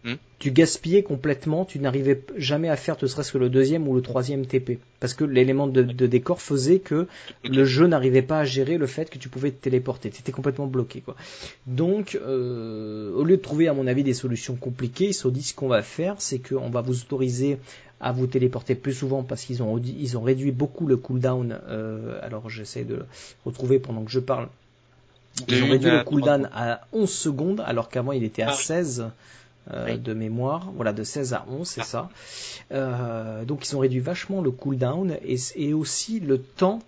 [0.04, 0.16] Hmm?
[0.42, 4.02] tu gaspillais complètement, tu n'arrivais jamais à faire ne serait-ce que le deuxième ou le
[4.02, 4.80] troisième TP.
[5.00, 7.08] Parce que l'élément de, décor faisait que
[7.44, 10.10] le jeu n'arrivait pas à gérer le fait que tu pouvais te téléporter.
[10.10, 11.02] Tu étais complètement bloqué.
[11.02, 11.16] Quoi.
[11.68, 15.44] Donc, euh, au lieu de trouver, à mon avis, des solutions compliquées, ils se dit
[15.44, 17.60] ce qu'on va faire, c'est qu'on va vous autoriser
[18.00, 21.60] à vous téléporter plus souvent parce qu'ils ont, ils ont réduit beaucoup le cooldown.
[21.70, 23.06] Euh, alors, j'essaie de le
[23.46, 24.50] retrouver pendant que je parle.
[25.48, 29.06] Ils ont réduit le cooldown à 11 secondes alors qu'avant il était à 16.
[29.70, 32.10] Ah euh, de mémoire, voilà, de 16 à 11, c'est ça.
[32.72, 36.80] Euh, donc ils ont réduit vachement le cooldown et, et aussi le temps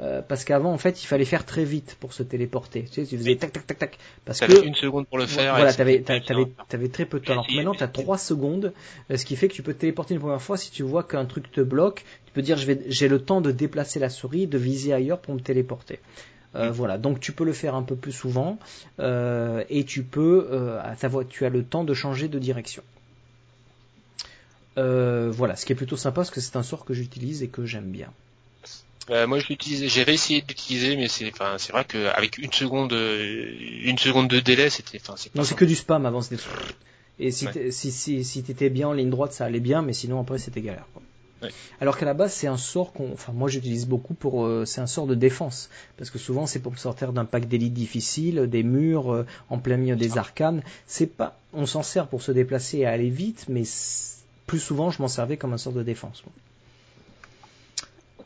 [0.00, 2.84] euh, parce qu'avant en fait il fallait faire très vite pour se téléporter.
[2.84, 3.98] Tu sais, tu faisais tac tac tac tac.
[4.24, 5.54] Parce que une seconde pour le faire.
[5.54, 7.32] Voilà, t'avais t'avais très peu de temps.
[7.32, 8.72] Alors maintenant t'as 3 secondes,
[9.14, 11.26] ce qui fait que tu peux te téléporter une première fois si tu vois qu'un
[11.26, 12.04] truc te bloque.
[12.26, 15.20] Tu peux dire je vais j'ai le temps de déplacer la souris, de viser ailleurs
[15.20, 16.00] pour me téléporter.
[16.56, 18.58] Euh, voilà, donc tu peux le faire un peu plus souvent
[19.00, 20.80] euh, et tu peux, euh,
[21.28, 22.82] tu as le temps de changer de direction.
[24.76, 27.64] voilà, ce qui est plutôt sympa parce que c'est un sort que j'utilise et que
[27.64, 28.12] j'aime bien.
[29.08, 33.98] moi, je l'utilise, j'ai réussi d'utiliser, mais c'est, enfin, c'est vrai qu'avec une seconde, une
[33.98, 35.34] seconde de délai, c'était, enfin, c'est.
[35.34, 36.42] Non, c'est que du spam avant, c'était.
[37.18, 40.20] Et si si si, si t'étais bien en ligne droite, ça allait bien, mais sinon
[40.20, 40.86] après c'était galère.
[40.92, 41.02] Quoi.
[41.80, 44.80] Alors qu'à la base, c'est un sort qu'on, enfin moi j'utilise beaucoup pour, euh, c'est
[44.80, 48.62] un sort de défense parce que souvent c'est pour sortir d'un pack d'élite difficile, des
[48.62, 50.62] murs euh, en plein milieu des arcanes.
[50.86, 53.62] C'est pas, on s'en sert pour se déplacer et aller vite, mais
[54.46, 56.22] plus souvent je m'en servais comme un sort de défense.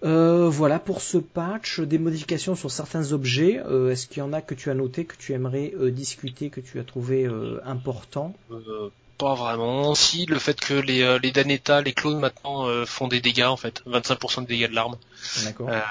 [0.04, 3.60] Euh, voilà pour ce patch, des modifications sur certains objets.
[3.90, 6.78] Est-ce qu'il y en a que tu as noté, que tu aimerais discuter, que tu
[6.78, 7.28] as trouvé
[7.64, 8.32] important?
[9.18, 9.94] Pas vraiment.
[9.96, 13.42] Si le fait que les, euh, les Danetta, les clones maintenant euh, font des dégâts
[13.42, 14.96] en fait, 25% de dégâts de l'arme.
[15.42, 15.68] D'accord.
[15.68, 15.82] Euh,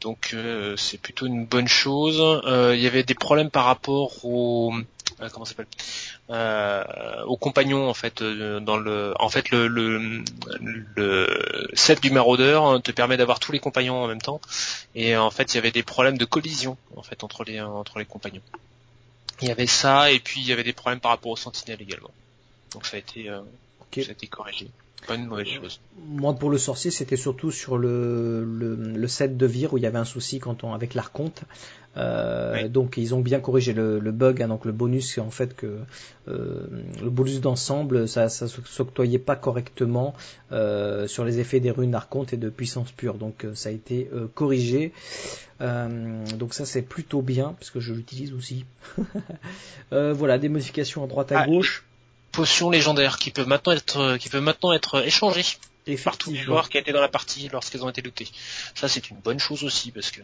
[0.00, 2.16] donc euh, c'est plutôt une bonne chose.
[2.46, 4.72] Il y avait des problèmes par rapport au
[5.32, 5.66] comment s'appelle
[7.26, 10.22] aux compagnons en fait dans le en fait le, le,
[10.96, 14.40] le set du maraudeur hein, te permet d'avoir tous les compagnons en même temps
[14.94, 17.98] et en fait il y avait des problèmes de collision en fait entre les entre
[17.98, 18.40] les compagnons.
[19.42, 21.82] Il y avait ça et puis il y avait des problèmes par rapport aux sentinelles
[21.82, 22.10] également.
[22.72, 23.40] Donc ça a été, euh,
[23.94, 24.70] ça a été corrigé.
[25.06, 25.80] Pas une mauvaise chose.
[26.06, 29.82] Moi, pour le sorcier, c'était surtout sur le, le, le, set de vire où il
[29.82, 31.42] y avait un souci quand on avec l'archonte.
[31.96, 35.56] Euh, Donc ils ont bien corrigé le, le bug, hein, donc le bonus, en fait
[35.56, 35.78] que
[36.28, 36.66] euh,
[37.02, 40.14] le bonus d'ensemble, ça, ça s'octroyait pas correctement
[40.52, 43.14] euh, sur les effets des runes archonte et de puissance pure.
[43.14, 44.92] Donc euh, ça a été euh, corrigé.
[45.60, 48.64] donc ça c'est plutôt bien parce que je l'utilise aussi.
[49.90, 51.84] voilà des modifications à droite à ah, gauche
[52.32, 55.44] potions légendaires qui peuvent maintenant être qui peuvent maintenant être échangées.
[56.04, 58.28] par tous les joueurs qui étaient dans la partie lorsqu'elles ont été lootées.
[58.74, 60.20] Ça, c'est une bonne chose aussi parce que.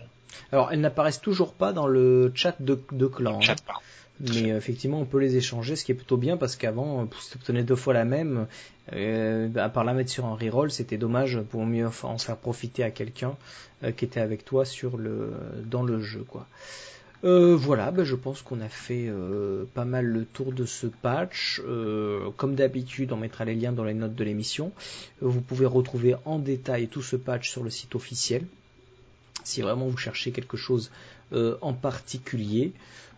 [0.52, 3.40] Alors, elles n'apparaissent toujours pas dans le chat de, de clan.
[3.40, 3.80] Chat pas.
[4.20, 7.38] Mais euh, effectivement, on peut les échanger, ce qui est plutôt bien parce qu'avant, si
[7.38, 8.46] tu deux fois la même,
[8.92, 12.82] euh, à part la mettre sur un reroll, c'était dommage pour mieux en faire profiter
[12.82, 13.36] à quelqu'un
[13.84, 15.32] euh, qui était avec toi sur le
[15.64, 16.46] dans le jeu, quoi.
[17.24, 20.86] Euh, voilà, ben je pense qu'on a fait euh, pas mal le tour de ce
[20.86, 21.60] patch.
[21.66, 24.72] Euh, comme d'habitude, on mettra les liens dans les notes de l'émission.
[25.20, 28.44] vous pouvez retrouver en détail tout ce patch sur le site officiel.
[29.44, 30.90] Si vraiment vous cherchez quelque chose
[31.32, 32.72] en particulier.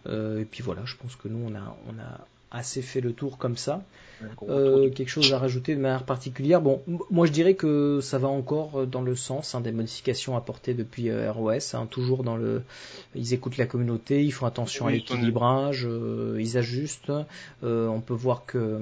[0.06, 3.82] et puis voilà, je pense que nous on a assez fait le tour comme ça.
[4.48, 8.28] Euh, quelque chose à rajouter de manière particulière Bon, moi je dirais que ça va
[8.28, 12.62] encore dans le sens hein, des modifications apportées depuis euh, ROS, hein, toujours dans le,
[13.14, 17.12] ils écoutent la communauté, ils font attention à l'équilibrage, euh, ils ajustent.
[17.62, 18.78] on peut voir que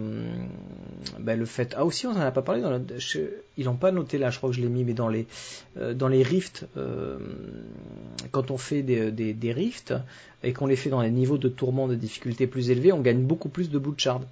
[1.20, 2.80] ben, le fait, ah aussi on en a pas parlé, dans
[3.58, 5.26] ils n'ont pas noté là, je crois que je l'ai mis, mais dans les
[5.94, 6.66] dans les rifts,
[8.30, 9.94] quand on fait des, des, des rifts
[10.42, 13.22] et qu'on les fait dans les niveaux de tourment de difficulté plus élevés, on gagne
[13.22, 14.22] beaucoup plus de shard.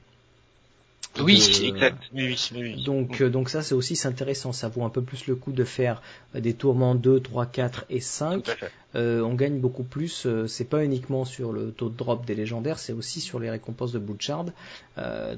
[1.20, 2.02] Oui, exact.
[2.12, 4.52] Oui, oui, Donc, euh, donc ça, c'est aussi intéressant.
[4.52, 6.02] Ça vaut un peu plus le coup de faire
[6.34, 8.50] euh, des tourments 2, 3, 4 et 5.
[8.96, 10.26] Euh, on gagne beaucoup plus.
[10.46, 13.92] c'est pas uniquement sur le taux de drop des légendaires, c'est aussi sur les récompenses
[13.92, 14.46] de Butchard.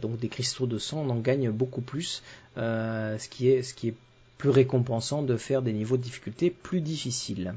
[0.01, 2.23] donc des cristaux de sang, on en gagne beaucoup plus.
[2.57, 3.95] ce qui est, ce qui est
[4.37, 7.55] plus récompensant de faire des niveaux de difficulté plus difficiles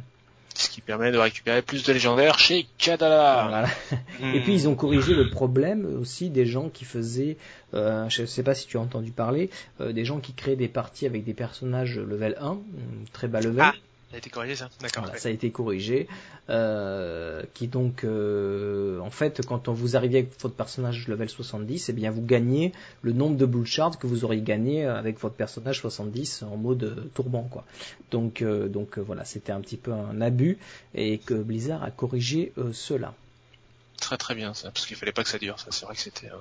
[0.59, 3.65] ce qui permet de récupérer plus de légendaires chez Kadala.
[4.33, 7.37] Et puis ils ont corrigé le problème aussi des gens qui faisaient,
[7.73, 9.49] euh, je ne sais pas si tu as entendu parler,
[9.79, 12.57] euh, des gens qui créaient des parties avec des personnages level 1,
[13.13, 13.61] très bas level.
[13.61, 13.73] Ah.
[14.09, 14.69] Ça a été corrigé ça?
[14.81, 15.05] D'accord.
[15.17, 16.07] Ça a été corrigé.
[16.49, 21.89] Euh, qui donc, euh, en fait, quand on vous arrivez avec votre personnage level 70,
[21.89, 22.73] eh bien vous gagnez
[23.03, 26.83] le nombre de bull shards que vous auriez gagné avec votre personnage 70 en mode
[26.83, 27.65] euh, tourment quoi.
[28.09, 30.57] Donc, euh, donc euh, voilà, c'était un petit peu un abus
[30.95, 33.13] et que Blizzard a corrigé cela
[34.09, 35.59] très très bien ça, parce qu'il fallait pas que ça dure.
[35.59, 36.31] Ça, c'est vrai que c'était.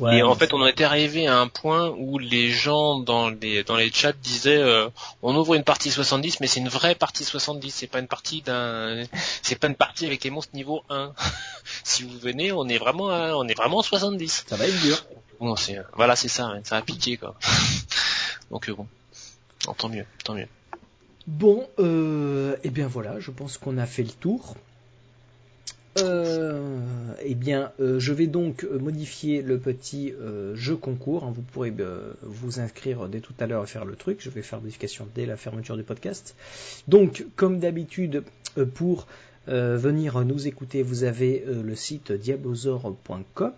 [0.00, 0.10] Euh...
[0.10, 3.76] et en fait, on était arrivé à un point où les gens dans les dans
[3.76, 4.88] les chats disaient, euh,
[5.20, 7.70] on ouvre une partie 70, mais c'est une vraie partie 70.
[7.70, 9.04] C'est pas une partie d'un,
[9.42, 11.12] c'est pas une partie avec les monstres niveau 1.
[11.84, 14.46] si vous venez, on est vraiment, on est vraiment 70.
[14.48, 15.04] Ça va être dur.
[15.38, 16.46] Bon, c'est, voilà, c'est ça.
[16.46, 17.34] Hein, ça a piqué quoi.
[18.50, 18.86] Donc euh, bon,
[19.76, 20.48] tant mieux, tant mieux.
[21.26, 24.56] Bon, euh, et eh bien voilà, je pense qu'on a fait le tour.
[25.98, 26.80] Euh,
[27.22, 31.24] eh bien, euh, je vais donc modifier le petit euh, jeu concours.
[31.24, 31.32] Hein.
[31.34, 31.72] vous pourrez
[32.22, 34.18] vous inscrire dès tout à l'heure et faire le truc.
[34.20, 36.34] Je vais faire modification dès la fermeture du podcast.
[36.88, 38.24] Donc, comme d'habitude,
[38.74, 39.06] pour
[39.46, 43.52] venir nous écouter, vous avez le site diablozor.com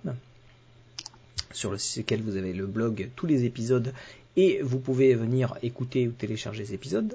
[1.52, 3.92] sur lequel vous avez le blog, tous les épisodes,
[4.36, 7.14] et vous pouvez venir écouter ou télécharger les épisodes.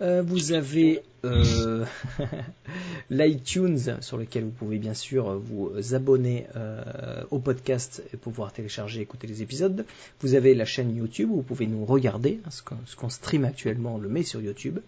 [0.00, 1.84] Euh, vous avez euh,
[3.10, 9.00] l'iTunes sur lequel vous pouvez bien sûr vous abonner euh, au podcast et pouvoir télécharger
[9.00, 9.84] et écouter les épisodes.
[10.20, 12.40] Vous avez la chaîne YouTube où vous pouvez nous regarder.
[12.44, 12.50] Hein,
[12.86, 14.78] ce qu'on stream actuellement, on le met sur YouTube.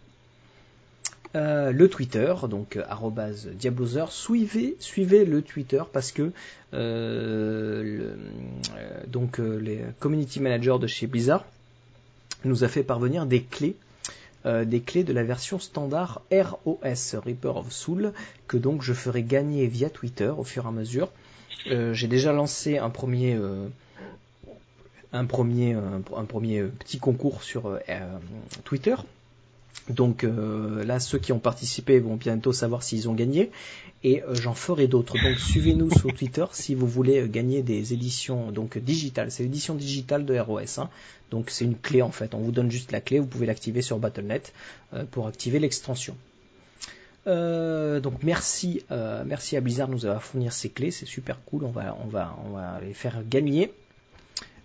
[1.34, 2.78] le Twitter, donc
[3.54, 4.04] @diabloser.
[4.10, 6.30] Suivez, suivez le Twitter parce que
[9.08, 11.44] donc les community managers de chez Blizzard
[12.44, 13.74] nous a fait parvenir des clés
[14.46, 18.12] euh, des clés de la version standard ROS, Reaper of Soul,
[18.48, 21.10] que donc je ferai gagner via Twitter au fur et à mesure.
[21.66, 23.68] Euh, j'ai déjà lancé un premier, euh,
[25.12, 27.78] un premier, un premier petit concours sur
[28.64, 28.94] Twitter.
[29.88, 33.50] Donc là, ceux qui ont participé vont bientôt savoir s'ils ont gagné
[34.02, 35.14] et euh, j'en ferai d'autres.
[35.22, 39.30] Donc suivez-nous sur Twitter si vous voulez euh, gagner des éditions digitales.
[39.30, 40.78] C'est l'édition digitale de ROS.
[40.78, 40.88] Hein.
[41.30, 42.34] Donc c'est une clé en fait.
[42.34, 43.18] On vous donne juste la clé.
[43.18, 44.52] Vous pouvez l'activer sur Battle.net
[44.94, 46.16] euh, pour activer l'extension.
[47.26, 48.82] donc merci,
[49.26, 50.90] merci à Blizzard de nous avoir fourni ces clés.
[50.90, 51.64] C'est super cool.
[51.64, 53.72] On va, on va, on va les faire gagner.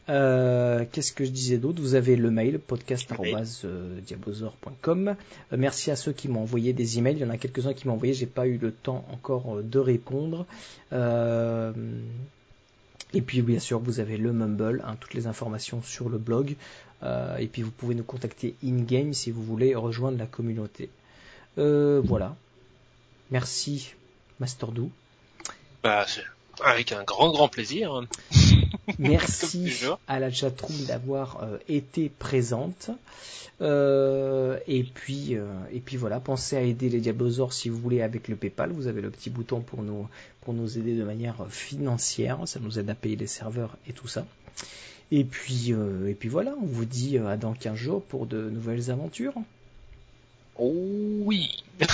[0.07, 1.82] Euh, qu'est-ce que je disais d'autre?
[1.82, 5.07] Vous avez le mail podcast@diabosor.com.
[5.07, 5.15] Euh,
[5.57, 7.15] merci à ceux qui m'ont envoyé des emails.
[7.15, 8.14] Il y en a quelques-uns qui m'ont envoyé.
[8.14, 10.45] J'ai pas eu le temps encore euh, de répondre.
[13.14, 16.56] et puis bien sûr, vous avez le Mumble, hein, toutes les informations sur le blog.
[17.40, 20.90] et puis vous pouvez nous contacter in-game si vous voulez rejoindre la communauté.
[21.57, 22.36] voilà.
[23.32, 23.95] Merci,
[24.40, 24.91] Master Do.
[25.82, 26.06] Bah,
[26.64, 28.06] avec un grand grand plaisir.
[28.99, 29.72] Merci
[30.07, 32.91] à la chatroom d'avoir euh, été présente.
[33.62, 38.02] Euh, et puis euh, et puis voilà, pensez à aider les Diablosaures si vous voulez
[38.02, 38.72] avec le PayPal.
[38.72, 40.07] Vous avez le petit bouton pour nous
[40.41, 42.40] pour nous aider de manière financière.
[42.45, 44.26] Ça nous aide à payer les serveurs et tout ça.
[45.12, 48.90] Et puis, et puis voilà, on vous dit à dans 15 jours pour de nouvelles
[48.90, 49.36] aventures.
[50.57, 50.74] Oh
[51.22, 51.64] oui.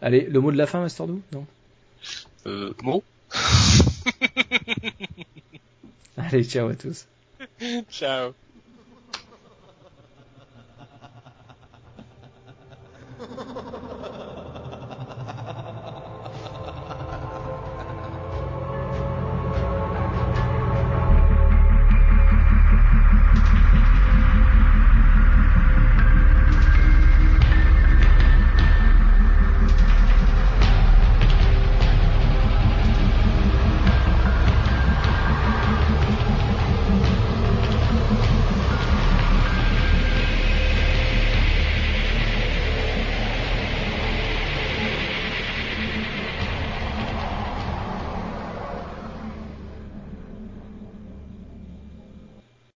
[0.00, 1.46] Allez, le mot de la fin, Masterdou Non?
[2.46, 3.02] Euh, mot
[6.16, 7.06] Allez, ciao à tous.
[7.90, 8.34] Ciao.